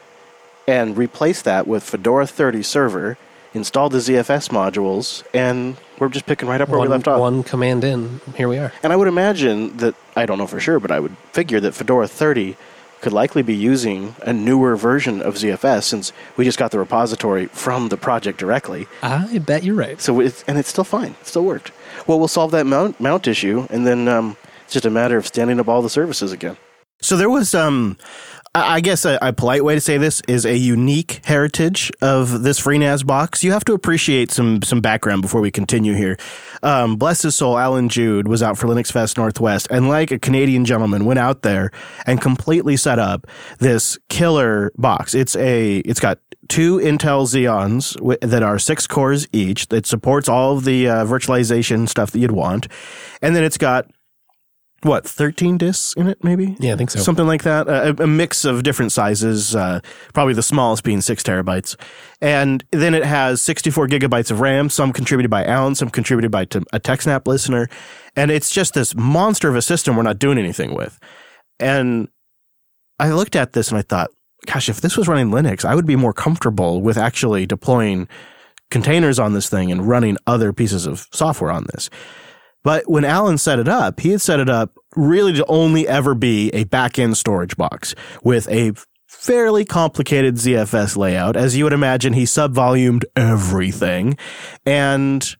and 0.66 0.96
replaced 0.96 1.44
that 1.44 1.66
with 1.66 1.82
Fedora 1.82 2.26
30 2.26 2.62
server, 2.62 3.18
installed 3.52 3.92
the 3.92 3.98
ZFS 3.98 4.48
modules, 4.50 5.24
and 5.34 5.76
we're 5.98 6.08
just 6.08 6.26
picking 6.26 6.48
right 6.48 6.60
up 6.60 6.68
where 6.68 6.78
One, 6.78 6.88
we 6.88 6.92
left 6.92 7.08
off. 7.08 7.20
one 7.20 7.42
command 7.42 7.84
in, 7.84 8.20
here 8.36 8.48
we 8.48 8.58
are. 8.58 8.72
And 8.82 8.92
I 8.92 8.96
would 8.96 9.08
imagine 9.08 9.76
that, 9.78 9.94
I 10.16 10.24
don't 10.24 10.38
know 10.38 10.46
for 10.46 10.60
sure, 10.60 10.80
but 10.80 10.90
I 10.90 11.00
would 11.00 11.16
figure 11.32 11.60
that 11.60 11.74
Fedora 11.74 12.08
30 12.08 12.56
could 13.02 13.12
likely 13.12 13.42
be 13.42 13.54
using 13.54 14.14
a 14.22 14.32
newer 14.32 14.76
version 14.76 15.20
of 15.20 15.34
ZFS 15.34 15.82
since 15.82 16.12
we 16.36 16.44
just 16.44 16.58
got 16.58 16.70
the 16.70 16.78
repository 16.78 17.46
from 17.46 17.88
the 17.88 17.96
project 17.96 18.38
directly. 18.38 18.86
I 19.02 19.38
bet 19.38 19.64
you're 19.64 19.74
right. 19.74 20.00
So 20.00 20.20
it's, 20.20 20.42
and 20.44 20.56
it's 20.56 20.68
still 20.68 20.84
fine. 20.84 21.16
It 21.20 21.26
still 21.26 21.44
worked. 21.44 21.72
Well, 22.06 22.18
we'll 22.18 22.28
solve 22.28 22.52
that 22.52 22.64
mount, 22.64 23.00
mount 23.00 23.26
issue, 23.26 23.66
and 23.70 23.86
then 23.86 24.08
um, 24.08 24.36
it's 24.64 24.72
just 24.72 24.86
a 24.86 24.90
matter 24.90 25.16
of 25.16 25.26
standing 25.26 25.60
up 25.60 25.68
all 25.68 25.82
the 25.82 25.90
services 25.90 26.32
again. 26.32 26.56
So 27.00 27.16
there 27.16 27.28
was, 27.28 27.54
um, 27.54 27.98
I 28.54 28.76
I 28.76 28.80
guess 28.80 29.04
a, 29.04 29.18
a 29.20 29.32
polite 29.32 29.64
way 29.64 29.74
to 29.74 29.80
say 29.80 29.98
this 29.98 30.22
is 30.28 30.46
a 30.46 30.56
unique 30.56 31.20
heritage 31.24 31.90
of 32.00 32.42
this 32.42 32.60
FreeNAS 32.60 33.04
box. 33.04 33.42
You 33.42 33.50
have 33.52 33.64
to 33.64 33.72
appreciate 33.72 34.30
some 34.30 34.62
some 34.62 34.80
background 34.80 35.22
before 35.22 35.40
we 35.40 35.50
continue 35.50 35.94
here. 35.94 36.16
Um, 36.62 36.96
bless 36.96 37.22
his 37.22 37.34
soul, 37.34 37.58
Allan 37.58 37.88
Jude 37.88 38.28
was 38.28 38.42
out 38.42 38.56
for 38.56 38.68
Linux 38.68 38.92
Fest 38.92 39.16
Northwest, 39.16 39.66
and 39.70 39.88
like 39.88 40.10
a 40.10 40.18
Canadian 40.18 40.64
gentleman, 40.64 41.04
went 41.04 41.18
out 41.18 41.42
there 41.42 41.70
and 42.06 42.20
completely 42.20 42.76
set 42.76 42.98
up 42.98 43.26
this 43.58 43.98
killer 44.08 44.72
box. 44.76 45.14
It's 45.14 45.34
a 45.36 45.78
it's 45.78 46.00
got 46.00 46.18
two 46.48 46.78
Intel 46.78 47.26
Xeons 47.26 47.94
wi- 47.96 48.18
that 48.20 48.42
are 48.42 48.58
six 48.58 48.86
cores 48.86 49.26
each. 49.32 49.68
That 49.68 49.86
supports 49.86 50.28
all 50.28 50.56
of 50.56 50.64
the 50.64 50.88
uh, 50.88 51.04
virtualization 51.04 51.88
stuff 51.88 52.12
that 52.12 52.18
you'd 52.18 52.32
want, 52.32 52.68
and 53.20 53.34
then 53.34 53.42
it's 53.42 53.58
got 53.58 53.90
what 54.82 55.06
13 55.06 55.58
discs 55.58 55.94
in 55.94 56.08
it 56.08 56.22
maybe? 56.22 56.56
Yeah, 56.58 56.74
I 56.74 56.76
think 56.76 56.90
so. 56.90 57.00
something 57.00 57.26
like 57.26 57.42
that. 57.44 57.68
A, 57.68 58.02
a 58.02 58.06
mix 58.06 58.44
of 58.44 58.62
different 58.62 58.92
sizes 58.92 59.54
uh, 59.54 59.80
probably 60.12 60.34
the 60.34 60.42
smallest 60.42 60.84
being 60.84 61.00
six 61.00 61.22
terabytes. 61.22 61.76
And 62.20 62.64
then 62.72 62.94
it 62.94 63.04
has 63.04 63.40
64 63.42 63.88
gigabytes 63.88 64.30
of 64.30 64.40
ram 64.40 64.68
some 64.68 64.92
contributed 64.92 65.30
by 65.30 65.44
allan 65.44 65.74
some 65.74 65.90
contributed 65.90 66.30
by 66.30 66.44
t- 66.44 66.60
a 66.72 66.80
techsnap 66.80 67.26
listener. 67.26 67.68
And 68.16 68.30
it's 68.30 68.50
just 68.50 68.74
this 68.74 68.94
monster 68.94 69.48
of 69.48 69.56
a 69.56 69.62
system 69.62 69.96
we're 69.96 70.02
not 70.02 70.18
doing 70.18 70.38
anything 70.38 70.74
with. 70.74 70.98
And 71.58 72.08
i 72.98 73.10
looked 73.10 73.36
at 73.36 73.52
this 73.52 73.68
and 73.68 73.78
i 73.78 73.82
thought 73.82 74.10
gosh 74.46 74.68
if 74.68 74.80
this 74.80 74.96
was 74.96 75.08
running 75.08 75.30
linux 75.30 75.64
i 75.64 75.74
would 75.74 75.86
be 75.86 75.96
more 75.96 76.12
comfortable 76.12 76.80
with 76.80 76.96
actually 76.96 77.46
deploying 77.46 78.08
containers 78.70 79.18
on 79.18 79.32
this 79.34 79.48
thing 79.50 79.70
and 79.70 79.88
running 79.88 80.16
other 80.26 80.52
pieces 80.52 80.86
of 80.86 81.08
software 81.12 81.50
on 81.50 81.66
this 81.72 81.90
but 82.62 82.88
when 82.88 83.04
Allan 83.04 83.38
set 83.38 83.58
it 83.58 83.68
up, 83.68 84.00
he 84.00 84.10
had 84.10 84.20
set 84.20 84.40
it 84.40 84.48
up 84.48 84.72
really 84.96 85.32
to 85.34 85.44
only 85.46 85.88
ever 85.88 86.14
be 86.14 86.50
a 86.50 86.64
back 86.64 86.98
end 86.98 87.16
storage 87.16 87.56
box 87.56 87.94
with 88.22 88.48
a 88.48 88.72
fairly 89.06 89.64
complicated 89.64 90.36
ZFS 90.36 90.96
layout. 90.96 91.36
As 91.36 91.56
you 91.56 91.64
would 91.64 91.72
imagine, 91.72 92.12
he 92.12 92.24
subvolumed 92.24 93.04
everything. 93.14 94.16
And 94.66 95.36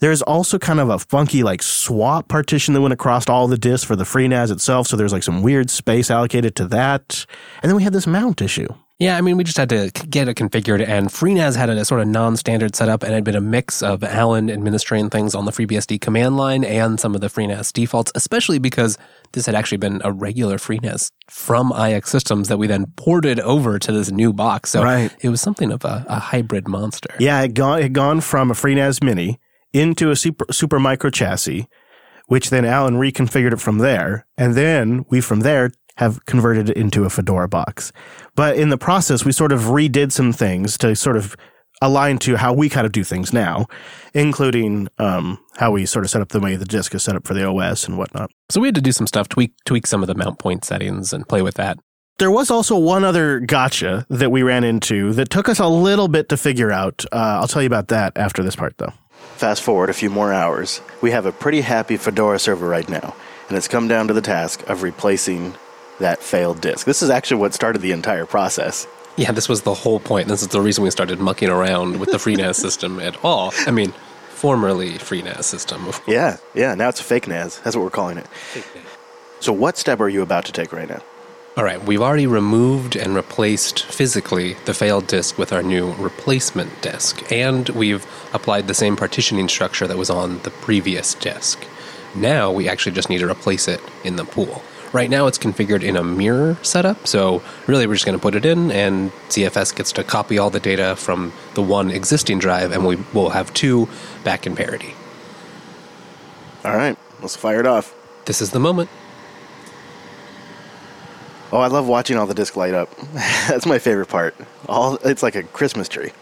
there's 0.00 0.22
also 0.22 0.58
kind 0.58 0.80
of 0.80 0.88
a 0.88 0.98
funky 0.98 1.42
like 1.44 1.62
swap 1.62 2.28
partition 2.28 2.74
that 2.74 2.80
went 2.80 2.92
across 2.92 3.28
all 3.28 3.46
the 3.46 3.56
disks 3.56 3.84
for 3.84 3.94
the 3.94 4.04
FreeNAS 4.04 4.50
itself. 4.50 4.88
So 4.88 4.96
there's 4.96 5.12
like 5.12 5.22
some 5.22 5.42
weird 5.42 5.70
space 5.70 6.10
allocated 6.10 6.56
to 6.56 6.64
that. 6.66 7.24
And 7.62 7.70
then 7.70 7.76
we 7.76 7.84
had 7.84 7.92
this 7.92 8.06
mount 8.06 8.42
issue. 8.42 8.68
Yeah, 9.02 9.16
I 9.16 9.20
mean, 9.20 9.36
we 9.36 9.42
just 9.42 9.56
had 9.56 9.68
to 9.70 9.90
get 10.08 10.28
it 10.28 10.36
configured, 10.36 10.86
and 10.86 11.08
FreeNAS 11.08 11.56
had 11.56 11.68
a 11.68 11.84
sort 11.84 12.02
of 12.02 12.06
non-standard 12.06 12.76
setup, 12.76 13.02
and 13.02 13.10
it 13.10 13.16
had 13.16 13.24
been 13.24 13.34
a 13.34 13.40
mix 13.40 13.82
of 13.82 14.04
Allan 14.04 14.48
administering 14.48 15.10
things 15.10 15.34
on 15.34 15.44
the 15.44 15.50
FreeBSD 15.50 16.00
command 16.00 16.36
line 16.36 16.62
and 16.62 17.00
some 17.00 17.16
of 17.16 17.20
the 17.20 17.26
FreeNAS 17.26 17.72
defaults, 17.72 18.12
especially 18.14 18.60
because 18.60 18.96
this 19.32 19.46
had 19.46 19.56
actually 19.56 19.78
been 19.78 20.00
a 20.04 20.12
regular 20.12 20.56
FreeNAS 20.56 21.10
from 21.28 21.72
iXsystems 21.72 22.46
that 22.46 22.58
we 22.58 22.68
then 22.68 22.86
ported 22.94 23.40
over 23.40 23.76
to 23.80 23.90
this 23.90 24.12
new 24.12 24.32
box. 24.32 24.70
So 24.70 24.84
Right. 24.84 25.10
it 25.20 25.30
was 25.30 25.40
something 25.40 25.72
of 25.72 25.84
a, 25.84 26.06
a 26.08 26.20
hybrid 26.20 26.68
monster. 26.68 27.12
Yeah, 27.18 27.42
it 27.42 27.54
gone 27.54 27.80
it 27.80 27.82
had 27.82 27.94
gone 27.94 28.20
from 28.20 28.52
a 28.52 28.54
FreeNAS 28.54 29.02
Mini 29.02 29.40
into 29.72 30.12
a 30.12 30.16
super 30.16 30.44
Supermicro 30.44 31.12
chassis, 31.12 31.66
which 32.28 32.50
then 32.50 32.64
Allan 32.64 32.94
reconfigured 32.94 33.52
it 33.52 33.60
from 33.60 33.78
there, 33.78 34.28
and 34.38 34.54
then 34.54 35.04
we 35.10 35.20
from 35.20 35.40
there 35.40 35.72
have 35.96 36.24
converted 36.26 36.70
it 36.70 36.76
into 36.76 37.04
a 37.04 37.10
Fedora 37.10 37.48
box. 37.48 37.92
But 38.34 38.56
in 38.56 38.70
the 38.70 38.78
process, 38.78 39.24
we 39.24 39.32
sort 39.32 39.52
of 39.52 39.62
redid 39.62 40.12
some 40.12 40.32
things 40.32 40.78
to 40.78 40.96
sort 40.96 41.16
of 41.16 41.36
align 41.82 42.16
to 42.16 42.36
how 42.36 42.52
we 42.52 42.68
kind 42.68 42.86
of 42.86 42.92
do 42.92 43.04
things 43.04 43.32
now, 43.32 43.66
including 44.14 44.88
um, 44.98 45.38
how 45.56 45.72
we 45.72 45.84
sort 45.84 46.04
of 46.04 46.10
set 46.10 46.22
up 46.22 46.28
the 46.28 46.40
way 46.40 46.56
the 46.56 46.64
disk 46.64 46.94
is 46.94 47.02
set 47.02 47.16
up 47.16 47.26
for 47.26 47.34
the 47.34 47.44
OS 47.44 47.86
and 47.86 47.98
whatnot. 47.98 48.30
So 48.48 48.60
we 48.60 48.68
had 48.68 48.74
to 48.76 48.80
do 48.80 48.92
some 48.92 49.06
stuff, 49.06 49.28
tweak 49.28 49.52
tweak 49.66 49.86
some 49.86 50.02
of 50.02 50.06
the 50.06 50.14
mount 50.14 50.38
point 50.38 50.64
settings, 50.64 51.12
and 51.12 51.28
play 51.28 51.42
with 51.42 51.56
that. 51.56 51.78
There 52.18 52.30
was 52.30 52.50
also 52.50 52.78
one 52.78 53.04
other 53.04 53.40
gotcha 53.40 54.06
that 54.08 54.30
we 54.30 54.42
ran 54.42 54.64
into 54.64 55.12
that 55.14 55.30
took 55.30 55.48
us 55.48 55.58
a 55.58 55.66
little 55.66 56.08
bit 56.08 56.28
to 56.28 56.36
figure 56.36 56.70
out. 56.70 57.04
Uh, 57.10 57.40
I'll 57.40 57.48
tell 57.48 57.62
you 57.62 57.66
about 57.66 57.88
that 57.88 58.16
after 58.16 58.42
this 58.42 58.54
part, 58.54 58.78
though. 58.78 58.92
Fast 59.36 59.62
forward 59.62 59.90
a 59.90 59.94
few 59.94 60.10
more 60.10 60.32
hours. 60.32 60.80
We 61.00 61.10
have 61.10 61.26
a 61.26 61.32
pretty 61.32 61.62
happy 61.62 61.96
Fedora 61.96 62.38
server 62.38 62.68
right 62.68 62.88
now, 62.88 63.16
and 63.48 63.56
it's 63.56 63.66
come 63.66 63.88
down 63.88 64.08
to 64.08 64.14
the 64.14 64.20
task 64.20 64.68
of 64.68 64.82
replacing 64.82 65.54
that 66.02 66.22
failed 66.22 66.60
disk. 66.60 66.86
This 66.86 67.02
is 67.02 67.10
actually 67.10 67.40
what 67.40 67.54
started 67.54 67.82
the 67.82 67.92
entire 67.92 68.26
process. 68.26 68.86
Yeah, 69.16 69.32
this 69.32 69.48
was 69.48 69.62
the 69.62 69.74
whole 69.74 70.00
point. 70.00 70.28
This 70.28 70.42
is 70.42 70.48
the 70.48 70.60
reason 70.60 70.84
we 70.84 70.90
started 70.90 71.18
mucking 71.18 71.48
around 71.50 72.00
with 72.00 72.10
the 72.10 72.18
FreeNAS 72.18 72.54
system 72.54 72.98
at 73.00 73.22
all. 73.24 73.52
I 73.66 73.70
mean, 73.70 73.92
formerly 74.30 74.92
FreeNAS 74.92 75.44
system, 75.44 75.86
of 75.86 75.96
course. 75.96 76.08
Yeah, 76.08 76.36
yeah. 76.54 76.74
Now 76.74 76.88
it's 76.88 77.00
a 77.00 77.04
fake 77.04 77.28
NAS. 77.28 77.58
That's 77.60 77.76
what 77.76 77.82
we're 77.82 77.90
calling 77.90 78.18
it. 78.18 78.26
So, 79.40 79.52
what 79.52 79.76
step 79.76 80.00
are 80.00 80.08
you 80.08 80.22
about 80.22 80.44
to 80.46 80.52
take 80.52 80.72
right 80.72 80.88
now? 80.88 81.02
All 81.54 81.64
right, 81.64 81.84
we've 81.84 82.00
already 82.00 82.26
removed 82.26 82.96
and 82.96 83.14
replaced 83.14 83.84
physically 83.84 84.54
the 84.64 84.72
failed 84.72 85.06
disk 85.06 85.36
with 85.36 85.52
our 85.52 85.62
new 85.62 85.92
replacement 85.94 86.80
disk, 86.80 87.30
and 87.30 87.68
we've 87.70 88.06
applied 88.32 88.68
the 88.68 88.74
same 88.74 88.96
partitioning 88.96 89.48
structure 89.48 89.86
that 89.86 89.98
was 89.98 90.08
on 90.08 90.38
the 90.44 90.50
previous 90.50 91.12
disk. 91.12 91.62
Now 92.14 92.50
we 92.50 92.70
actually 92.70 92.92
just 92.92 93.10
need 93.10 93.18
to 93.18 93.28
replace 93.28 93.68
it 93.68 93.80
in 94.02 94.16
the 94.16 94.24
pool. 94.24 94.62
Right 94.92 95.08
now 95.08 95.26
it's 95.26 95.38
configured 95.38 95.82
in 95.82 95.96
a 95.96 96.04
mirror 96.04 96.58
setup, 96.62 97.06
so 97.06 97.42
really 97.66 97.86
we're 97.86 97.94
just 97.94 98.04
going 98.04 98.18
to 98.18 98.22
put 98.22 98.34
it 98.34 98.44
in, 98.44 98.70
and 98.70 99.10
ZFS 99.30 99.74
gets 99.74 99.90
to 99.92 100.04
copy 100.04 100.38
all 100.38 100.50
the 100.50 100.60
data 100.60 100.96
from 100.96 101.32
the 101.54 101.62
one 101.62 101.90
existing 101.90 102.38
drive, 102.38 102.72
and 102.72 102.86
we 102.86 102.96
will 103.14 103.30
have 103.30 103.54
two 103.54 103.88
back 104.22 104.46
in 104.46 104.54
parity. 104.54 104.94
All 106.64 106.76
right, 106.76 106.98
let's 107.22 107.36
fire 107.36 107.58
it 107.58 107.66
off. 107.66 107.94
This 108.26 108.42
is 108.42 108.50
the 108.50 108.60
moment. 108.60 108.90
Oh, 111.52 111.58
I 111.58 111.68
love 111.68 111.88
watching 111.88 112.18
all 112.18 112.26
the 112.26 112.34
disc 112.34 112.56
light 112.56 112.74
up. 112.74 112.94
That's 113.48 113.66
my 113.66 113.78
favorite 113.78 114.08
part. 114.08 114.34
All 114.68 114.96
it's 114.96 115.22
like 115.22 115.36
a 115.36 115.42
Christmas 115.42 115.88
tree. 115.88 116.12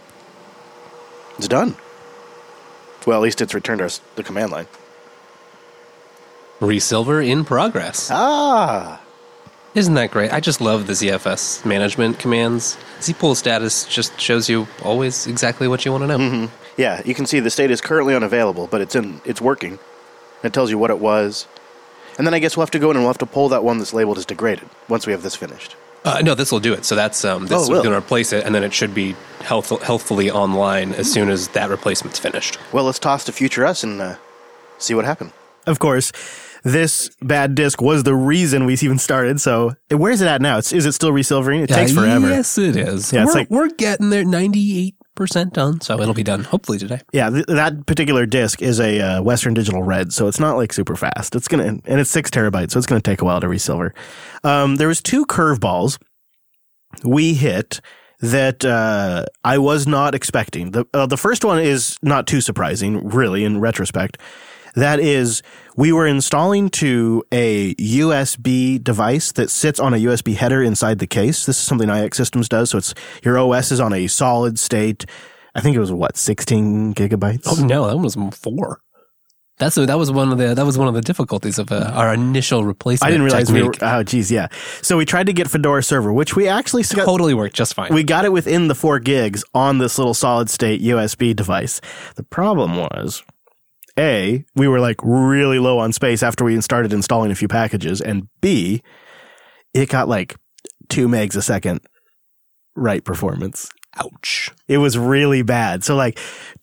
It's 1.38 1.48
done. 1.48 1.76
Well, 3.06 3.18
at 3.18 3.22
least 3.22 3.40
it's 3.40 3.54
returned 3.54 3.80
us 3.80 4.00
the 4.14 4.22
command 4.22 4.52
line. 4.52 4.66
Resilver 6.60 7.20
in 7.22 7.44
progress. 7.44 8.08
Ah, 8.12 9.00
Isn't 9.74 9.94
that 9.94 10.10
great? 10.10 10.32
I 10.32 10.40
just 10.40 10.60
love 10.60 10.86
the 10.86 10.92
ZFS 10.94 11.64
management 11.64 12.18
commands. 12.18 12.76
Zpool 13.00 13.34
status 13.36 13.84
just 13.86 14.18
shows 14.20 14.48
you 14.48 14.66
always 14.84 15.26
exactly 15.26 15.68
what 15.68 15.84
you 15.84 15.92
want 15.92 16.02
to 16.08 16.18
know. 16.18 16.50
yeah. 16.76 17.00
You 17.04 17.14
can 17.14 17.24
see 17.26 17.40
the 17.40 17.50
state 17.50 17.70
is 17.70 17.80
currently 17.80 18.14
unavailable, 18.14 18.66
but 18.66 18.80
it's 18.80 18.94
in. 18.94 19.20
It's 19.24 19.40
working. 19.40 19.78
It 20.42 20.52
tells 20.52 20.70
you 20.70 20.78
what 20.78 20.90
it 20.90 20.98
was, 20.98 21.46
and 22.18 22.26
then 22.26 22.32
I 22.34 22.38
guess 22.38 22.56
we'll 22.56 22.62
have 22.64 22.70
to 22.72 22.78
go 22.78 22.90
in 22.90 22.96
and 22.96 23.04
we'll 23.04 23.10
have 23.12 23.18
to 23.18 23.26
pull 23.26 23.48
that 23.50 23.62
one 23.62 23.78
that's 23.78 23.92
labeled 23.92 24.18
as 24.18 24.24
degraded 24.26 24.68
once 24.88 25.06
we 25.06 25.12
have 25.12 25.22
this 25.22 25.36
finished. 25.36 25.76
Uh, 26.02 26.22
no, 26.24 26.34
this 26.34 26.50
will 26.50 26.60
do 26.60 26.72
it. 26.72 26.86
So 26.86 26.94
that's 26.94 27.24
um, 27.26 27.46
this 27.46 27.58
Oh, 27.58 27.62
is 27.62 27.68
going 27.68 27.90
to 27.90 27.96
replace 27.98 28.32
it, 28.32 28.44
and 28.46 28.54
then 28.54 28.64
it 28.64 28.72
should 28.72 28.94
be 28.94 29.14
health- 29.42 29.82
healthfully 29.82 30.30
online 30.30 30.92
as 30.94 31.12
soon 31.12 31.28
as 31.28 31.48
that 31.48 31.68
replacement's 31.68 32.18
finished. 32.18 32.58
Well, 32.72 32.84
let's 32.84 32.98
toss 32.98 33.24
to 33.24 33.32
future 33.32 33.66
us 33.66 33.84
and 33.84 34.00
uh, 34.00 34.16
see 34.78 34.94
what 34.94 35.04
happened. 35.04 35.32
Of 35.66 35.78
course, 35.78 36.10
this 36.64 37.10
bad 37.22 37.54
disc 37.54 37.80
was 37.80 38.02
the 38.02 38.14
reason 38.14 38.66
we 38.66 38.74
even 38.74 38.98
started. 38.98 39.40
So 39.40 39.74
where's 39.90 40.20
it 40.20 40.28
at 40.28 40.40
now? 40.42 40.58
It's, 40.58 40.72
is 40.72 40.86
it 40.86 40.92
still 40.92 41.12
resilvering? 41.12 41.62
It 41.62 41.68
takes 41.68 41.92
Uh, 41.92 42.00
forever. 42.02 42.28
Yes, 42.28 42.58
it 42.58 42.76
is. 42.76 43.12
Yeah, 43.12 43.22
it's 43.24 43.34
we're, 43.34 43.40
like- 43.40 43.50
we're 43.50 43.68
getting 43.70 44.10
there. 44.10 44.24
Ninety-eight 44.24 44.94
percent 45.16 45.52
done, 45.52 45.80
so 45.82 46.00
it'll 46.00 46.14
be 46.14 46.22
done 46.22 46.44
hopefully 46.44 46.78
today. 46.78 47.00
Yeah, 47.12 47.28
th- 47.30 47.46
that 47.46 47.84
particular 47.86 48.24
disc 48.26 48.62
is 48.62 48.80
a 48.80 49.00
uh, 49.00 49.22
Western 49.22 49.52
Digital 49.54 49.82
Red, 49.82 50.12
so 50.14 50.28
it's 50.28 50.40
not 50.40 50.56
like 50.56 50.72
super 50.72 50.96
fast. 50.96 51.34
It's 51.36 51.48
gonna 51.48 51.64
and 51.84 52.00
it's 52.00 52.10
six 52.10 52.30
terabytes, 52.30 52.70
so 52.72 52.78
it's 52.78 52.86
gonna 52.86 53.00
take 53.02 53.20
a 53.20 53.24
while 53.24 53.40
to 53.40 53.48
resilver. 53.48 53.92
Um, 54.44 54.76
there 54.76 54.88
was 54.88 55.02
two 55.02 55.26
curveballs 55.26 55.98
we 57.04 57.34
hit 57.34 57.80
that 58.20 58.64
uh, 58.64 59.24
I 59.44 59.58
was 59.58 59.86
not 59.86 60.14
expecting. 60.14 60.72
The 60.72 60.84
uh, 60.94 61.06
the 61.06 61.16
first 61.16 61.44
one 61.44 61.58
is 61.60 61.98
not 62.02 62.26
too 62.26 62.40
surprising, 62.40 63.08
really, 63.08 63.44
in 63.44 63.60
retrospect. 63.60 64.18
That 64.74 65.00
is, 65.00 65.42
we 65.76 65.92
were 65.92 66.06
installing 66.06 66.70
to 66.70 67.24
a 67.32 67.74
USB 67.74 68.82
device 68.82 69.32
that 69.32 69.50
sits 69.50 69.80
on 69.80 69.94
a 69.94 69.98
USB 69.98 70.34
header 70.34 70.62
inside 70.62 70.98
the 70.98 71.06
case. 71.06 71.46
This 71.46 71.58
is 71.58 71.62
something 71.62 71.88
iXsystems 71.88 72.48
does. 72.48 72.70
So 72.70 72.78
it's 72.78 72.94
your 73.22 73.38
OS 73.38 73.72
is 73.72 73.80
on 73.80 73.92
a 73.92 74.06
solid 74.06 74.58
state. 74.58 75.06
I 75.54 75.60
think 75.60 75.76
it 75.76 75.80
was 75.80 75.92
what, 75.92 76.16
16 76.16 76.94
gigabytes? 76.94 77.42
Oh 77.46 77.64
no, 77.64 77.88
that 77.88 77.96
was 77.96 78.16
four. 78.36 78.80
That's 79.60 79.74
that 79.74 79.98
was 79.98 80.10
one 80.10 80.32
of 80.32 80.38
the 80.38 80.54
that 80.54 80.64
was 80.64 80.78
one 80.78 80.88
of 80.88 80.94
the 80.94 81.02
difficulties 81.02 81.58
of 81.58 81.70
uh, 81.70 81.92
our 81.94 82.14
initial 82.14 82.64
replacement. 82.64 83.06
I 83.06 83.10
didn't 83.10 83.24
realize 83.24 83.52
we 83.52 83.62
were, 83.62 83.74
oh, 83.82 84.02
geez, 84.02 84.32
yeah. 84.32 84.48
So 84.80 84.96
we 84.96 85.04
tried 85.04 85.26
to 85.26 85.34
get 85.34 85.50
Fedora 85.50 85.82
server, 85.82 86.14
which 86.14 86.34
we 86.34 86.48
actually 86.48 86.82
got, 86.82 87.04
totally 87.04 87.34
worked 87.34 87.56
just 87.56 87.74
fine. 87.74 87.92
we 87.92 88.02
got 88.02 88.24
it 88.24 88.32
within 88.32 88.68
the 88.68 88.74
four 88.74 88.98
gigs 88.98 89.44
on 89.52 89.76
this 89.76 89.98
little 89.98 90.14
solid 90.14 90.48
state 90.48 90.80
USB 90.80 91.36
device. 91.36 91.82
The 92.14 92.22
problem 92.22 92.78
was, 92.78 93.22
A, 93.98 94.44
we 94.54 94.68
were 94.68 94.80
like 94.80 94.96
really 95.02 95.58
low 95.58 95.78
on 95.78 95.92
space 95.92 96.22
after 96.22 96.44
we 96.44 96.60
started 96.60 96.92
installing 96.92 97.30
a 97.30 97.34
few 97.34 97.48
packages, 97.48 98.00
and 98.00 98.28
B, 98.40 98.82
it 99.74 99.88
got 99.88 100.08
like 100.08 100.36
two 100.88 101.08
megs 101.08 101.36
a 101.36 101.42
second 101.42 101.80
write 102.76 103.04
performance. 103.04 103.68
Ouch. 103.96 104.50
It 104.68 104.78
was 104.78 104.96
really 104.96 105.42
bad. 105.42 105.82
So 105.82 105.96
like 105.96 106.18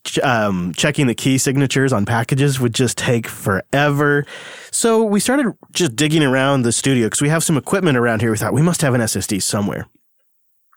ch- 0.06 0.20
um, 0.20 0.74
checking 0.76 1.08
the 1.08 1.16
key 1.16 1.38
signatures 1.38 1.92
on 1.92 2.06
packages 2.06 2.60
would 2.60 2.74
just 2.74 2.98
take 2.98 3.28
forever. 3.28 4.26
So 4.72 5.04
we 5.04 5.20
started 5.20 5.54
just 5.74 5.96
digging 5.96 6.24
around 6.24 6.62
the 6.62 6.72
studio 6.72 7.08
because 7.08 7.22
we 7.22 7.30
have 7.30 7.44
some 7.44 7.58
equipment 7.58 7.98
around 7.98 8.22
here. 8.22 8.32
We 8.32 8.38
thought 8.38 8.54
we 8.54 8.62
must 8.62 8.82
have 8.82 8.94
an 8.94 9.02
SSD 9.02 9.44
somewhere. 9.44 9.88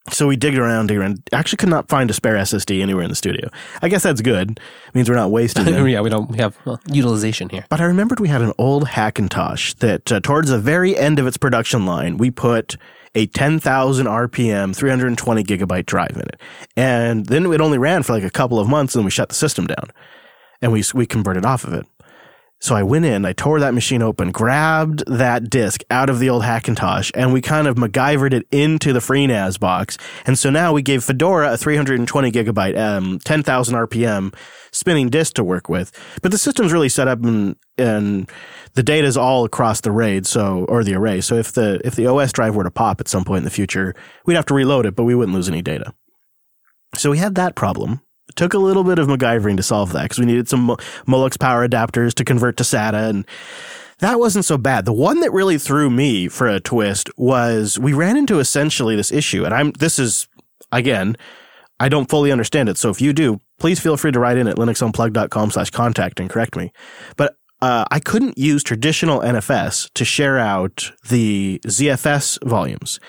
So 0.09 0.27
we 0.27 0.37
digged 0.37 0.57
around, 0.57 0.87
digged 0.87 1.01
around. 1.01 1.29
Actually, 1.33 1.59
could 1.59 1.69
not 1.69 1.89
find 1.89 2.11
a 2.11 2.15
spare 2.15 2.35
SSD 2.37 2.83
anywhere 2.83 3.05
in 3.05 3.11
the 3.11 3.17
studio. 3.17 3.49
I 3.83 3.89
guess 3.89 4.03
that's 4.03 4.23
good. 4.23 4.53
It 4.53 4.95
means 4.95 5.09
we're 5.09 5.17
not 5.17 5.31
wasting 5.31 5.65
them. 5.67 5.87
yeah, 5.87 6.01
we 6.01 6.09
don't 6.09 6.31
we 6.31 6.39
have 6.39 6.57
well, 6.65 6.81
utilization 6.91 7.49
here. 7.49 7.67
But 7.69 7.81
I 7.81 7.85
remembered 7.85 8.19
we 8.19 8.29
had 8.29 8.43
an 8.43 8.53
old 8.59 8.87
Hackintosh 8.87 9.77
that 9.77 10.11
uh, 10.11 10.21
towards 10.21 10.49
the 10.51 10.59
very 10.59 10.97
end 10.97 11.19
of 11.19 11.27
its 11.27 11.37
production 11.37 11.85
line, 11.87 12.17
we 12.17 12.31
put 12.31 12.77
a 13.15 13.27
10,000 13.27 14.07
RPM, 14.07 14.75
320 14.75 15.43
gigabyte 15.45 15.87
drive 15.87 16.13
in 16.15 16.23
it. 16.23 16.41
And 16.77 17.27
then 17.27 17.47
it 17.53 17.61
only 17.61 17.79
ran 17.79 18.03
for 18.03 18.13
like 18.13 18.23
a 18.25 18.31
couple 18.31 18.59
of 18.59 18.69
months 18.69 18.95
and 18.95 19.05
we 19.05 19.11
shut 19.11 19.29
the 19.29 19.35
system 19.35 19.67
down 19.67 19.91
and 20.63 20.73
we, 20.73 20.85
we 20.95 21.07
converted 21.07 21.45
off 21.45 21.65
of 21.65 21.75
it. 21.75 21.87
So 22.63 22.75
I 22.75 22.83
went 22.83 23.07
in, 23.07 23.25
I 23.25 23.33
tore 23.33 23.59
that 23.61 23.73
machine 23.73 24.03
open, 24.03 24.33
grabbed 24.33 25.03
that 25.07 25.49
disk 25.49 25.83
out 25.91 26.11
of 26.11 26.19
the 26.19 26.29
old 26.29 26.43
Hackintosh, 26.43 27.11
and 27.15 27.33
we 27.33 27.41
kind 27.41 27.67
of 27.67 27.77
MacGyvered 27.77 28.35
it 28.35 28.47
into 28.51 28.93
the 28.93 28.99
FreeNAS 29.01 29.59
box. 29.59 29.97
And 30.27 30.39
so 30.39 30.51
now 30.51 30.75
we 30.75 30.83
gave 30.83 31.03
Fedora 31.03 31.55
a 31.55 31.57
320 31.57 32.31
gigabyte, 32.31 32.79
um, 32.79 33.19
10,000 33.25 33.75
RPM 33.75 34.35
spinning 34.73 35.09
disk 35.09 35.35
to 35.35 35.45
work 35.45 35.71
with. 35.71 35.91
But 36.21 36.33
the 36.33 36.39
system's 36.39 36.71
really 36.71 36.91
set 36.91 37.09
up 37.09 37.25
and, 37.25 37.57
and 37.79 38.31
the 38.75 38.83
data 38.83 39.07
is 39.07 39.17
all 39.17 39.47
across 39.47 39.81
the 39.81 39.91
RAID, 39.91 40.27
so, 40.27 40.67
or 40.69 40.85
the 40.85 40.95
array. 40.95 41.23
So 41.23 41.37
if 41.37 41.53
the, 41.53 41.81
if 41.83 41.97
the 41.97 42.09
OS 42.09 42.31
drive 42.31 42.55
were 42.55 42.65
to 42.65 42.71
pop 42.71 43.01
at 43.01 43.09
some 43.09 43.25
point 43.25 43.39
in 43.39 43.45
the 43.45 43.51
future, 43.51 43.95
we'd 44.27 44.35
have 44.35 44.47
to 44.47 44.55
reload 44.55 44.85
it, 44.85 44.95
but 44.95 45.05
we 45.05 45.15
wouldn't 45.15 45.35
lose 45.35 45.49
any 45.49 45.63
data. 45.63 45.95
So 46.95 47.11
we 47.11 47.17
had 47.17 47.37
that 47.37 47.55
problem. 47.57 48.03
Took 48.37 48.55
a 48.55 48.59
little 48.59 48.85
bit 48.85 48.99
of 48.99 49.09
MacGyvering 49.09 49.57
to 49.57 49.63
solve 49.63 49.93
that 49.93 50.05
because 50.05 50.19
we 50.19 50.27
needed 50.27 50.49
some 50.49 50.69
Molex 51.07 51.39
power 51.39 51.67
adapters 51.67 52.15
to 52.15 52.25
convert 52.25 52.57
to 52.59 52.65
SATA 52.65 53.11
and 53.11 53.27
that 53.99 54.19
wasn't 54.19 54.47
so 54.47 54.57
bad. 54.57 54.87
The 54.87 54.95
one 54.95 55.21
that 55.21 55.31
really 55.31 55.59
threw 55.59 55.91
me 55.91 56.27
for 56.29 56.47
a 56.47 56.59
twist 56.59 57.11
was 57.19 57.79
we 57.79 57.93
ran 57.93 58.17
into 58.17 58.39
essentially 58.39 58.97
this 58.97 59.13
issue 59.13 59.45
and 59.45 59.53
I'm, 59.53 59.73
this 59.73 59.99
is 59.99 60.27
again, 60.73 61.17
I 61.79 61.89
don't 61.89 62.09
fully 62.09 62.33
understand 62.33 62.69
it. 62.69 62.79
So 62.79 62.91
if 62.91 63.01
you 63.01 63.13
do, 63.13 63.41
please 63.59 63.81
feel 63.81 63.97
free 63.97 64.13
to 64.13 64.19
write 64.19 64.37
in 64.37 64.49
at 64.49 64.57
linuxunplugged.com 64.57 65.51
slash 65.51 65.71
contact 65.71 66.21
and 66.21 66.29
correct 66.29 66.57
me. 66.57 66.73
But 67.17 67.37
uh, 67.63 67.85
I 67.91 68.01
couldn't 68.01 68.39
use 68.39 68.63
traditional 68.63 69.21
NFS 69.21 69.91
to 69.95 70.05
share 70.05 70.39
out 70.39 70.93
the 71.09 71.61
ZFS 71.67 72.43
volumes. 72.47 73.01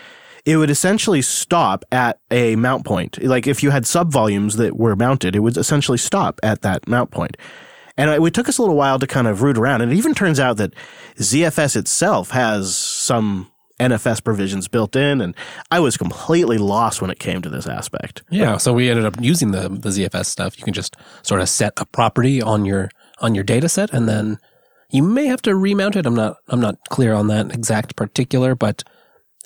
It 0.45 0.57
would 0.57 0.69
essentially 0.69 1.21
stop 1.21 1.85
at 1.91 2.19
a 2.29 2.55
mount 2.55 2.85
point. 2.85 3.21
Like 3.23 3.47
if 3.47 3.63
you 3.63 3.69
had 3.69 3.85
sub 3.85 4.11
volumes 4.11 4.57
that 4.57 4.77
were 4.77 4.95
mounted, 4.95 5.35
it 5.35 5.39
would 5.39 5.57
essentially 5.57 5.97
stop 5.97 6.39
at 6.43 6.61
that 6.61 6.87
mount 6.87 7.11
point. 7.11 7.37
And 7.97 8.09
it 8.09 8.33
took 8.33 8.49
us 8.49 8.57
a 8.57 8.61
little 8.61 8.77
while 8.77 8.99
to 8.99 9.07
kind 9.07 9.27
of 9.27 9.41
root 9.41 9.57
around. 9.57 9.81
And 9.81 9.91
it 9.91 9.95
even 9.95 10.15
turns 10.15 10.39
out 10.39 10.57
that 10.57 10.73
ZFS 11.17 11.75
itself 11.75 12.31
has 12.31 12.75
some 12.75 13.51
NFS 13.79 14.23
provisions 14.23 14.67
built 14.67 14.95
in. 14.95 15.21
And 15.21 15.35
I 15.69 15.79
was 15.79 15.97
completely 15.97 16.57
lost 16.57 17.01
when 17.01 17.11
it 17.11 17.19
came 17.19 17.41
to 17.41 17.49
this 17.49 17.67
aspect. 17.67 18.23
Yeah, 18.29 18.57
so 18.57 18.73
we 18.73 18.89
ended 18.89 19.05
up 19.05 19.15
using 19.19 19.51
the 19.51 19.69
the 19.69 19.89
ZFS 19.89 20.25
stuff. 20.25 20.57
You 20.57 20.63
can 20.63 20.73
just 20.73 20.95
sort 21.21 21.41
of 21.41 21.49
set 21.49 21.73
a 21.77 21.85
property 21.85 22.41
on 22.41 22.65
your 22.65 22.89
on 23.19 23.35
your 23.35 23.43
data 23.43 23.69
set 23.69 23.93
and 23.93 24.09
then 24.09 24.39
you 24.91 25.03
may 25.03 25.25
have 25.27 25.41
to 25.43 25.55
remount 25.55 25.95
it. 25.95 26.05
I'm 26.05 26.15
not 26.15 26.37
I'm 26.49 26.59
not 26.59 26.77
clear 26.89 27.13
on 27.13 27.27
that 27.27 27.53
exact 27.53 27.95
particular, 27.95 28.55
but 28.55 28.83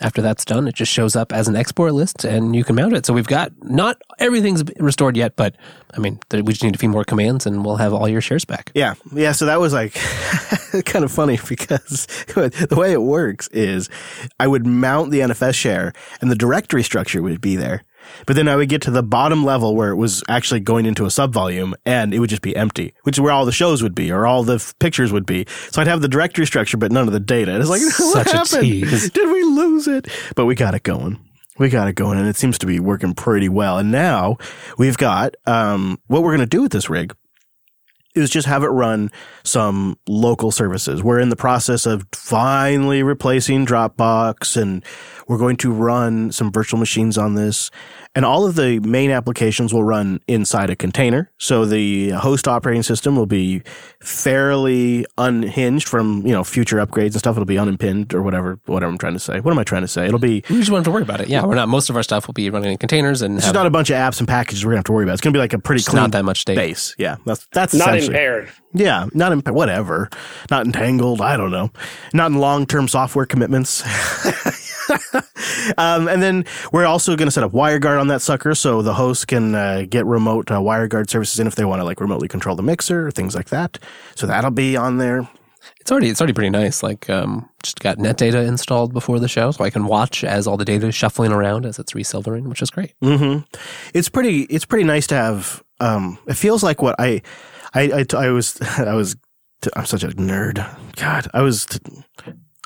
after 0.02 0.22
that's 0.22 0.43
done, 0.46 0.68
it 0.68 0.76
just 0.76 0.91
shows 0.91 1.16
up 1.16 1.32
as 1.32 1.48
an 1.48 1.56
export 1.56 1.93
list 1.93 2.26
and 2.26 2.56
you 2.56 2.64
can 2.64 2.76
mount 2.76 2.93
it. 2.93 3.06
So 3.06 3.14
we've 3.14 3.28
got 3.28 3.52
not 3.64 4.02
everything's 4.20 4.64
restored 4.80 5.16
yet, 5.16 5.36
but 5.36 5.56
I 5.93 6.00
mean, 6.00 6.20
we 6.32 6.43
just 6.43 6.64
need 6.64 6.76
a 6.76 6.78
few 6.78 6.89
more 6.89 7.04
commands 7.04 7.46
and 7.46 7.64
we'll 7.64 7.78
have 7.78 7.93
all 7.93 8.08
your 8.10 8.22
shares 8.22 8.46
back. 8.46 8.72
Yeah. 8.76 8.96
Yeah. 9.14 9.32
So 9.32 9.46
that 9.46 9.60
was 9.60 9.74
like 9.74 9.93
kind 10.86 11.06
of 11.06 11.12
funny 11.12 11.39
because 11.48 12.06
the 12.36 12.76
way 12.78 12.91
it 12.91 13.02
works 13.02 13.48
is 13.50 13.89
I 14.39 14.48
would 14.48 14.66
mount 14.66 15.12
the 15.12 15.20
NFS 15.22 15.56
share 15.56 15.93
and 16.22 16.30
the 16.30 16.36
directory 16.36 16.84
structure 16.84 17.22
would 17.22 17.41
be 17.41 17.56
there. 17.56 17.84
But 18.28 18.36
then 18.36 18.48
I 18.48 18.56
would 18.56 18.70
get 18.70 18.84
to 18.84 18.91
the 18.91 19.02
bottom 19.02 19.43
level 19.43 19.76
where 19.76 19.89
it 19.89 19.96
was 19.96 20.24
actually 20.30 20.60
going 20.60 20.86
into 20.86 21.06
a 21.06 21.08
subvolume 21.08 21.74
and 21.88 22.14
it 22.14 22.20
would 22.20 22.30
just 22.30 22.43
be 22.43 22.56
empty, 22.56 22.93
which 23.02 23.18
is 23.18 23.20
where 23.22 23.32
all 23.32 23.46
the 23.46 23.52
shows 23.52 23.82
would 23.82 23.96
be 23.96 24.12
or 24.12 24.28
all 24.28 24.43
the 24.43 24.56
f- 24.56 24.78
pictures 24.78 25.12
would 25.12 25.26
be. 25.26 25.48
So 25.72 25.82
I'd 25.82 25.88
have 25.88 26.02
the 26.02 26.08
directory 26.08 26.46
structure, 26.46 26.78
but 26.78 26.91
none 26.91 27.08
of 27.08 27.14
the 27.14 27.20
data. 27.20 27.52
And 27.52 27.62
it's 27.62 27.70
like, 27.70 27.82
what 28.00 28.28
Such 28.28 28.28
a 28.28 28.38
happened? 28.38 28.62
tease. 28.62 29.10
Did 29.10 29.28
lose 29.56 29.88
it? 29.88 30.08
But 30.36 30.45
we 30.45 30.56
got 30.56 30.76
it 30.76 30.84
going. 30.84 31.20
We 31.58 31.70
got 31.70 31.88
it 31.88 31.93
going 31.95 32.20
and 32.20 32.28
it 32.28 32.36
seems 32.36 32.58
to 32.60 32.66
be 32.66 32.80
working 32.80 33.14
pretty 33.14 33.49
well. 33.49 33.78
And 33.78 33.91
now 33.91 34.38
we've 34.78 34.97
got, 34.97 35.36
um, 35.45 35.99
what 36.08 36.22
we're 36.22 36.36
going 36.36 36.47
to 36.47 36.58
do 36.58 36.64
with 36.64 36.72
this 36.72 36.89
rig 36.89 37.16
is 38.14 38.30
just 38.30 38.47
have 38.47 38.64
it 38.64 38.68
run 38.68 39.12
some 39.43 39.97
local 40.08 40.51
services. 40.51 41.03
We're 41.03 41.20
in 41.20 41.30
the 41.30 41.36
process 41.36 41.86
of 41.86 42.06
finally 42.14 43.03
replacing 43.03 43.66
Dropbox 43.66 44.60
and 44.60 44.84
we're 45.28 45.38
going 45.38 45.57
to 45.57 45.71
run 45.71 46.32
some 46.32 46.51
virtual 46.51 46.80
machines 46.80 47.17
on 47.17 47.36
this. 47.36 47.71
And 48.13 48.23
all 48.23 48.45
of 48.45 48.55
the 48.55 48.80
main 48.80 49.11
applications 49.11 49.73
will 49.73 49.84
run 49.84 50.21
inside 50.28 50.69
a 50.69 50.76
container. 50.76 51.32
So 51.38 51.65
the 51.65 52.11
host 52.11 52.47
operating 52.47 52.84
system 52.84 53.15
will 53.17 53.26
be 53.26 53.61
fairly 54.01 55.05
unhinged 55.17 55.88
from, 55.88 56.26
you 56.26 56.32
know, 56.32 56.43
future 56.43 56.78
upgrades 56.78 57.11
and 57.11 57.15
stuff. 57.15 57.36
It'll 57.36 57.45
be 57.45 57.55
unimpinged 57.57 58.13
or 58.13 58.21
whatever, 58.21 58.59
whatever 58.65 58.91
I'm 58.91 58.97
trying 58.97 59.13
to 59.13 59.19
say. 59.19 59.39
What 59.41 59.51
am 59.51 59.59
I 59.59 59.63
trying 59.63 59.82
to 59.82 59.88
say? 59.88 60.05
It'll 60.07 60.19
be 60.19 60.43
We 60.49 60.57
just 60.59 60.71
won't 60.71 60.80
have 60.86 60.86
to 60.86 60.91
worry 60.91 61.03
about 61.03 61.21
it. 61.21 61.28
Yeah, 61.28 61.43
we're 61.45 61.55
not. 61.55 61.67
Most 61.67 61.89
of 61.89 61.95
our 61.95 62.03
stuff 62.03 62.28
will 62.28 62.34
be 62.34 62.49
running 62.49 62.71
in 62.71 62.78
containers 62.78 63.21
and 63.21 63.36
it's 63.38 63.45
have 63.45 63.53
not 63.53 63.65
a 63.65 63.69
bunch 63.69 63.89
of 63.89 63.95
apps 63.97 64.19
and 64.19 64.28
packages 64.28 64.63
we're 64.65 64.71
gonna 64.71 64.78
have 64.80 64.86
to 64.86 64.91
worry 64.93 65.03
about. 65.03 65.13
It's 65.13 65.21
gonna 65.21 65.34
be 65.34 65.39
like 65.39 65.53
a 65.53 65.59
pretty 65.59 65.84
clean 65.84 66.01
not 66.01 66.11
that 66.11 66.23
much 66.26 66.45
data. 66.45 66.59
base. 66.61 66.95
Yeah, 66.97 67.17
that's 67.26 67.47
that's 67.51 67.73
Not 67.73 67.89
essentially- 67.89 68.15
impaired. 68.15 68.49
Yeah, 68.76 69.07
not 69.13 69.32
in 69.32 69.39
whatever, 69.39 70.09
not 70.51 70.65
entangled. 70.65 71.21
I 71.21 71.38
don't 71.38 71.51
know, 71.51 71.71
not 72.13 72.32
in 72.32 72.38
long 72.38 72.65
term 72.65 72.88
software 72.89 73.26
commitments. 73.26 73.82
um, 75.78 76.07
and 76.07 76.21
then 76.21 76.45
we're 76.71 76.86
also 76.86 77.15
going 77.15 77.28
to 77.28 77.32
set 77.32 77.43
up 77.43 77.51
WireGuard 77.53 77.99
on 77.99 78.07
that 78.09 78.21
sucker, 78.21 78.53
so 78.53 78.82
the 78.82 78.93
host 78.93 79.28
can 79.28 79.55
uh, 79.55 79.86
get 79.89 80.05
remote 80.05 80.51
uh, 80.51 80.59
WireGuard 80.59 81.09
services 81.09 81.39
in 81.39 81.47
if 81.47 81.55
they 81.55 81.65
want 81.65 81.80
to 81.80 81.86
like 81.86 82.01
remotely 82.01 82.28
control 82.28 82.55
the 82.55 82.63
mixer 82.63 83.07
or 83.07 83.11
things 83.11 83.34
like 83.34 83.49
that. 83.49 83.80
So 84.15 84.28
that'll 84.28 84.51
be 84.51 84.76
on 84.76 84.97
there. 84.97 85.28
It's 85.80 85.91
already 85.91 86.09
it's 86.09 86.19
already 86.19 86.34
pretty 86.34 86.49
nice. 86.49 86.84
Like 86.84 87.09
um, 87.09 87.49
just 87.63 87.80
got 87.80 87.97
NetData 87.97 88.45
installed 88.47 88.91
before 88.93 89.19
the 89.19 89.28
show, 89.28 89.51
so 89.51 89.63
I 89.63 89.69
can 89.69 89.86
watch 89.86 90.23
as 90.23 90.47
all 90.47 90.57
the 90.57 90.65
data 90.65 90.88
is 90.88 90.95
shuffling 90.95 91.32
around 91.32 91.65
as 91.65 91.80
it's 91.80 91.93
resilvering, 91.93 92.47
which 92.47 92.61
is 92.61 92.69
great. 92.69 92.93
hmm 93.01 93.38
It's 93.93 94.09
pretty. 94.09 94.41
It's 94.43 94.65
pretty 94.65 94.84
nice 94.84 95.07
to 95.07 95.15
have. 95.15 95.63
Um, 95.80 96.17
it 96.28 96.36
feels 96.36 96.63
like 96.63 96.82
what 96.82 96.95
I, 96.99 97.21
I, 97.76 97.82
I, 97.99 98.05
I 98.17 98.30
was, 98.30 98.59
I 98.78 98.93
was. 98.93 99.15
I'm 99.76 99.86
such 99.86 100.03
a 100.03 100.09
nerd. 100.09 100.55
God, 100.95 101.28
I 101.34 101.41
was 101.41 101.65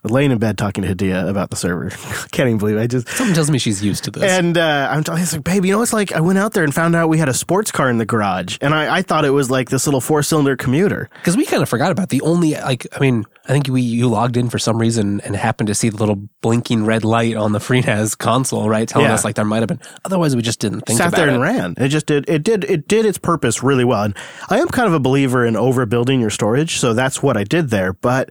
laying 0.04 0.32
in 0.32 0.38
bed 0.38 0.58
talking 0.58 0.84
to 0.84 0.94
Hadia 0.96 1.28
about 1.30 1.50
the 1.50 1.56
server. 1.56 1.90
Can't 2.32 2.48
even 2.48 2.58
believe 2.58 2.78
it. 2.78 2.82
I 2.82 2.88
just. 2.88 3.08
Something 3.10 3.34
tells 3.36 3.52
me 3.52 3.60
she's 3.60 3.84
used 3.84 4.04
to 4.06 4.12
this. 4.12 4.24
And 4.24 4.58
uh, 4.58 4.88
I'm 4.92 5.04
telling 5.04 5.24
like, 5.32 5.44
babe, 5.44 5.66
you 5.66 5.74
know, 5.74 5.82
it's 5.82 5.94
like 5.94 6.12
I 6.14 6.22
went 6.22 6.40
out 6.40 6.54
there 6.54 6.64
and 6.64 6.74
found 6.74 6.96
out 6.96 7.10
we 7.10 7.18
had 7.18 7.30
a 7.30 7.34
sports 7.34 7.72
car 7.72 7.90
in 7.90 7.98
the 7.98 8.06
garage, 8.06 8.58
and 8.62 8.74
I, 8.74 8.98
I 8.98 9.02
thought 9.02 9.26
it 9.26 9.32
was 9.32 9.50
like 9.52 9.70
this 9.70 9.86
little 9.88 10.02
four 10.02 10.24
cylinder 10.24 10.56
commuter. 10.56 11.10
because 11.16 11.36
we 11.36 11.46
kind 11.46 11.62
of 11.64 11.70
forgot 11.70 11.92
about 11.92 12.10
the 12.10 12.22
only 12.22 12.54
like 12.54 12.88
I 12.96 13.00
mean 13.00 13.26
I 13.46 13.52
think 13.52 13.68
we 13.68 13.82
you 13.82 14.08
logged 14.08 14.38
in 14.38 14.50
for 14.50 14.60
some 14.60 14.78
reason 14.78 15.22
and 15.22 15.36
happened 15.36 15.68
to 15.68 15.76
see 15.76 15.90
the 15.90 15.98
little 15.98 16.16
blinking 16.42 16.86
red 16.86 17.04
light 17.04 17.36
on 17.36 17.52
the 17.52 17.60
FreeNAS 17.70 18.18
console, 18.18 18.70
right, 18.70 18.88
telling 18.88 19.08
Yeah. 19.08 19.14
us 19.16 19.26
like 19.26 19.36
there 19.36 19.46
might 19.46 19.60
have 19.62 19.68
been. 19.68 19.82
Otherwise, 20.06 20.36
we 20.36 20.42
just 20.42 20.60
didn't 20.60 20.82
think 20.82 20.98
Sat 21.00 21.12
there 21.14 21.28
it. 21.28 21.34
and 21.34 21.42
ran. 21.42 21.74
It 21.78 21.90
just 21.90 22.06
did. 22.06 22.30
It 22.30 22.44
did. 22.44 22.64
It 22.66 22.88
did 22.88 23.06
its 23.06 23.18
purpose 23.18 23.62
really 23.64 23.84
well. 23.86 24.04
And 24.04 24.16
I 24.50 24.60
am 24.60 24.68
kind 24.70 24.88
of 24.88 24.94
a 24.94 25.00
believer 25.00 25.46
in 25.46 25.56
overbuilding 25.56 26.20
your 26.22 26.30
storage, 26.30 26.78
so 26.78 26.94
that's 26.94 27.22
what 27.24 27.36
I 27.38 27.44
did 27.44 27.70
there. 27.70 27.94
But 27.94 28.30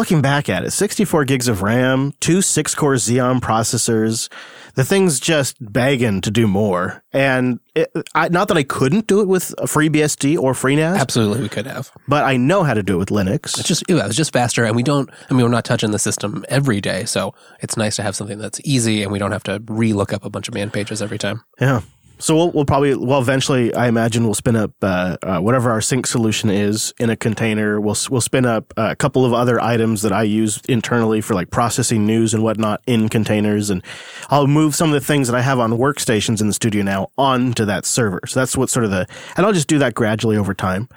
looking 0.00 0.22
back 0.22 0.48
at 0.48 0.64
it, 0.64 0.70
64 0.70 1.26
gigs 1.26 1.46
of 1.46 1.60
RAM, 1.60 2.14
two 2.20 2.40
six-core 2.40 2.94
Xeon 2.94 3.38
processors. 3.38 4.30
The 4.74 4.82
thing's 4.82 5.20
just 5.20 5.56
begging 5.60 6.22
to 6.22 6.30
do 6.30 6.46
more. 6.46 7.02
And 7.12 7.60
it, 7.74 7.92
I, 8.14 8.30
not 8.30 8.48
that 8.48 8.56
I 8.56 8.62
couldn't 8.62 9.06
do 9.06 9.20
it 9.20 9.28
with 9.28 9.54
FreeBSD 9.58 10.38
or 10.38 10.54
FreeNAS, 10.54 10.98
Absolutely, 10.98 11.42
we 11.42 11.50
could 11.50 11.66
have. 11.66 11.90
but 12.08 12.24
I 12.24 12.38
know 12.38 12.62
how 12.62 12.72
to 12.72 12.82
do 12.82 12.94
it 12.94 12.98
with 12.98 13.10
Linux. 13.10 13.58
It's 13.58 13.68
just 13.68 13.84
yeah, 13.90 14.06
it's 14.06 14.16
just 14.16 14.32
faster, 14.32 14.64
and 14.64 14.74
we 14.74 14.82
don't. 14.82 15.10
I 15.28 15.34
mean, 15.34 15.42
we're 15.42 15.50
not 15.50 15.66
touching 15.66 15.90
the 15.90 15.98
system 15.98 16.46
every 16.48 16.80
day, 16.80 17.04
so 17.04 17.34
it's 17.60 17.76
nice 17.76 17.96
to 17.96 18.02
have 18.02 18.16
something 18.16 18.38
that's 18.38 18.58
easy, 18.64 19.02
and 19.02 19.12
we 19.12 19.18
don't 19.18 19.32
have 19.32 19.42
to 19.44 19.62
re-look 19.68 20.14
up 20.14 20.24
a 20.24 20.30
bunch 20.30 20.48
of 20.48 20.54
man 20.54 20.70
pages 20.70 21.02
every 21.02 21.18
time. 21.18 21.42
Yeah. 21.60 21.82
So 22.20 22.36
we'll, 22.36 22.50
we'll 22.52 22.66
probably, 22.66 22.94
well, 22.94 23.20
eventually, 23.20 23.74
I 23.74 23.88
imagine 23.88 24.24
we'll 24.24 24.34
spin 24.34 24.54
up 24.54 24.72
uh, 24.82 25.16
uh, 25.22 25.38
whatever 25.40 25.70
our 25.70 25.80
sync 25.80 26.06
solution 26.06 26.50
is 26.50 26.92
in 27.00 27.08
a 27.08 27.16
container. 27.16 27.80
We'll 27.80 27.96
we'll 28.10 28.20
spin 28.20 28.44
up 28.44 28.74
a 28.76 28.94
couple 28.94 29.24
of 29.24 29.32
other 29.32 29.58
items 29.58 30.02
that 30.02 30.12
I 30.12 30.24
use 30.24 30.60
internally 30.68 31.22
for 31.22 31.34
like 31.34 31.50
processing 31.50 32.06
news 32.06 32.34
and 32.34 32.42
whatnot 32.42 32.82
in 32.86 33.08
containers, 33.08 33.70
and 33.70 33.82
I'll 34.28 34.46
move 34.46 34.74
some 34.74 34.90
of 34.90 34.94
the 34.94 35.04
things 35.04 35.28
that 35.28 35.36
I 35.36 35.40
have 35.40 35.58
on 35.58 35.72
workstations 35.72 36.42
in 36.42 36.46
the 36.46 36.52
studio 36.52 36.82
now 36.82 37.08
onto 37.16 37.64
that 37.64 37.86
server. 37.86 38.20
So 38.26 38.40
that's 38.40 38.54
what 38.54 38.68
sort 38.68 38.84
of 38.84 38.90
the, 38.90 39.06
and 39.36 39.46
I'll 39.46 39.54
just 39.54 39.68
do 39.68 39.78
that 39.78 39.94
gradually 39.94 40.36
over 40.36 40.52
time, 40.52 40.90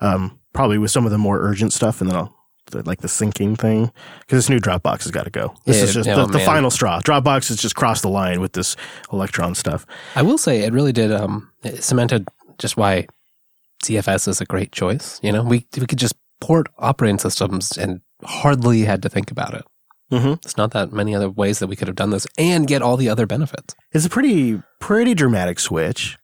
um, 0.00 0.38
probably 0.52 0.76
with 0.76 0.90
some 0.90 1.06
of 1.06 1.10
the 1.10 1.18
more 1.18 1.40
urgent 1.40 1.72
stuff, 1.72 2.02
and 2.02 2.10
then 2.10 2.16
I'll 2.18 2.35
the, 2.66 2.82
like 2.84 3.00
the 3.00 3.08
syncing 3.08 3.58
thing 3.58 3.90
because 4.20 4.38
this 4.38 4.50
new 4.50 4.58
Dropbox 4.58 5.04
has 5.04 5.10
got 5.10 5.24
to 5.24 5.30
go. 5.30 5.54
This 5.64 5.78
Yeah, 5.78 5.84
is 5.84 5.94
just 5.94 6.08
oh, 6.08 6.26
the, 6.26 6.38
the 6.38 6.40
final 6.40 6.70
straw. 6.70 7.00
Dropbox 7.00 7.48
has 7.48 7.58
just 7.58 7.76
crossed 7.76 8.02
the 8.02 8.08
line 8.08 8.40
with 8.40 8.52
this 8.52 8.76
Electron 9.12 9.54
stuff. 9.54 9.86
I 10.14 10.22
will 10.22 10.38
say 10.38 10.60
it 10.60 10.72
really 10.72 10.92
did 10.92 11.12
um, 11.12 11.50
it 11.62 11.82
cemented 11.82 12.28
just 12.58 12.76
why 12.76 13.06
ZFS 13.84 14.28
is 14.28 14.40
a 14.40 14.44
great 14.46 14.72
choice. 14.72 15.20
You 15.22 15.32
know, 15.32 15.42
we 15.42 15.66
we 15.78 15.86
could 15.86 15.98
just 15.98 16.14
port 16.40 16.68
operating 16.78 17.18
systems 17.18 17.76
and 17.76 18.00
hardly 18.24 18.82
had 18.82 19.02
to 19.02 19.08
think 19.08 19.30
about 19.30 19.54
it. 19.54 19.64
Mm-hmm. 20.12 20.34
It's 20.34 20.56
not 20.56 20.70
that 20.72 20.92
many 20.92 21.14
other 21.14 21.28
ways 21.28 21.58
that 21.58 21.66
we 21.66 21.76
could 21.76 21.88
have 21.88 21.96
done 21.96 22.10
this 22.10 22.26
and 22.38 22.66
get 22.66 22.82
all 22.82 22.96
the 22.96 23.08
other 23.08 23.26
benefits. 23.26 23.74
It's 23.92 24.06
a 24.06 24.10
pretty 24.10 24.62
pretty 24.80 25.14
dramatic 25.14 25.58
switch. 25.58 26.18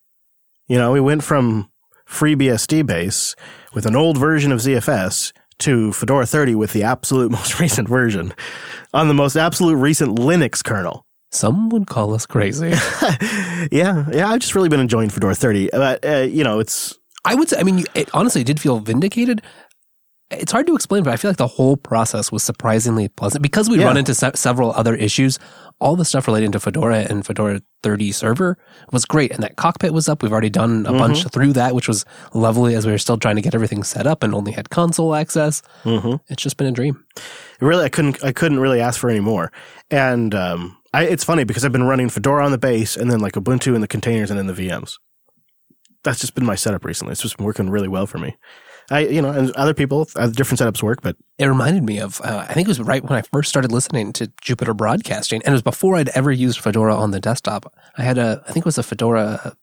You 0.67 0.77
know, 0.77 0.91
we 0.93 1.01
went 1.01 1.23
from 1.23 1.69
FreeBSD 2.07 2.85
base 2.85 3.35
with 3.73 3.85
an 3.85 3.95
old 3.95 4.17
version 4.17 4.51
of 4.51 4.59
ZFS 4.59 5.33
to 5.59 5.93
Fedora 5.93 6.25
30 6.25 6.55
with 6.55 6.73
the 6.73 6.83
absolute 6.83 7.31
most 7.39 7.59
recent 7.59 7.87
version 7.87 8.33
on 8.93 9.07
the 9.07 9.13
most 9.13 9.35
absolute 9.35 9.75
recent 9.75 10.17
Linux 10.17 10.63
kernel. 10.63 11.05
Some 11.31 11.69
would 11.69 11.87
call 11.87 12.13
us 12.13 12.27
crazy. 12.27 12.69
yeah, 13.71 14.05
yeah, 14.11 14.29
I've 14.29 14.39
just 14.39 14.53
really 14.53 14.69
been 14.69 14.79
enjoying 14.79 15.09
Fedora 15.09 15.33
30. 15.33 15.69
But 15.71 16.05
uh, 16.05 16.17
you 16.17 16.43
know, 16.43 16.59
it's 16.59 16.97
I 17.25 17.35
would 17.35 17.49
say, 17.49 17.57
I 17.57 17.63
mean, 17.63 17.85
it 17.95 18.09
honestly 18.13 18.43
did 18.43 18.59
feel 18.59 18.79
vindicated. 18.79 19.41
It's 20.39 20.51
hard 20.51 20.67
to 20.67 20.75
explain, 20.75 21.03
but 21.03 21.13
I 21.13 21.17
feel 21.17 21.29
like 21.31 21.37
the 21.37 21.47
whole 21.47 21.77
process 21.77 22.31
was 22.31 22.43
surprisingly 22.43 23.07
pleasant 23.07 23.41
because 23.41 23.69
we 23.69 23.79
Yeah. 23.79 23.85
run 23.85 23.97
into 23.97 24.13
se- 24.13 24.31
several 24.35 24.71
other 24.73 24.95
issues. 24.95 25.39
All 25.79 25.95
the 25.95 26.05
stuff 26.05 26.27
relating 26.27 26.51
to 26.53 26.59
Fedora 26.59 26.99
and 27.09 27.25
Fedora 27.25 27.61
30 27.81 28.11
server 28.11 28.57
was 28.91 29.05
great. 29.05 29.31
And 29.31 29.43
that 29.43 29.55
cockpit 29.57 29.93
was 29.93 30.07
up. 30.07 30.21
We've 30.23 30.31
already 30.31 30.49
done 30.49 30.85
a 30.85 30.89
Mm-hmm. 30.89 30.97
bunch 30.99 31.23
through 31.29 31.53
that, 31.53 31.75
which 31.75 31.87
was 31.87 32.05
lovely 32.33 32.75
as 32.75 32.85
we 32.85 32.91
were 32.91 32.97
still 32.97 33.17
trying 33.17 33.35
to 33.35 33.41
get 33.41 33.55
everything 33.55 33.83
set 33.83 34.07
up 34.07 34.23
and 34.23 34.33
only 34.33 34.51
had 34.53 34.69
console 34.69 35.15
access. 35.15 35.61
mm-hmm. 35.83 36.15
It's 36.29 36.43
just 36.43 36.57
been 36.57 36.67
a 36.67 36.71
dream. 36.71 37.03
really 37.59 37.85
I 37.85 37.89
couldn't 37.89 38.23
I 38.23 38.31
couldn't 38.31 38.59
really 38.59 38.79
ask 38.81 38.99
for 38.99 39.09
any 39.09 39.19
more. 39.21 39.51
And 39.91 40.33
um, 40.35 40.77
I, 40.93 41.03
it's 41.05 41.23
funny 41.23 41.43
because 41.43 41.65
I've 41.65 41.71
been 41.71 41.83
running 41.83 42.09
Fedora 42.09 42.45
on 42.45 42.51
the 42.51 42.57
base 42.57 42.95
and 42.95 43.09
then 43.11 43.19
like 43.19 43.33
Ubuntu 43.33 43.75
in 43.75 43.81
the 43.81 43.87
containers 43.87 44.29
and 44.31 44.39
in 44.39 44.47
the 44.47 44.53
VMs. 44.53 44.93
That's 46.03 46.19
just 46.19 46.35
been 46.35 46.45
my 46.45 46.55
setup 46.55 46.83
recently. 46.85 47.13
It's 47.13 47.21
just 47.21 47.37
been 47.37 47.45
working 47.45 47.69
really 47.69 47.87
well 47.87 48.05
for 48.07 48.17
me. 48.17 48.35
I 48.91 48.99
you 49.01 49.21
know 49.21 49.29
and 49.29 49.51
other 49.51 49.73
people 49.73 50.07
uh, 50.15 50.27
different 50.27 50.59
setups 50.59 50.83
work, 50.83 51.01
but 51.01 51.15
It 51.37 51.45
reminded 51.45 51.83
me 51.83 51.99
of, 51.99 52.21
uh, 52.21 52.45
I 52.47 52.53
think 52.53 52.67
it 52.67 52.71
was 52.71 52.81
right 52.81 53.03
when 53.03 53.17
I 53.17 53.21
first 53.21 53.49
started 53.49 53.71
listening 53.71 54.13
to 54.13 54.31
Jupiter 54.41 54.73
Broadcasting, 54.73 55.41
and 55.43 55.53
it 55.53 55.55
was 55.55 55.61
before 55.61 55.95
I'd 55.95 56.09
ever 56.09 56.31
used 56.31 56.59
Fedora 56.59 56.95
on 56.95 57.11
the 57.11 57.19
desktop. 57.19 57.73
I 57.97 58.03
had 58.03 58.17
a, 58.17 58.43
I 58.47 58.51
think 58.51 58.63
it 58.63 58.65
was 58.65 58.77
a 58.77 58.83
Fedora 58.83 59.55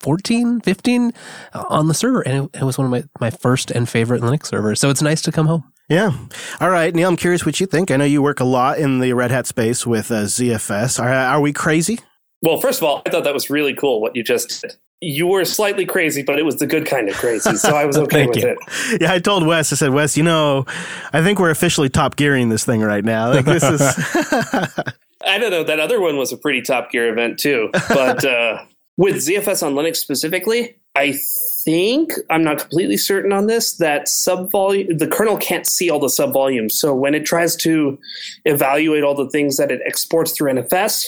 14, 0.00 0.60
15 0.60 1.12
uh, 1.52 1.64
on 1.68 1.88
the 1.88 1.94
server, 1.94 2.22
and 2.22 2.44
it, 2.54 2.60
it 2.60 2.64
was 2.64 2.78
one 2.78 2.86
of 2.86 2.90
my, 2.90 3.04
my 3.20 3.30
first 3.30 3.70
and 3.70 3.88
favorite 3.88 4.22
Linux 4.22 4.46
servers. 4.46 4.80
So 4.80 4.90
it's 4.90 5.02
nice 5.02 5.22
to 5.22 5.32
come 5.32 5.46
home. 5.46 5.64
yeah. 5.88 6.12
All 6.60 6.70
right, 6.70 6.94
Neil, 6.94 7.08
I'm 7.08 7.16
curious 7.16 7.44
what 7.44 7.60
you 7.60 7.66
think. 7.66 7.90
I 7.90 7.96
know 7.96 8.04
you 8.04 8.22
work 8.22 8.40
a 8.40 8.44
lot 8.44 8.78
in 8.78 9.00
the 9.00 9.12
Red 9.12 9.30
Hat 9.30 9.46
space 9.46 9.86
with 9.86 10.10
uh, 10.10 10.24
ZFS. 10.24 10.98
Are, 11.00 11.08
are 11.10 11.40
we 11.40 11.52
crazy? 11.52 11.98
Well, 12.42 12.58
first 12.58 12.80
of 12.80 12.84
all, 12.88 13.02
I 13.04 13.10
thought 13.10 13.24
that 13.24 13.34
was 13.34 13.50
really 13.50 13.74
cool 13.74 14.00
what 14.00 14.16
you 14.16 14.22
just 14.22 14.62
did. 14.62 14.76
You 15.02 15.26
were 15.26 15.44
slightly 15.46 15.86
crazy, 15.86 16.22
but 16.22 16.38
it 16.38 16.44
was 16.44 16.56
the 16.56 16.66
good 16.66 16.84
kind 16.84 17.08
of 17.08 17.14
crazy, 17.14 17.56
so 17.56 17.74
I 17.74 17.86
was 17.86 17.96
okay 18.06 18.26
with 18.26 18.36
you. 18.36 18.48
it. 18.48 19.00
Yeah, 19.00 19.12
I 19.12 19.18
told 19.18 19.46
Wes. 19.46 19.72
I 19.72 19.76
said, 19.76 19.90
Wes, 19.90 20.16
you 20.16 20.22
know, 20.22 20.66
I 21.12 21.22
think 21.22 21.38
we're 21.38 21.50
officially 21.50 21.88
top 21.88 22.16
gearing 22.16 22.50
this 22.50 22.64
thing 22.64 22.82
right 22.82 23.04
now. 23.04 23.30
Like 23.30 23.46
this 23.46 23.62
is. 23.62 23.80
I 25.26 25.38
don't 25.38 25.50
know. 25.50 25.64
That 25.64 25.80
other 25.80 26.00
one 26.00 26.16
was 26.16 26.32
a 26.32 26.36
pretty 26.36 26.62
top 26.62 26.90
gear 26.90 27.10
event 27.10 27.38
too. 27.38 27.70
But 27.88 28.24
uh, 28.24 28.64
with 28.96 29.16
ZFS 29.16 29.66
on 29.66 29.74
Linux 29.74 29.96
specifically, 29.96 30.76
I 30.96 31.18
think 31.64 32.12
I'm 32.30 32.42
not 32.42 32.58
completely 32.58 32.96
certain 32.96 33.32
on 33.32 33.46
this 33.46 33.76
that 33.76 34.06
subvolume 34.06 34.98
the 34.98 35.06
kernel 35.06 35.36
can't 35.36 35.66
see 35.66 35.90
all 35.90 35.98
the 35.98 36.06
subvolumes. 36.06 36.72
So 36.72 36.94
when 36.94 37.14
it 37.14 37.24
tries 37.24 37.54
to 37.56 37.98
evaluate 38.44 39.04
all 39.04 39.14
the 39.14 39.28
things 39.30 39.56
that 39.58 39.70
it 39.70 39.80
exports 39.84 40.32
through 40.32 40.52
NFS, 40.52 41.06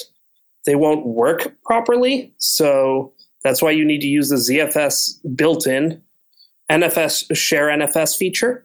they 0.67 0.77
won't 0.77 1.07
work 1.07 1.55
properly. 1.65 2.33
So 2.39 3.13
that's 3.45 3.61
why 3.63 3.71
you 3.71 3.85
need 3.85 4.01
to 4.01 4.07
use 4.09 4.29
the 4.29 4.37
ZFS 4.37 5.19
built-in 5.37 6.03
NFS 6.71 7.37
share 7.37 7.67
NFS 7.69 8.17
feature 8.17 8.65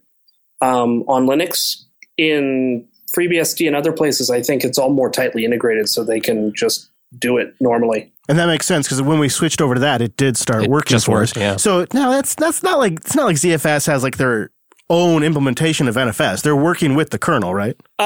um, 0.62 1.04
on 1.08 1.26
Linux. 1.26 1.84
In 2.18 2.88
FreeBSD 3.16 3.68
and 3.68 3.76
other 3.76 3.92
places, 3.92 4.30
I 4.30 4.42
think 4.42 4.64
it's 4.64 4.78
all 4.78 4.90
more 4.92 5.10
tightly 5.10 5.46
integrated, 5.46 5.88
so 5.90 6.04
they 6.04 6.20
can 6.20 6.52
just 6.56 6.90
do 7.20 7.38
it 7.38 7.54
normally. 7.60 8.12
And 8.28 8.38
that 8.40 8.48
makes 8.48 8.66
sense 8.66 8.88
because 8.88 9.02
when 9.02 9.20
we 9.20 9.30
switched 9.30 9.62
over 9.62 9.76
to 9.76 9.80
that, 9.82 10.02
it 10.02 10.18
did 10.18 10.36
start 10.36 10.64
It 10.64 10.70
working 10.70 10.96
just 10.96 11.06
for 11.06 11.12
worked, 11.14 11.38
us. 11.38 11.42
yeah. 11.42 11.56
So 11.58 11.86
now 11.94 12.10
that's 12.12 12.34
that's 12.36 12.64
not 12.64 12.80
like 12.80 12.94
it's 12.94 13.16
not 13.16 13.26
like 13.26 13.36
ZFS 13.38 13.86
has 13.88 14.04
like 14.04 14.18
their 14.18 14.50
own 14.90 15.24
implementation 15.24 15.88
of 15.88 15.96
NFS. 15.96 16.42
They're 16.42 16.56
working 16.56 16.96
with 16.96 17.12
the 17.12 17.20
kernel, 17.20 17.54
right? 17.54 17.76
Uh, 18.00 18.04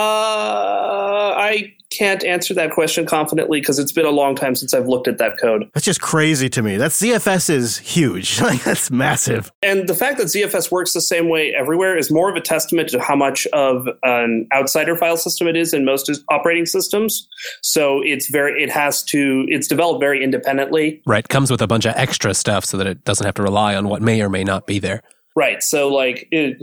I 1.38 1.74
can't 1.92 2.24
answer 2.24 2.54
that 2.54 2.72
question 2.72 3.06
confidently 3.06 3.60
because 3.60 3.78
it's 3.78 3.92
been 3.92 4.06
a 4.06 4.12
long 4.12 4.36
time 4.36 4.56
since 4.56 4.74
I've 4.74 4.88
looked 4.88 5.08
at 5.08 5.18
that 5.20 5.38
code. 5.38 5.70
That's 5.74 5.86
just 5.86 6.02
crazy 6.02 6.50
to 6.50 6.62
me. 6.62 6.78
That 6.78 6.92
ZFS 6.92 7.50
is 7.50 7.78
huge. 7.78 8.42
like 8.42 8.64
that's 8.64 8.90
massive. 8.90 9.52
And 9.62 9.88
the 9.88 9.94
fact 9.94 10.18
that 10.18 10.28
ZFS 10.28 10.72
works 10.72 10.94
the 10.94 11.02
same 11.02 11.30
way 11.30 11.54
everywhere 11.54 11.98
is 11.98 12.12
more 12.12 12.30
of 12.30 12.36
a 12.36 12.42
testament 12.42 12.90
to 12.90 13.00
how 13.00 13.16
much 13.16 13.46
of 13.48 13.88
an 14.04 14.48
outsider 14.54 14.96
file 14.96 15.18
system 15.18 15.48
it 15.48 15.56
is 15.56 15.74
in 15.74 15.86
most 15.86 16.10
operating 16.30 16.66
systems. 16.66 17.28
So 17.62 18.02
it's 18.04 18.30
very, 18.30 18.64
it 18.64 18.72
has 18.72 19.04
to, 19.04 19.46
it's 19.50 19.68
developed 19.68 20.00
very 20.00 20.24
independently. 20.24 21.02
Right. 21.06 21.28
Comes 21.28 21.52
with 21.52 21.62
a 21.62 21.68
bunch 21.68 21.86
of 21.86 21.94
extra 21.96 22.34
stuff 22.34 22.66
so 22.66 22.78
that 22.78 22.88
it 22.88 23.04
doesn't 23.04 23.26
have 23.26 23.36
to 23.36 23.44
rely 23.44 23.76
on 23.76 23.90
what 23.90 24.02
may 24.02 24.22
or 24.22 24.30
may 24.30 24.44
not 24.44 24.66
be 24.66 24.80
there. 24.80 25.04
Right. 25.36 25.62
So 25.64 25.88
like 25.88 26.28
it, 26.32 26.58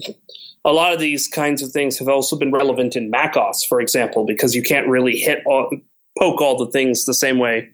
a 0.68 0.72
lot 0.72 0.92
of 0.92 1.00
these 1.00 1.26
kinds 1.26 1.62
of 1.62 1.72
things 1.72 1.98
have 1.98 2.08
also 2.08 2.36
been 2.36 2.52
relevant 2.52 2.94
in 2.94 3.08
macOS, 3.08 3.64
for 3.64 3.80
example, 3.80 4.26
because 4.26 4.54
you 4.54 4.62
can't 4.62 4.86
really 4.86 5.16
hit 5.16 5.42
all, 5.46 5.70
poke 6.18 6.42
all 6.42 6.58
the 6.58 6.70
things 6.70 7.06
the 7.06 7.14
same 7.14 7.38
way 7.38 7.70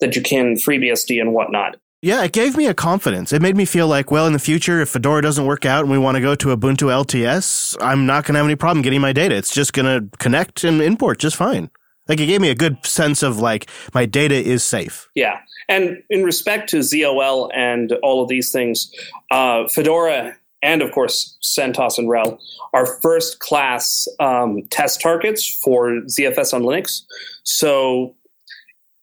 that 0.00 0.16
you 0.16 0.22
can 0.22 0.54
FreeBSD 0.54 1.20
and 1.20 1.34
whatnot. 1.34 1.76
Yeah, 2.00 2.22
it 2.24 2.32
gave 2.32 2.56
me 2.56 2.66
a 2.66 2.74
confidence. 2.74 3.32
It 3.34 3.42
made 3.42 3.56
me 3.56 3.66
feel 3.66 3.86
like, 3.86 4.10
well, 4.10 4.26
in 4.26 4.32
the 4.32 4.38
future, 4.38 4.80
if 4.80 4.88
Fedora 4.88 5.20
doesn't 5.20 5.44
work 5.44 5.66
out 5.66 5.82
and 5.82 5.90
we 5.90 5.98
want 5.98 6.14
to 6.14 6.22
go 6.22 6.34
to 6.36 6.56
Ubuntu 6.56 6.88
LTS, 7.04 7.76
I'm 7.80 8.06
not 8.06 8.24
going 8.24 8.34
to 8.34 8.38
have 8.38 8.46
any 8.46 8.56
problem 8.56 8.82
getting 8.82 9.00
my 9.02 9.12
data. 9.12 9.34
It's 9.34 9.52
just 9.52 9.74
going 9.74 9.86
to 9.86 10.16
connect 10.18 10.64
and 10.64 10.80
import 10.80 11.18
just 11.18 11.36
fine. 11.36 11.70
Like 12.06 12.20
it 12.20 12.26
gave 12.26 12.40
me 12.40 12.48
a 12.48 12.54
good 12.54 12.86
sense 12.86 13.22
of 13.22 13.40
like 13.40 13.68
my 13.92 14.06
data 14.06 14.36
is 14.36 14.64
safe. 14.64 15.10
Yeah. 15.14 15.40
And 15.68 16.02
in 16.08 16.22
respect 16.22 16.70
to 16.70 16.78
ZOL 16.78 17.50
and 17.54 17.92
all 18.02 18.22
of 18.22 18.28
these 18.28 18.50
things, 18.50 18.90
uh, 19.30 19.68
Fedora 19.68 20.36
and 20.62 20.82
of 20.82 20.92
course 20.92 21.36
CentOS 21.42 21.98
and 21.98 22.08
RHEL 22.08 22.38
are 22.72 23.00
first 23.00 23.40
class 23.40 24.08
um, 24.20 24.62
test 24.70 25.00
targets 25.00 25.46
for 25.46 25.90
ZFS 26.02 26.52
on 26.52 26.62
Linux. 26.62 27.02
So 27.44 28.14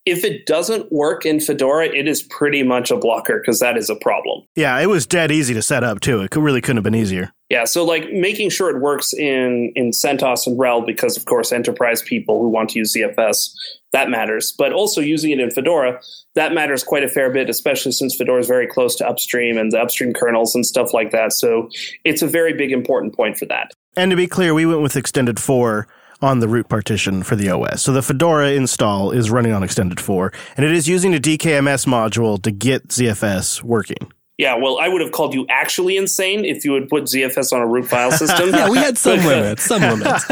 if 0.05 0.23
it 0.23 0.45
doesn't 0.45 0.91
work 0.91 1.25
in 1.25 1.39
Fedora, 1.39 1.87
it 1.87 2.07
is 2.07 2.21
pretty 2.21 2.63
much 2.63 2.91
a 2.91 2.97
blocker 2.97 3.39
because 3.39 3.59
that 3.59 3.77
is 3.77 3.89
a 3.89 3.95
problem. 3.95 4.43
Yeah, 4.55 4.79
it 4.79 4.87
was 4.87 5.07
dead 5.07 5.31
easy 5.31 5.53
to 5.53 5.61
set 5.61 5.83
up 5.83 5.99
too. 5.99 6.21
It 6.21 6.35
really 6.35 6.61
couldn't 6.61 6.77
have 6.77 6.83
been 6.83 6.95
easier. 6.95 7.31
Yeah, 7.49 7.65
so 7.65 7.83
like 7.83 8.11
making 8.11 8.49
sure 8.49 8.75
it 8.75 8.81
works 8.81 9.13
in 9.13 9.71
in 9.75 9.91
CentOS 9.91 10.47
and 10.47 10.57
RHEL 10.57 10.85
because 10.85 11.17
of 11.17 11.25
course 11.25 11.51
enterprise 11.51 12.01
people 12.01 12.41
who 12.41 12.49
want 12.49 12.71
to 12.71 12.79
use 12.79 12.93
ZFS 12.93 13.51
that 13.91 14.09
matters, 14.09 14.53
but 14.57 14.73
also 14.73 14.99
using 14.99 15.31
it 15.31 15.39
in 15.39 15.51
Fedora 15.51 16.01
that 16.35 16.53
matters 16.53 16.83
quite 16.83 17.03
a 17.03 17.07
fair 17.07 17.31
bit, 17.31 17.49
especially 17.49 17.93
since 17.93 18.15
Fedora 18.15 18.41
is 18.41 18.47
very 18.47 18.67
close 18.67 18.95
to 18.97 19.07
upstream 19.07 19.57
and 19.57 19.71
the 19.71 19.81
upstream 19.81 20.13
kernels 20.13 20.53
and 20.53 20.65
stuff 20.65 20.93
like 20.93 21.11
that. 21.11 21.33
So 21.33 21.69
it's 22.03 22.21
a 22.21 22.27
very 22.27 22.53
big 22.53 22.71
important 22.71 23.15
point 23.15 23.37
for 23.37 23.45
that. 23.45 23.71
And 23.95 24.11
to 24.11 24.17
be 24.17 24.27
clear, 24.27 24.53
we 24.53 24.65
went 24.65 24.81
with 24.81 24.97
extended 24.97 25.39
four 25.39 25.87
on 26.22 26.39
the 26.39 26.47
root 26.47 26.70
partition 26.70 27.24
for 27.24 27.36
the 27.36 27.49
OS. 27.49 27.82
So 27.82 27.91
the 27.91 28.01
Fedora 28.01 28.51
install 28.51 29.11
is 29.11 29.30
running 29.30 29.51
on 29.51 29.63
extended 29.63 29.99
4 29.99 30.32
and 30.57 30.66
it 30.66 30.72
is 30.72 30.88
using 30.88 31.13
a 31.16 31.20
DKMS 31.20 31.86
module 31.86 32.41
to 32.41 32.51
get 32.51 32.88
ZFS 32.89 33.63
working. 33.63 34.11
Yeah, 34.38 34.55
well, 34.55 34.80
I 34.80 34.89
would 34.89 35.01
have 35.01 35.13
called 35.13 35.34
you 35.34 35.45
actually 35.49 35.95
insane 35.95 36.43
if 36.43 36.66
you 36.66 36.74
would 36.74 36.89
put 36.89 37.03
ZFS 37.05 37.53
on 37.53 37.61
a 37.61 37.68
root 37.68 37.88
file 37.88 38.11
system. 38.11 38.49
yeah, 38.53 38.70
we 38.70 38.78
had 38.78 38.97
some 38.97 39.20
limits, 39.26 39.63
some 39.63 39.82
limits. 39.82 40.26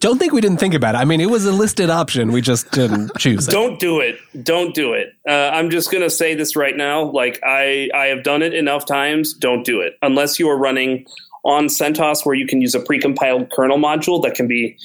Don't 0.00 0.18
think 0.18 0.32
we 0.32 0.40
didn't 0.40 0.58
think 0.58 0.72
about 0.72 0.94
it. 0.94 0.98
I 0.98 1.04
mean, 1.04 1.20
it 1.20 1.28
was 1.28 1.44
a 1.44 1.52
listed 1.52 1.90
option. 1.90 2.32
We 2.32 2.40
just 2.40 2.70
didn't 2.70 3.14
choose 3.18 3.46
it. 3.46 3.50
Don't 3.50 3.78
do 3.78 4.00
it. 4.00 4.18
Don't 4.42 4.74
do 4.74 4.94
it. 4.94 5.12
Uh, 5.28 5.50
I'm 5.52 5.68
just 5.68 5.90
going 5.90 6.02
to 6.02 6.08
say 6.08 6.34
this 6.34 6.56
right 6.56 6.74
now. 6.74 7.02
Like, 7.02 7.38
I, 7.44 7.90
I 7.94 8.06
have 8.06 8.22
done 8.22 8.40
it 8.40 8.54
enough 8.54 8.86
times. 8.86 9.34
Don't 9.34 9.64
do 9.66 9.82
it. 9.82 9.98
Unless 10.00 10.38
you 10.38 10.48
are 10.48 10.56
running 10.56 11.04
on 11.44 11.66
CentOS 11.66 12.24
where 12.24 12.34
you 12.34 12.46
can 12.46 12.60
use 12.60 12.74
a 12.74 12.80
precompiled 12.80 13.50
kernel 13.50 13.78
module 13.78 14.22
that 14.22 14.34
can 14.34 14.46
be 14.46 14.76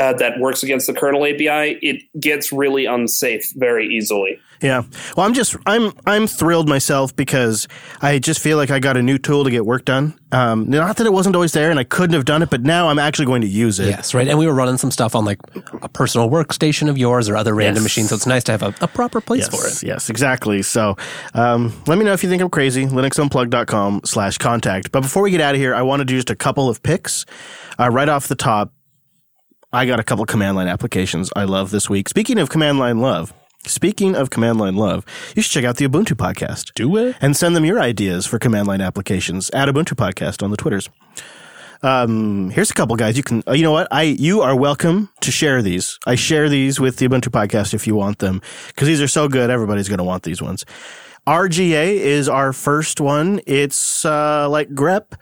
uh, 0.00 0.14
that 0.14 0.40
works 0.40 0.62
against 0.62 0.86
the 0.86 0.94
kernel 0.94 1.26
API, 1.26 1.78
it 1.82 2.02
gets 2.18 2.52
really 2.52 2.86
unsafe 2.86 3.52
very 3.54 3.86
easily. 3.86 4.40
Yeah. 4.62 4.82
Well, 5.16 5.26
I'm 5.26 5.32
just 5.32 5.56
I'm 5.66 5.92
I'm 6.06 6.26
thrilled 6.26 6.68
myself 6.68 7.14
because 7.16 7.66
I 8.02 8.18
just 8.18 8.40
feel 8.40 8.56
like 8.58 8.70
I 8.70 8.78
got 8.78 8.96
a 8.96 9.02
new 9.02 9.16
tool 9.16 9.44
to 9.44 9.50
get 9.50 9.64
work 9.64 9.86
done. 9.86 10.18
Um, 10.32 10.68
not 10.68 10.96
that 10.98 11.06
it 11.06 11.12
wasn't 11.12 11.34
always 11.34 11.52
there 11.52 11.70
and 11.70 11.78
I 11.78 11.84
couldn't 11.84 12.12
have 12.14 12.26
done 12.26 12.42
it, 12.42 12.50
but 12.50 12.62
now 12.62 12.88
I'm 12.88 12.98
actually 12.98 13.26
going 13.26 13.40
to 13.40 13.48
use 13.48 13.80
it. 13.80 13.88
Yes, 13.88 14.12
right. 14.12 14.28
And 14.28 14.38
we 14.38 14.46
were 14.46 14.54
running 14.54 14.76
some 14.76 14.90
stuff 14.90 15.14
on 15.14 15.24
like 15.24 15.38
a 15.82 15.88
personal 15.88 16.28
workstation 16.28 16.90
of 16.90 16.98
yours 16.98 17.28
or 17.28 17.36
other 17.36 17.54
random 17.54 17.82
yes. 17.82 17.84
machines, 17.84 18.08
so 18.10 18.16
it's 18.16 18.26
nice 18.26 18.44
to 18.44 18.52
have 18.52 18.62
a, 18.62 18.74
a 18.82 18.88
proper 18.88 19.20
place 19.20 19.48
yes, 19.50 19.56
for 19.56 19.66
it. 19.66 19.88
Yes, 19.88 20.10
exactly. 20.10 20.62
So 20.62 20.96
um, 21.32 21.72
let 21.86 21.98
me 21.98 22.04
know 22.04 22.12
if 22.12 22.22
you 22.22 22.28
think 22.28 22.42
I'm 22.42 22.50
crazy. 22.50 22.84
LinuxUnplugged.com 22.84 24.02
slash 24.04 24.38
contact. 24.38 24.92
But 24.92 25.00
before 25.00 25.22
we 25.22 25.30
get 25.30 25.40
out 25.40 25.54
of 25.54 25.60
here, 25.60 25.74
I 25.74 25.82
want 25.82 26.00
to 26.00 26.04
do 26.04 26.16
just 26.16 26.30
a 26.30 26.36
couple 26.36 26.68
of 26.68 26.82
picks 26.82 27.24
uh, 27.78 27.90
right 27.90 28.08
off 28.08 28.28
the 28.28 28.34
top. 28.34 28.72
I 29.72 29.86
got 29.86 30.00
a 30.00 30.02
couple 30.02 30.24
command 30.26 30.56
line 30.56 30.66
applications 30.66 31.30
I 31.36 31.44
love 31.44 31.70
this 31.70 31.88
week. 31.88 32.08
Speaking 32.08 32.38
of 32.38 32.50
command 32.50 32.78
line 32.78 33.00
love, 33.00 33.32
Speaking 33.66 34.16
of 34.16 34.30
command 34.30 34.58
line 34.58 34.74
love, 34.74 35.04
you 35.36 35.42
should 35.42 35.52
check 35.52 35.64
out 35.66 35.76
the 35.76 35.86
Ubuntu 35.86 36.14
podcast. 36.14 36.72
Do 36.72 36.96
it. 36.96 37.14
And 37.20 37.36
send 37.36 37.54
them 37.54 37.66
your 37.66 37.78
ideas 37.78 38.24
for 38.24 38.38
command 38.38 38.66
line 38.66 38.80
applications 38.80 39.50
at 39.50 39.68
Ubuntu 39.68 39.92
podcast 39.96 40.42
on 40.42 40.50
the 40.50 40.56
Twitters. 40.56 40.88
Um, 41.82 42.48
here's 42.48 42.70
a 42.70 42.74
couple 42.74 42.96
guys. 42.96 43.18
You 43.18 43.22
can, 43.22 43.42
uh, 43.46 43.52
you 43.52 43.62
know 43.62 43.70
what? 43.72 43.86
I, 43.90 44.04
you 44.04 44.40
are 44.40 44.56
welcome 44.56 45.10
to 45.20 45.30
share 45.30 45.60
these. 45.60 45.98
I 46.06 46.14
share 46.14 46.48
these 46.48 46.80
with 46.80 46.96
the 46.96 47.06
Ubuntu 47.06 47.28
podcast 47.28 47.74
if 47.74 47.86
you 47.86 47.94
want 47.94 48.20
them 48.20 48.40
because 48.68 48.88
these 48.88 49.02
are 49.02 49.08
so 49.08 49.28
good. 49.28 49.50
Everybody's 49.50 49.88
going 49.90 49.98
to 49.98 50.04
want 50.04 50.22
these 50.22 50.40
ones. 50.40 50.64
RGA 51.26 51.96
is 51.96 52.30
our 52.30 52.54
first 52.54 52.98
one. 52.98 53.42
It's, 53.46 54.06
uh, 54.06 54.48
like 54.48 54.70
grep 54.70 55.12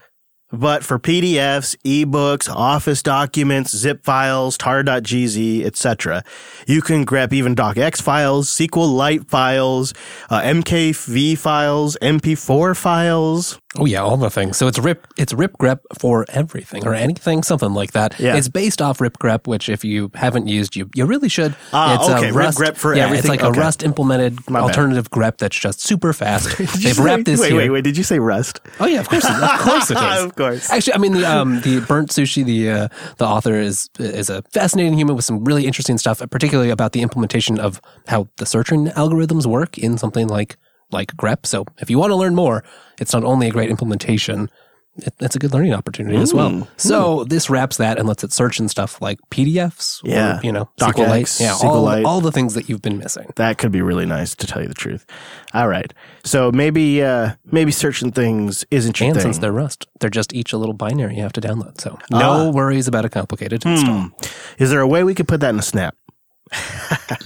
but 0.51 0.85
for 0.85 0.99
PDFs, 0.99 1.77
ebooks, 1.85 2.49
Office 2.49 3.03
documents, 3.03 3.77
zip 3.77 4.05
files, 4.05 4.57
tar.gz, 4.57 5.65
etc., 5.65 6.25
you 6.67 6.81
can 6.83 7.05
grep 7.05 7.33
even 7.33 7.55
docx 7.55 8.01
files, 8.01 8.49
SQLite 8.51 9.29
files, 9.29 9.93
uh, 10.31 10.41
MKV 10.41 11.37
files, 11.37 11.97
MP4 12.01 12.77
files. 12.77 13.59
Oh 13.77 13.85
yeah, 13.85 14.01
all 14.01 14.16
the 14.16 14.31
things. 14.31 14.57
So 14.57 14.66
it's 14.66 14.79
rip 14.79 15.07
it's 15.19 15.35
rip 15.35 15.49
ripgrep 15.59 15.81
for 15.99 16.25
everything 16.31 16.87
or 16.87 16.95
anything, 16.95 17.43
something 17.43 17.75
like 17.75 17.93
that. 17.93 18.19
Yeah. 18.19 18.37
It's 18.37 18.49
based 18.49 18.81
off 18.81 19.01
rip 19.01 19.19
ripgrep, 19.19 19.47
which 19.47 19.69
if 19.69 19.85
you 19.85 20.11
haven't 20.14 20.47
used, 20.47 20.75
you 20.75 20.89
you 20.95 21.05
really 21.05 21.29
should. 21.29 21.55
Ah, 21.73 21.95
it's 21.95 22.09
okay. 22.09 22.31
A 22.31 22.33
Rust, 22.33 22.59
ripgrep 22.59 22.77
for 22.77 22.95
yeah, 22.95 23.05
everything. 23.05 23.19
It's 23.19 23.29
like 23.29 23.43
okay. 23.43 23.59
a 23.59 23.62
Rust 23.62 23.83
implemented 23.83 24.49
My 24.49 24.61
alternative 24.61 25.11
bad. 25.11 25.19
grep 25.19 25.39
that's 25.39 25.59
just 25.59 25.81
super 25.81 26.12
fast. 26.12 26.57
They've 26.83 26.99
wrapped 26.99 27.27
this. 27.27 27.41
Wait, 27.41 27.49
here. 27.51 27.59
wait, 27.59 27.71
wait. 27.71 27.85
Did 27.85 27.97
you 27.97 28.05
say 28.05 28.19
Rust? 28.19 28.61
Oh 28.81 28.87
yeah, 28.87 29.01
of 29.01 29.09
course, 29.09 29.25
of 29.25 29.61
course 29.61 29.91
it 29.91 29.99
is. 30.03 30.25
of 30.25 30.35
course. 30.35 30.71
Actually, 30.71 30.95
I 30.95 30.99
mean 30.99 31.12
the 31.12 31.25
um 31.25 31.61
the 31.61 31.81
BurntSushi. 31.81 32.45
The 32.45 32.71
uh, 32.71 32.89
the 33.19 33.27
author 33.27 33.55
is 33.55 33.91
is 33.99 34.31
a 34.31 34.43
fascinating 34.53 34.95
human 34.95 35.14
with 35.14 35.25
some 35.25 35.45
really 35.45 35.66
interesting 35.66 35.99
stuff, 35.99 36.23
particularly 36.31 36.71
about 36.71 36.93
the 36.93 37.03
implementation 37.03 37.59
of 37.61 37.81
how 38.07 38.29
the 38.37 38.47
searching 38.47 38.87
algorithms 38.89 39.45
work 39.45 39.77
in 39.77 39.99
something 39.99 40.27
like 40.29 40.57
like 40.91 41.14
grep. 41.16 41.47
So 41.47 41.64
if 41.78 41.91
you 41.91 41.99
want 41.99 42.11
to 42.11 42.16
learn 42.16 42.34
more, 42.34 42.64
it's 43.01 43.12
not 43.12 43.24
only 43.24 43.49
a 43.49 43.51
great 43.51 43.70
implementation, 43.70 44.51
it, 44.99 45.14
it's 45.20 45.36
a 45.36 45.39
good 45.39 45.53
learning 45.53 45.74
opportunity 45.74 46.16
mm. 46.16 46.22
as 46.22 46.34
well. 46.34 46.51
Mm. 46.51 46.66
So 46.76 47.18
mm. 47.18 47.28
this 47.28 47.49
wraps 47.49 47.76
that 47.76 47.99
and 47.99 48.09
lets 48.09 48.24
it 48.24 48.32
search 48.32 48.59
and 48.59 48.70
stuff 48.70 49.01
like 49.01 49.18
PDFs, 49.30 50.01
yeah, 50.05 50.39
or, 50.39 50.41
you 50.43 50.53
know, 50.53 50.68
DocX, 50.80 50.93
SQLite, 50.93 51.41
yeah, 51.41 51.53
SQLite. 51.53 52.05
All, 52.05 52.07
all 52.07 52.20
the 52.20 52.32
things 52.32 52.55
that 52.55 52.68
you've 52.68 52.82
been 52.82 52.99
missing. 52.99 53.30
That 53.36 53.59
could 53.59 53.72
be 53.72 53.82
really 53.82 54.07
nice 54.07 54.34
to 54.36 54.47
tell 54.47 54.61
you 54.61 54.68
the 54.68 54.74
truth. 54.74 55.07
All 55.55 55.68
right, 55.68 55.93
so 56.24 56.51
maybe 56.53 57.03
uh, 57.03 57.32
maybe 57.45 57.70
searching 57.70 58.12
things 58.12 58.64
isn't 58.70 58.99
your 58.99 59.09
and 59.09 59.16
thing. 59.16 59.22
since 59.22 59.39
they're 59.39 59.53
Rust, 59.53 59.86
they're 60.01 60.11
just 60.11 60.34
each 60.34 60.53
a 60.53 60.59
little 60.59 60.74
binary 60.74 61.16
you 61.16 61.22
have 61.22 61.32
to 61.34 61.41
download. 61.41 61.80
So 61.80 61.99
no 62.11 62.49
uh, 62.49 62.51
worries 62.51 62.89
about 62.89 63.05
a 63.05 63.09
complicated 63.09 63.62
hmm. 63.62 63.70
install. 63.70 64.11
Is 64.59 64.70
there 64.70 64.80
a 64.80 64.89
way 64.89 65.05
we 65.05 65.14
could 65.14 65.28
put 65.28 65.41
that 65.41 65.51
in 65.51 65.59
a 65.59 65.62
snap? 65.62 65.97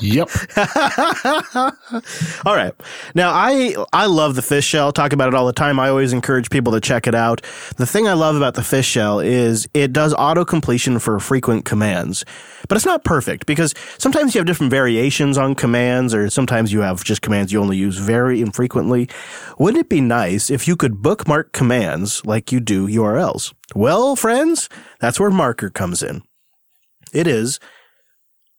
Yep. 0.01 0.29
all 2.45 2.55
right. 2.57 2.73
Now 3.15 3.31
I 3.33 3.75
I 3.93 4.07
love 4.07 4.35
the 4.35 4.43
fish 4.43 4.65
shell. 4.65 4.93
Talk 4.93 5.13
about 5.13 5.29
it 5.29 5.35
all 5.35 5.47
the 5.47 5.53
time. 5.53 5.79
I 5.79 5.89
always 5.89 6.13
encourage 6.13 6.51
people 6.51 6.73
to 6.73 6.81
check 6.81 7.07
it 7.07 7.15
out. 7.15 7.43
The 7.77 7.87
thing 7.87 8.09
I 8.09 8.13
love 8.15 8.37
about 8.37 8.55
the 8.55 8.63
fish 8.63 8.87
shell 8.87 9.21
is 9.21 9.69
it 9.75 9.93
does 9.93 10.15
auto 10.15 10.45
completion 10.45 10.99
for 10.99 11.19
frequent 11.21 11.65
commands. 11.65 12.25
But 12.69 12.77
it's 12.77 12.87
not 12.87 13.05
perfect 13.05 13.47
because 13.47 13.75
sometimes 13.99 14.35
you 14.35 14.39
have 14.39 14.47
different 14.47 14.71
variations 14.71 15.37
on 15.37 15.55
commands 15.55 16.15
or 16.15 16.31
sometimes 16.31 16.73
you 16.73 16.81
have 16.81 17.05
just 17.05 17.23
commands 17.23 17.53
you 17.53 17.61
only 17.61 17.77
use 17.77 17.99
very 17.99 18.41
infrequently. 18.41 19.09
Wouldn't 19.59 19.81
it 19.81 19.89
be 19.89 20.01
nice 20.01 20.51
if 20.51 20.69
you 20.69 20.77
could 20.77 21.03
bookmark 21.03 21.53
commands 21.53 22.25
like 22.25 22.53
you 22.53 22.61
do 22.61 22.89
URLs? 22.89 23.53
Well, 23.75 24.17
friends, 24.17 24.69
that's 25.01 25.19
where 25.19 25.31
Marker 25.31 25.71
comes 25.71 26.03
in. 26.03 26.23
It 27.13 27.27
is 27.27 27.59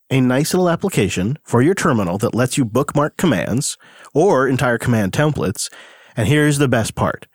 a 0.09 0.21
nice 0.21 0.53
little 0.53 0.69
application 0.69 1.37
for 1.43 1.61
your 1.61 1.73
terminal 1.73 2.17
that 2.19 2.35
lets 2.35 2.57
you 2.57 2.65
bookmark 2.65 3.17
commands 3.17 3.77
or 4.13 4.47
entire 4.47 4.77
command 4.77 5.11
templates. 5.11 5.71
And 6.15 6.27
here's 6.27 6.57
the 6.57 6.67
best 6.67 6.95
part. 6.95 7.27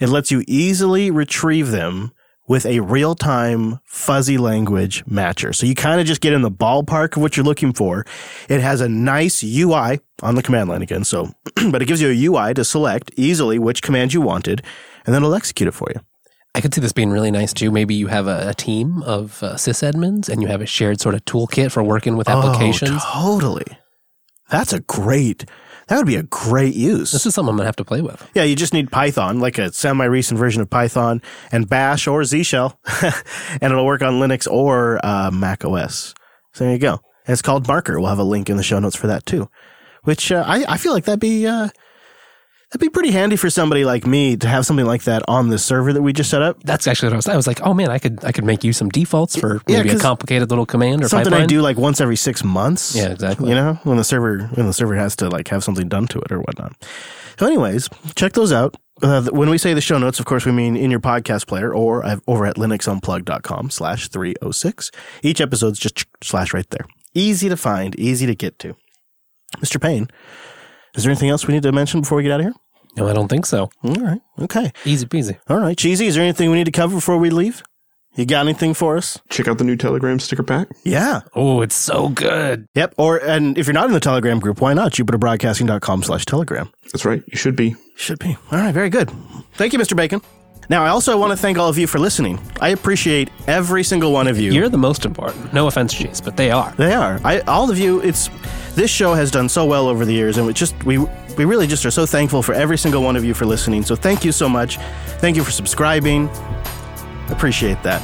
It 0.00 0.08
lets 0.08 0.30
you 0.30 0.42
easily 0.46 1.10
retrieve 1.10 1.70
them 1.70 2.12
with 2.46 2.66
a 2.66 2.80
real 2.80 3.14
time 3.14 3.80
fuzzy 3.84 4.36
language 4.36 5.04
matcher. 5.06 5.54
So 5.54 5.66
you 5.66 5.74
kind 5.74 6.00
of 6.00 6.06
just 6.06 6.20
get 6.20 6.32
in 6.32 6.42
the 6.42 6.50
ballpark 6.50 7.16
of 7.16 7.22
what 7.22 7.36
you're 7.36 7.44
looking 7.44 7.72
for. 7.72 8.04
It 8.48 8.60
has 8.60 8.80
a 8.80 8.88
nice 8.88 9.42
UI 9.42 10.00
on 10.22 10.34
the 10.34 10.42
command 10.42 10.68
line 10.68 10.82
again. 10.82 11.04
So, 11.04 11.32
but 11.70 11.80
it 11.80 11.86
gives 11.86 12.02
you 12.02 12.08
a 12.08 12.24
UI 12.24 12.54
to 12.54 12.64
select 12.64 13.10
easily 13.16 13.58
which 13.58 13.82
command 13.82 14.12
you 14.12 14.20
wanted 14.20 14.62
and 15.06 15.14
then 15.14 15.22
it'll 15.22 15.34
execute 15.34 15.68
it 15.68 15.72
for 15.72 15.88
you. 15.94 16.00
I 16.54 16.60
could 16.60 16.72
see 16.72 16.80
this 16.80 16.92
being 16.92 17.10
really 17.10 17.30
nice 17.30 17.52
too. 17.52 17.70
Maybe 17.70 17.94
you 17.94 18.06
have 18.06 18.28
a, 18.28 18.50
a 18.50 18.54
team 18.54 19.02
of 19.02 19.42
uh, 19.42 19.54
sysadmins 19.54 20.28
and 20.28 20.40
you 20.40 20.48
have 20.48 20.60
a 20.60 20.66
shared 20.66 21.00
sort 21.00 21.14
of 21.14 21.24
toolkit 21.24 21.72
for 21.72 21.82
working 21.82 22.16
with 22.16 22.28
applications. 22.28 23.02
Oh, 23.06 23.40
totally. 23.40 23.78
That's 24.50 24.72
a 24.72 24.80
great. 24.80 25.44
That 25.88 25.96
would 25.98 26.06
be 26.06 26.16
a 26.16 26.22
great 26.22 26.74
use. 26.74 27.10
This 27.10 27.26
is 27.26 27.34
something 27.34 27.50
I'm 27.50 27.56
gonna 27.56 27.66
have 27.66 27.76
to 27.76 27.84
play 27.84 28.00
with. 28.00 28.30
Yeah, 28.34 28.44
you 28.44 28.56
just 28.56 28.72
need 28.72 28.90
Python, 28.90 29.40
like 29.40 29.58
a 29.58 29.72
semi-recent 29.72 30.38
version 30.38 30.62
of 30.62 30.70
Python, 30.70 31.20
and 31.52 31.68
Bash 31.68 32.06
or 32.06 32.24
Z 32.24 32.42
Shell, 32.44 32.78
and 33.02 33.62
it'll 33.72 33.84
work 33.84 34.02
on 34.02 34.14
Linux 34.14 34.50
or 34.50 35.04
uh, 35.04 35.30
Mac 35.30 35.64
OS. 35.64 36.14
So 36.52 36.64
there 36.64 36.72
you 36.72 36.78
go. 36.78 37.00
And 37.26 37.32
it's 37.32 37.42
called 37.42 37.66
Marker. 37.66 37.98
We'll 37.98 38.08
have 38.08 38.18
a 38.18 38.24
link 38.24 38.48
in 38.48 38.56
the 38.56 38.62
show 38.62 38.78
notes 38.78 38.96
for 38.96 39.08
that 39.08 39.26
too. 39.26 39.50
Which 40.04 40.30
uh, 40.30 40.44
I 40.46 40.64
I 40.68 40.78
feel 40.78 40.92
like 40.92 41.04
that'd 41.04 41.20
be 41.20 41.46
uh, 41.46 41.68
that'd 42.74 42.80
be 42.84 42.90
pretty 42.90 43.12
handy 43.12 43.36
for 43.36 43.48
somebody 43.48 43.84
like 43.84 44.04
me 44.04 44.36
to 44.36 44.48
have 44.48 44.66
something 44.66 44.84
like 44.84 45.04
that 45.04 45.22
on 45.28 45.48
the 45.48 45.58
server 45.60 45.92
that 45.92 46.02
we 46.02 46.12
just 46.12 46.28
set 46.28 46.42
up. 46.42 46.60
That's 46.64 46.88
actually 46.88 47.10
what 47.10 47.12
I 47.12 47.16
was. 47.16 47.28
I 47.28 47.36
was 47.36 47.46
like, 47.46 47.60
oh 47.62 47.72
man, 47.72 47.88
I 47.88 48.00
could 48.00 48.24
I 48.24 48.32
could 48.32 48.44
make 48.44 48.64
you 48.64 48.72
some 48.72 48.88
defaults 48.88 49.36
for 49.36 49.60
Yeah, 49.68 49.78
maybe 49.82 49.90
a 49.90 49.98
complicated 50.00 50.50
little 50.50 50.66
command 50.66 51.04
or 51.04 51.08
something 51.08 51.32
I 51.32 51.46
do 51.46 51.62
like 51.62 51.76
once 51.76 52.00
every 52.00 52.16
six 52.16 52.42
months. 52.42 52.96
Yeah, 52.96 53.10
exactly. 53.10 53.48
You 53.50 53.54
know, 53.54 53.74
when 53.84 53.96
the 53.96 54.02
server 54.02 54.46
when 54.54 54.66
the 54.66 54.72
server 54.72 54.96
has 54.96 55.14
to 55.16 55.28
like 55.28 55.46
have 55.48 55.62
something 55.62 55.88
done 55.88 56.08
to 56.08 56.18
it 56.18 56.32
or 56.32 56.40
whatnot. 56.40 56.74
So, 57.38 57.46
anyways, 57.46 57.88
check 58.16 58.32
those 58.32 58.52
out. 58.52 58.74
Uh, 59.02 59.22
when 59.30 59.50
we 59.50 59.58
say 59.58 59.72
the 59.72 59.80
show 59.80 59.98
notes, 59.98 60.18
of 60.18 60.26
course, 60.26 60.44
we 60.44 60.50
mean 60.50 60.76
in 60.76 60.90
your 60.90 61.00
podcast 61.00 61.46
player 61.46 61.72
or 61.72 62.04
over 62.26 62.46
at 62.46 62.56
linuxunplug.com 62.56 63.70
slash 63.70 64.08
306. 64.08 64.90
Each 65.22 65.40
episode's 65.40 65.78
just 65.78 66.06
slash 66.22 66.52
right 66.52 66.68
there. 66.70 66.86
Easy 67.12 67.48
to 67.48 67.56
find, 67.56 67.98
easy 67.98 68.26
to 68.26 68.34
get 68.34 68.58
to. 68.60 68.76
Mr. 69.58 69.80
Payne, 69.80 70.08
is 70.96 71.04
there 71.04 71.10
anything 71.10 71.28
else 71.28 71.46
we 71.46 71.54
need 71.54 71.62
to 71.64 71.72
mention 71.72 72.00
before 72.00 72.16
we 72.16 72.22
get 72.22 72.32
out 72.32 72.40
of 72.40 72.46
here? 72.46 72.54
No, 72.96 73.08
I 73.08 73.12
don't 73.12 73.28
think 73.28 73.46
so. 73.46 73.70
All 73.82 73.94
right. 73.94 74.20
Okay. 74.40 74.72
Easy 74.84 75.06
peasy. 75.06 75.38
All 75.48 75.58
right. 75.58 75.76
Cheesy, 75.76 76.06
is 76.06 76.14
there 76.14 76.22
anything 76.24 76.50
we 76.50 76.56
need 76.56 76.64
to 76.64 76.70
cover 76.72 76.94
before 76.94 77.18
we 77.18 77.30
leave? 77.30 77.62
You 78.16 78.24
got 78.26 78.46
anything 78.46 78.74
for 78.74 78.96
us? 78.96 79.18
Check 79.28 79.48
out 79.48 79.58
the 79.58 79.64
new 79.64 79.74
Telegram 79.76 80.20
sticker 80.20 80.44
pack. 80.44 80.68
Yeah. 80.84 81.22
Oh, 81.34 81.62
it's 81.62 81.74
so 81.74 82.10
good. 82.10 82.68
Yep. 82.74 82.94
Or, 82.96 83.16
and 83.18 83.58
if 83.58 83.66
you're 83.66 83.74
not 83.74 83.86
in 83.86 83.92
the 83.92 83.98
Telegram 83.98 84.38
group, 84.38 84.60
why 84.60 84.72
not? 84.72 84.92
JupiterBroadcasting.com 84.92 86.04
slash 86.04 86.24
Telegram. 86.24 86.70
That's 86.92 87.04
right. 87.04 87.24
You 87.26 87.36
should 87.36 87.56
be. 87.56 87.74
Should 87.96 88.20
be. 88.20 88.36
All 88.52 88.58
right. 88.58 88.72
Very 88.72 88.88
good. 88.90 89.10
Thank 89.54 89.72
you, 89.72 89.80
Mr. 89.80 89.96
Bacon. 89.96 90.20
Now, 90.68 90.84
I 90.84 90.88
also 90.88 91.18
want 91.18 91.32
to 91.32 91.36
thank 91.36 91.58
all 91.58 91.68
of 91.68 91.76
you 91.76 91.86
for 91.86 91.98
listening. 91.98 92.40
I 92.60 92.68
appreciate 92.70 93.30
every 93.46 93.84
single 93.84 94.12
one 94.12 94.26
of 94.26 94.38
you. 94.38 94.52
You're 94.52 94.68
the 94.68 94.78
most 94.78 95.04
important. 95.04 95.52
No 95.52 95.66
offense, 95.66 95.92
Cheese, 95.92 96.20
but 96.20 96.36
they 96.36 96.50
are. 96.50 96.72
They 96.72 96.94
are. 96.94 97.20
I 97.24 97.40
all 97.40 97.70
of 97.70 97.78
you. 97.78 98.00
It's 98.00 98.30
this 98.74 98.90
show 98.90 99.14
has 99.14 99.30
done 99.30 99.48
so 99.48 99.64
well 99.66 99.88
over 99.88 100.04
the 100.04 100.14
years, 100.14 100.38
and 100.38 100.46
we 100.46 100.52
just 100.52 100.74
we 100.84 100.98
we 101.36 101.44
really 101.44 101.66
just 101.66 101.84
are 101.84 101.90
so 101.90 102.06
thankful 102.06 102.42
for 102.42 102.54
every 102.54 102.78
single 102.78 103.02
one 103.02 103.16
of 103.16 103.24
you 103.24 103.34
for 103.34 103.44
listening. 103.46 103.82
So 103.82 103.94
thank 103.96 104.24
you 104.24 104.32
so 104.32 104.48
much. 104.48 104.78
Thank 105.18 105.36
you 105.36 105.44
for 105.44 105.50
subscribing. 105.50 106.28
Appreciate 107.30 107.82
that. 107.82 108.02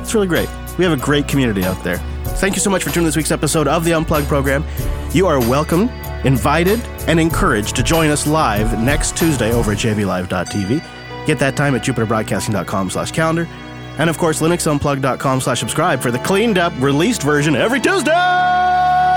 It's 0.00 0.14
really 0.14 0.26
great. 0.26 0.48
We 0.78 0.84
have 0.84 0.92
a 0.92 1.02
great 1.02 1.28
community 1.28 1.64
out 1.64 1.82
there. 1.82 1.98
Thank 2.36 2.54
you 2.54 2.60
so 2.60 2.70
much 2.70 2.82
for 2.82 2.90
tuning 2.90 3.06
this 3.06 3.16
week's 3.16 3.30
episode 3.30 3.68
of 3.68 3.84
the 3.84 3.92
Unplugged 3.92 4.26
program. 4.26 4.64
You 5.12 5.26
are 5.26 5.38
welcome, 5.38 5.88
invited, 6.24 6.80
and 7.06 7.20
encouraged 7.20 7.76
to 7.76 7.82
join 7.82 8.10
us 8.10 8.26
live 8.26 8.82
next 8.82 9.16
Tuesday 9.16 9.52
over 9.52 9.72
at 9.72 9.78
jblive.tv. 9.78 11.01
Get 11.26 11.38
that 11.40 11.56
time 11.56 11.74
at 11.74 11.82
jupiterbroadcasting.com 11.82 12.90
slash 12.90 13.12
calendar. 13.12 13.48
And 13.98 14.08
of 14.08 14.18
course, 14.18 14.40
linuxunplug.com 14.40 15.40
slash 15.40 15.60
subscribe 15.60 16.00
for 16.00 16.10
the 16.10 16.18
cleaned 16.18 16.58
up, 16.58 16.72
released 16.78 17.22
version 17.22 17.56
every 17.56 17.80
Tuesday! 17.80 19.11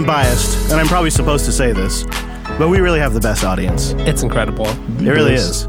I 0.00 0.02
know 0.02 0.12
I'm 0.12 0.24
biased, 0.24 0.70
and 0.70 0.80
I'm 0.80 0.86
probably 0.86 1.10
supposed 1.10 1.44
to 1.44 1.52
say 1.52 1.72
this, 1.72 2.04
but 2.58 2.70
we 2.70 2.80
really 2.80 3.00
have 3.00 3.12
the 3.12 3.20
best 3.20 3.44
audience. 3.44 3.92
It's 3.98 4.22
incredible. 4.22 4.66
It 4.66 5.10
really 5.10 5.34
is. 5.34 5.66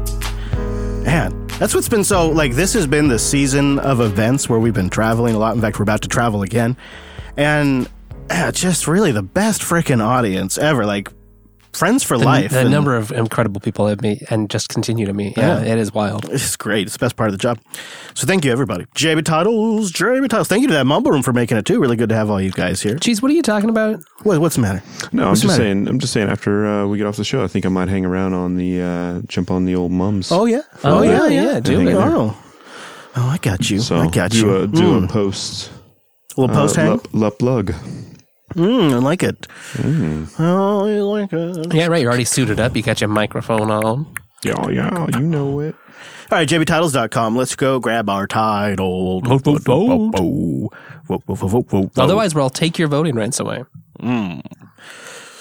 Man, 1.04 1.46
that's 1.58 1.74
what's 1.74 1.88
been 1.88 2.02
so 2.02 2.30
like. 2.30 2.54
This 2.54 2.72
has 2.72 2.86
been 2.86 3.08
the 3.08 3.18
season 3.18 3.78
of 3.80 4.00
events 4.00 4.48
where 4.48 4.58
we've 4.58 4.72
been 4.72 4.88
traveling 4.88 5.34
a 5.34 5.38
lot. 5.38 5.54
In 5.54 5.60
fact, 5.60 5.78
we're 5.78 5.82
about 5.82 6.00
to 6.02 6.08
travel 6.08 6.42
again, 6.42 6.78
and 7.36 7.90
yeah, 8.30 8.50
just 8.50 8.88
really 8.88 9.12
the 9.12 9.22
best 9.22 9.60
freaking 9.60 10.02
audience 10.02 10.56
ever. 10.56 10.86
Like 10.86 11.10
friends 11.72 12.02
for 12.02 12.18
The, 12.18 12.24
life. 12.24 12.50
the 12.50 12.60
and 12.60 12.70
number 12.70 12.96
of 12.96 13.10
incredible 13.12 13.60
people 13.60 13.86
I've 13.86 14.02
met 14.02 14.18
and 14.30 14.50
just 14.50 14.68
continue 14.68 15.06
to 15.06 15.12
meet. 15.14 15.36
Yeah, 15.36 15.62
Yeah. 15.62 15.72
it 15.72 15.78
is 15.78 15.92
wild. 15.92 16.26
It's 16.30 16.56
great. 16.56 16.86
It's 16.86 16.92
the 16.96 16.98
best 17.04 17.16
part 17.16 17.28
of 17.28 17.32
the 17.32 17.38
job. 17.38 17.58
So 18.14 18.26
thank 18.26 18.44
you, 18.44 18.52
everybody. 18.52 18.84
JB 18.94 19.24
Titles, 19.24 19.90
JB 19.92 20.28
Titles. 20.28 20.48
Thank 20.48 20.62
you 20.62 20.68
to 20.68 20.74
that 20.74 20.84
Mumble 20.86 21.10
Room 21.10 21.22
for 21.22 21.32
making 21.32 21.56
it 21.56 21.64
too. 21.66 21.80
Really 21.80 21.96
good 21.96 22.08
to 22.10 22.14
have 22.14 22.30
all 22.30 22.40
you 22.40 22.50
guys 22.50 22.82
here. 22.82 22.96
Cheese, 22.98 23.22
what 23.22 23.30
are 23.30 23.34
you 23.34 23.42
talking 23.42 23.70
about? 23.70 24.00
What, 24.22 24.40
what's 24.40 24.56
the 24.56 24.62
matter? 24.62 24.82
No, 25.12 25.28
I'm 25.28 25.34
just 25.34 25.46
matter? 25.46 25.62
saying. 25.62 25.88
I'm 25.88 25.98
just 25.98 26.12
saying. 26.12 26.28
After 26.28 26.66
uh, 26.66 26.86
we 26.86 26.98
get 26.98 27.06
off 27.06 27.16
the 27.16 27.24
show, 27.24 27.42
I 27.42 27.46
think 27.48 27.64
I 27.66 27.68
might 27.68 27.88
hang 27.88 28.04
around 28.04 28.34
on 28.34 28.56
the 28.56 28.80
uh, 28.82 29.20
jump 29.26 29.50
on 29.50 29.64
the 29.64 29.74
old 29.74 29.92
mums. 29.92 30.30
Oh 30.30 30.44
yeah. 30.46 30.62
Oh, 30.84 31.02
yeah, 31.02 31.26
yeah, 31.28 31.60
do 31.60 31.80
it. 31.86 31.94
Oh. 31.94 32.36
Oh, 33.14 33.28
I 33.28 33.36
got 33.38 33.68
you. 33.70 33.78
so 33.80 33.96
I 33.96 34.08
got 34.08 34.30
do 34.30 34.38
you. 34.38 34.56
A, 34.56 34.66
do 34.66 34.82
Mm. 35.00 35.04
a 35.04 35.08
post. 35.08 35.70
A 36.36 36.40
little 36.40 36.54
post 36.56 36.78
uh, 36.78 36.80
hang. 36.80 36.90
lup, 36.92 37.08
lup 37.12 37.42
lug. 37.42 37.74
Mm, 38.54 38.92
I 38.92 38.96
like 38.96 39.22
it. 39.22 39.46
Oh, 40.38 40.86
I 40.86 41.00
like 41.00 41.32
it. 41.32 41.74
Yeah, 41.74 41.86
right. 41.86 42.00
You're 42.02 42.10
already 42.10 42.24
suited 42.24 42.60
up. 42.60 42.76
You 42.76 42.82
got 42.82 43.00
your 43.00 43.08
microphone 43.08 43.70
on. 43.70 44.14
Yeah, 44.44 44.68
yeah, 44.70 45.06
you 45.12 45.20
know 45.20 45.60
it. 45.60 45.76
All 46.30 46.38
right, 46.38 46.48
jbtitles.com. 46.48 47.36
Let's 47.36 47.54
go 47.54 47.78
grab 47.78 48.08
our 48.08 48.26
title. 48.26 49.20
Vote, 49.20 49.44
vote, 49.44 49.62
vote. 49.62 50.12
Vote, 50.16 50.70
vote, 51.06 51.22
vote, 51.26 51.48
vote, 51.48 51.68
vote. 51.70 51.90
Otherwise, 51.98 52.34
we'll 52.34 52.50
take 52.50 52.78
your 52.78 52.88
voting 52.88 53.14
rights 53.14 53.38
away. 53.38 53.64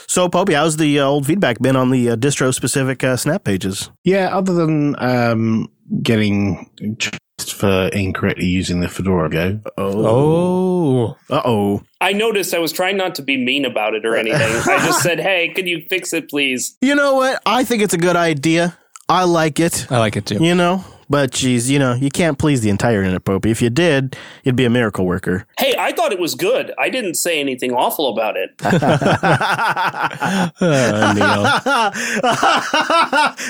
So, 0.07 0.27
Popey, 0.27 0.53
how's 0.53 0.75
the 0.75 0.99
uh, 0.99 1.05
old 1.05 1.25
feedback 1.25 1.59
been 1.59 1.77
on 1.77 1.89
the 1.89 2.09
uh, 2.09 2.15
distro 2.17 2.53
specific 2.53 3.01
uh, 3.03 3.15
snap 3.15 3.45
pages? 3.45 3.89
Yeah, 4.03 4.35
other 4.35 4.53
than 4.53 4.95
um, 5.01 5.69
getting 6.03 6.69
chased 6.99 7.17
for 7.49 7.87
incorrectly 7.87 8.45
using 8.45 8.81
the 8.81 8.89
Fedora 8.89 9.29
Go. 9.29 9.59
Oh. 9.77 11.17
Uh 11.29 11.41
oh. 11.45 11.83
I 12.01 12.13
noticed 12.13 12.53
I 12.53 12.59
was 12.59 12.71
trying 12.71 12.97
not 12.97 13.15
to 13.15 13.21
be 13.21 13.37
mean 13.37 13.65
about 13.65 13.93
it 13.93 14.05
or 14.05 14.15
anything. 14.15 14.41
I 14.41 14.85
just 14.85 15.01
said, 15.01 15.19
"Hey, 15.19 15.49
could 15.49 15.67
you 15.67 15.85
fix 15.89 16.13
it, 16.13 16.29
please?" 16.29 16.77
You 16.81 16.95
know 16.95 17.15
what? 17.15 17.41
I 17.45 17.63
think 17.63 17.81
it's 17.81 17.93
a 17.93 17.97
good 17.97 18.15
idea. 18.15 18.77
I 19.07 19.25
like 19.25 19.59
it. 19.59 19.87
I 19.89 19.99
like 19.99 20.15
it 20.15 20.25
too. 20.25 20.43
You 20.43 20.55
know? 20.55 20.83
But, 21.11 21.31
geez, 21.31 21.69
you 21.69 21.77
know, 21.77 21.93
you 21.93 22.09
can't 22.09 22.39
please 22.39 22.61
the 22.61 22.69
entire 22.69 22.99
internet, 22.99 23.25
Popey. 23.25 23.47
If 23.47 23.61
you 23.61 23.69
did, 23.69 24.15
you'd 24.45 24.55
be 24.55 24.63
a 24.63 24.69
miracle 24.69 25.05
worker. 25.05 25.45
Hey, 25.59 25.75
I 25.77 25.91
thought 25.91 26.13
it 26.13 26.19
was 26.19 26.35
good. 26.35 26.71
I 26.79 26.89
didn't 26.89 27.15
say 27.15 27.41
anything 27.41 27.73
awful 27.73 28.07
about 28.07 28.37
it. 28.37 28.51
Uh, 30.21 30.49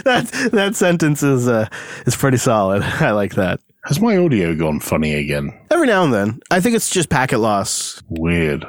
that 0.03 0.49
that 0.51 0.75
sentence 0.75 1.23
is 1.23 1.47
uh, 1.47 1.67
is 2.05 2.15
pretty 2.15 2.37
solid. 2.37 2.83
I 2.83 3.11
like 3.11 3.35
that. 3.35 3.59
Has 3.85 3.99
my 3.99 4.15
audio 4.15 4.53
gone 4.53 4.79
funny 4.79 5.15
again? 5.15 5.57
Every 5.71 5.87
now 5.87 6.03
and 6.03 6.13
then, 6.13 6.39
I 6.51 6.59
think 6.59 6.75
it's 6.75 6.89
just 6.89 7.09
packet 7.09 7.39
loss. 7.39 8.01
Weird. 8.09 8.65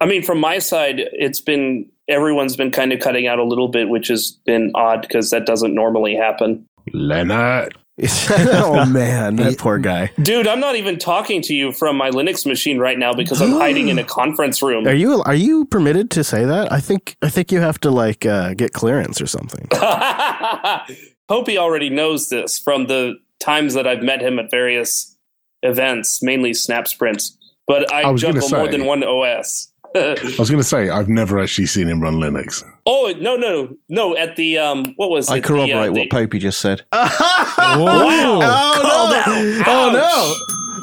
I 0.00 0.06
mean, 0.06 0.22
from 0.22 0.40
my 0.40 0.58
side, 0.58 1.00
it's 1.12 1.40
been 1.40 1.90
everyone's 2.08 2.56
been 2.56 2.70
kind 2.70 2.92
of 2.92 3.00
cutting 3.00 3.26
out 3.26 3.38
a 3.38 3.44
little 3.44 3.68
bit, 3.68 3.90
which 3.90 4.08
has 4.08 4.38
been 4.46 4.70
odd 4.74 5.02
because 5.02 5.30
that 5.30 5.44
doesn't 5.44 5.74
normally 5.74 6.14
happen. 6.14 6.66
Leonard. 6.94 7.76
oh 8.30 8.86
man, 8.86 9.36
that 9.36 9.58
poor 9.58 9.76
guy. 9.76 10.10
Dude, 10.22 10.46
I'm 10.46 10.60
not 10.60 10.76
even 10.76 10.98
talking 10.98 11.42
to 11.42 11.54
you 11.54 11.72
from 11.72 11.96
my 11.96 12.10
Linux 12.10 12.46
machine 12.46 12.78
right 12.78 12.96
now 12.96 13.12
because 13.12 13.42
I'm 13.42 13.50
hiding 13.50 13.88
in 13.88 13.98
a 13.98 14.04
conference 14.04 14.62
room. 14.62 14.86
Are 14.86 14.94
you 14.94 15.20
are 15.24 15.34
you 15.34 15.64
permitted 15.64 16.08
to 16.12 16.22
say 16.22 16.44
that? 16.44 16.72
I 16.72 16.78
think 16.78 17.16
I 17.22 17.28
think 17.28 17.50
you 17.50 17.60
have 17.60 17.80
to 17.80 17.90
like 17.90 18.24
uh, 18.24 18.54
get 18.54 18.72
clearance 18.72 19.20
or 19.20 19.26
something. 19.26 19.66
Hope 21.28 21.48
he 21.48 21.58
already 21.58 21.90
knows 21.90 22.28
this 22.28 22.56
from 22.56 22.86
the 22.86 23.16
times 23.40 23.74
that 23.74 23.86
I've 23.86 24.02
met 24.02 24.20
him 24.22 24.38
at 24.38 24.50
various 24.50 25.16
events, 25.62 26.22
mainly 26.22 26.54
Snap 26.54 26.88
Sprints. 26.88 27.36
But 27.66 27.92
I, 27.92 28.02
I 28.02 28.10
was 28.10 28.22
gonna 28.22 28.34
juggle 28.40 28.58
more 28.58 28.68
than 28.68 28.84
one 28.86 29.02
OS. 29.04 29.72
I 29.94 30.16
was 30.38 30.50
going 30.50 30.60
to 30.60 30.64
say, 30.64 30.90
I've 30.90 31.08
never 31.08 31.38
actually 31.38 31.64
seen 31.64 31.88
him 31.88 32.00
run 32.02 32.16
Linux. 32.16 32.62
oh 32.84 33.12
no 33.20 33.36
no 33.36 33.74
no! 33.88 34.14
At 34.16 34.36
the 34.36 34.58
um, 34.58 34.92
what 34.96 35.08
was 35.08 35.30
I 35.30 35.38
it? 35.38 35.44
corroborate 35.44 35.70
the, 35.70 35.78
uh, 35.78 35.90
what 35.92 36.10
the, 36.30 36.36
Popey 36.36 36.40
just 36.40 36.60
said. 36.60 36.82
Wow! 36.92 38.38
Oh, 38.42 38.80
Called 38.84 39.12
no. 39.12 39.62
Oh, 39.66 39.90
no. 39.92 40.34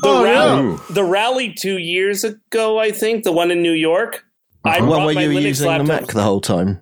The 0.01 0.07
Oh, 0.07 0.23
rally, 0.23 0.61
no. 0.63 0.77
the 0.89 1.03
rally 1.03 1.53
two 1.53 1.77
years 1.77 2.23
ago, 2.23 2.77
I 2.79 2.91
think 2.91 3.23
the 3.23 3.31
one 3.31 3.49
in 3.51 3.61
New 3.61 3.71
York. 3.71 4.23
I 4.63 4.79
Well, 4.81 4.89
brought 4.91 5.05
were 5.07 5.13
my 5.13 5.23
you 5.23 5.29
Linux 5.29 5.43
using 5.43 5.67
laptop. 5.67 5.87
the 5.87 5.93
Mac 5.93 6.07
the 6.13 6.21
whole 6.23 6.41
time? 6.41 6.81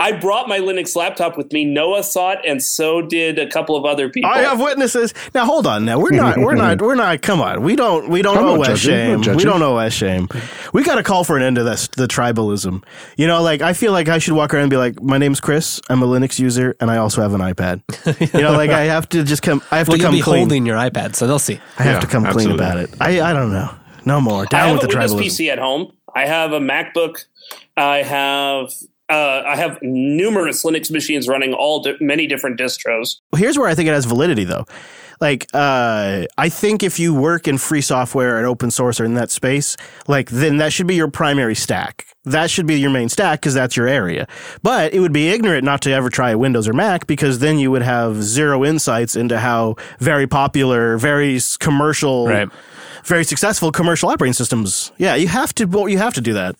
I 0.00 0.12
brought 0.12 0.48
my 0.48 0.58
Linux 0.58 0.96
laptop 0.96 1.36
with 1.36 1.52
me. 1.52 1.64
Noah 1.66 2.02
saw 2.02 2.30
it, 2.32 2.38
and 2.46 2.62
so 2.62 3.02
did 3.02 3.38
a 3.38 3.46
couple 3.46 3.76
of 3.76 3.84
other 3.84 4.08
people. 4.08 4.30
I 4.30 4.38
have 4.40 4.58
witnesses. 4.58 5.12
Now 5.34 5.44
hold 5.44 5.66
on. 5.66 5.84
Now 5.84 6.00
we're 6.00 6.10
not. 6.10 6.38
We're 6.38 6.54
not. 6.54 6.80
We're 6.80 6.94
not. 6.94 7.20
Come 7.20 7.40
on. 7.42 7.62
We 7.62 7.76
don't. 7.76 8.08
We 8.08 8.22
don't 8.22 8.36
know 8.36 8.56
not 8.56 8.70
OS 8.70 8.78
shame. 8.80 9.20
We 9.20 9.44
don't 9.44 9.60
know 9.60 9.78
OS 9.78 9.92
shame. 9.92 10.26
We 10.72 10.82
got 10.84 10.94
to 10.94 11.02
call 11.02 11.22
for 11.22 11.36
an 11.36 11.42
end 11.42 11.56
to 11.56 11.64
this. 11.64 11.86
The 11.88 12.06
tribalism. 12.08 12.82
You 13.18 13.26
know, 13.26 13.42
like 13.42 13.60
I 13.60 13.74
feel 13.74 13.92
like 13.92 14.08
I 14.08 14.18
should 14.18 14.32
walk 14.34 14.54
around 14.54 14.62
and 14.62 14.70
be 14.70 14.78
like, 14.78 15.02
my 15.02 15.18
name's 15.18 15.38
Chris. 15.40 15.80
I'm 15.90 16.02
a 16.02 16.06
Linux 16.06 16.38
user, 16.38 16.74
and 16.80 16.90
I 16.90 16.96
also 16.96 17.20
have 17.20 17.34
an 17.34 17.42
iPad. 17.42 17.82
you 18.34 18.40
know, 18.42 18.52
like 18.52 18.70
I 18.70 18.84
have 18.84 19.06
to 19.10 19.22
just 19.22 19.42
come. 19.42 19.62
I 19.70 19.78
have 19.78 19.88
Well, 19.88 19.98
to 19.98 20.02
you'll 20.02 20.08
come 20.08 20.14
be 20.16 20.22
clean. 20.22 20.38
holding 20.40 20.64
your 20.66 20.76
iPad, 20.78 21.14
so 21.14 21.26
they'll 21.26 21.38
see. 21.38 21.60
I 21.78 21.82
have 21.82 21.94
Yeah, 21.96 22.00
to 22.00 22.06
come 22.06 22.24
clean 22.24 22.50
about 22.50 22.78
it. 22.78 22.90
I. 23.00 23.20
I 23.20 23.32
don't 23.34 23.52
know. 23.52 23.70
No 24.06 24.18
more. 24.18 24.44
I 24.44 24.46
Down 24.46 24.68
have 24.68 24.76
with 24.76 24.84
a 24.84 24.86
the 24.86 24.98
Windows 24.98 25.14
tribalism. 25.14 25.46
PC 25.46 25.52
at 25.52 25.58
home. 25.58 25.92
I 26.14 26.24
have 26.24 26.52
a 26.52 26.58
MacBook. 26.58 27.24
I 27.76 27.98
have 27.98 28.70
uh, 29.10 29.42
I 29.46 29.56
have 29.56 29.78
numerous 29.82 30.64
Linux 30.64 30.90
machines 30.90 31.28
running 31.28 31.52
all 31.52 31.82
di- 31.82 31.96
many 32.00 32.26
different 32.26 32.58
distros. 32.58 33.16
here's 33.36 33.58
where 33.58 33.68
I 33.68 33.74
think 33.74 33.88
it 33.88 33.92
has 33.92 34.04
validity 34.04 34.44
though. 34.44 34.64
Like, 35.20 35.46
uh, 35.52 36.24
I 36.38 36.48
think 36.48 36.82
if 36.82 36.98
you 36.98 37.12
work 37.14 37.46
in 37.46 37.58
free 37.58 37.82
software 37.82 38.38
and 38.38 38.46
open 38.46 38.70
source 38.70 38.98
or 38.98 39.04
in 39.04 39.12
that 39.14 39.30
space, 39.30 39.76
like, 40.08 40.30
then 40.30 40.56
that 40.56 40.72
should 40.72 40.86
be 40.86 40.94
your 40.94 41.08
primary 41.10 41.54
stack. 41.54 42.06
That 42.24 42.48
should 42.50 42.66
be 42.66 42.80
your 42.80 42.88
main 42.88 43.10
stack 43.10 43.40
because 43.42 43.52
that's 43.52 43.76
your 43.76 43.86
area. 43.86 44.26
But 44.62 44.94
it 44.94 45.00
would 45.00 45.12
be 45.12 45.28
ignorant 45.28 45.62
not 45.62 45.82
to 45.82 45.90
ever 45.92 46.08
try 46.08 46.34
Windows 46.34 46.66
or 46.66 46.72
Mac 46.72 47.06
because 47.06 47.40
then 47.40 47.58
you 47.58 47.70
would 47.70 47.82
have 47.82 48.22
zero 48.22 48.64
insights 48.64 49.14
into 49.14 49.38
how 49.38 49.76
very 49.98 50.26
popular, 50.26 50.96
very 50.96 51.38
commercial, 51.58 52.26
Right. 52.26 52.48
very 53.04 53.24
successful 53.24 53.70
commercial 53.72 54.08
operating 54.08 54.32
systems. 54.32 54.90
Yeah, 54.96 55.16
you 55.16 55.28
have 55.28 55.54
to. 55.56 55.66
Well, 55.66 55.86
you 55.86 55.98
have 55.98 56.14
to 56.14 56.22
do 56.22 56.32
that. 56.32 56.56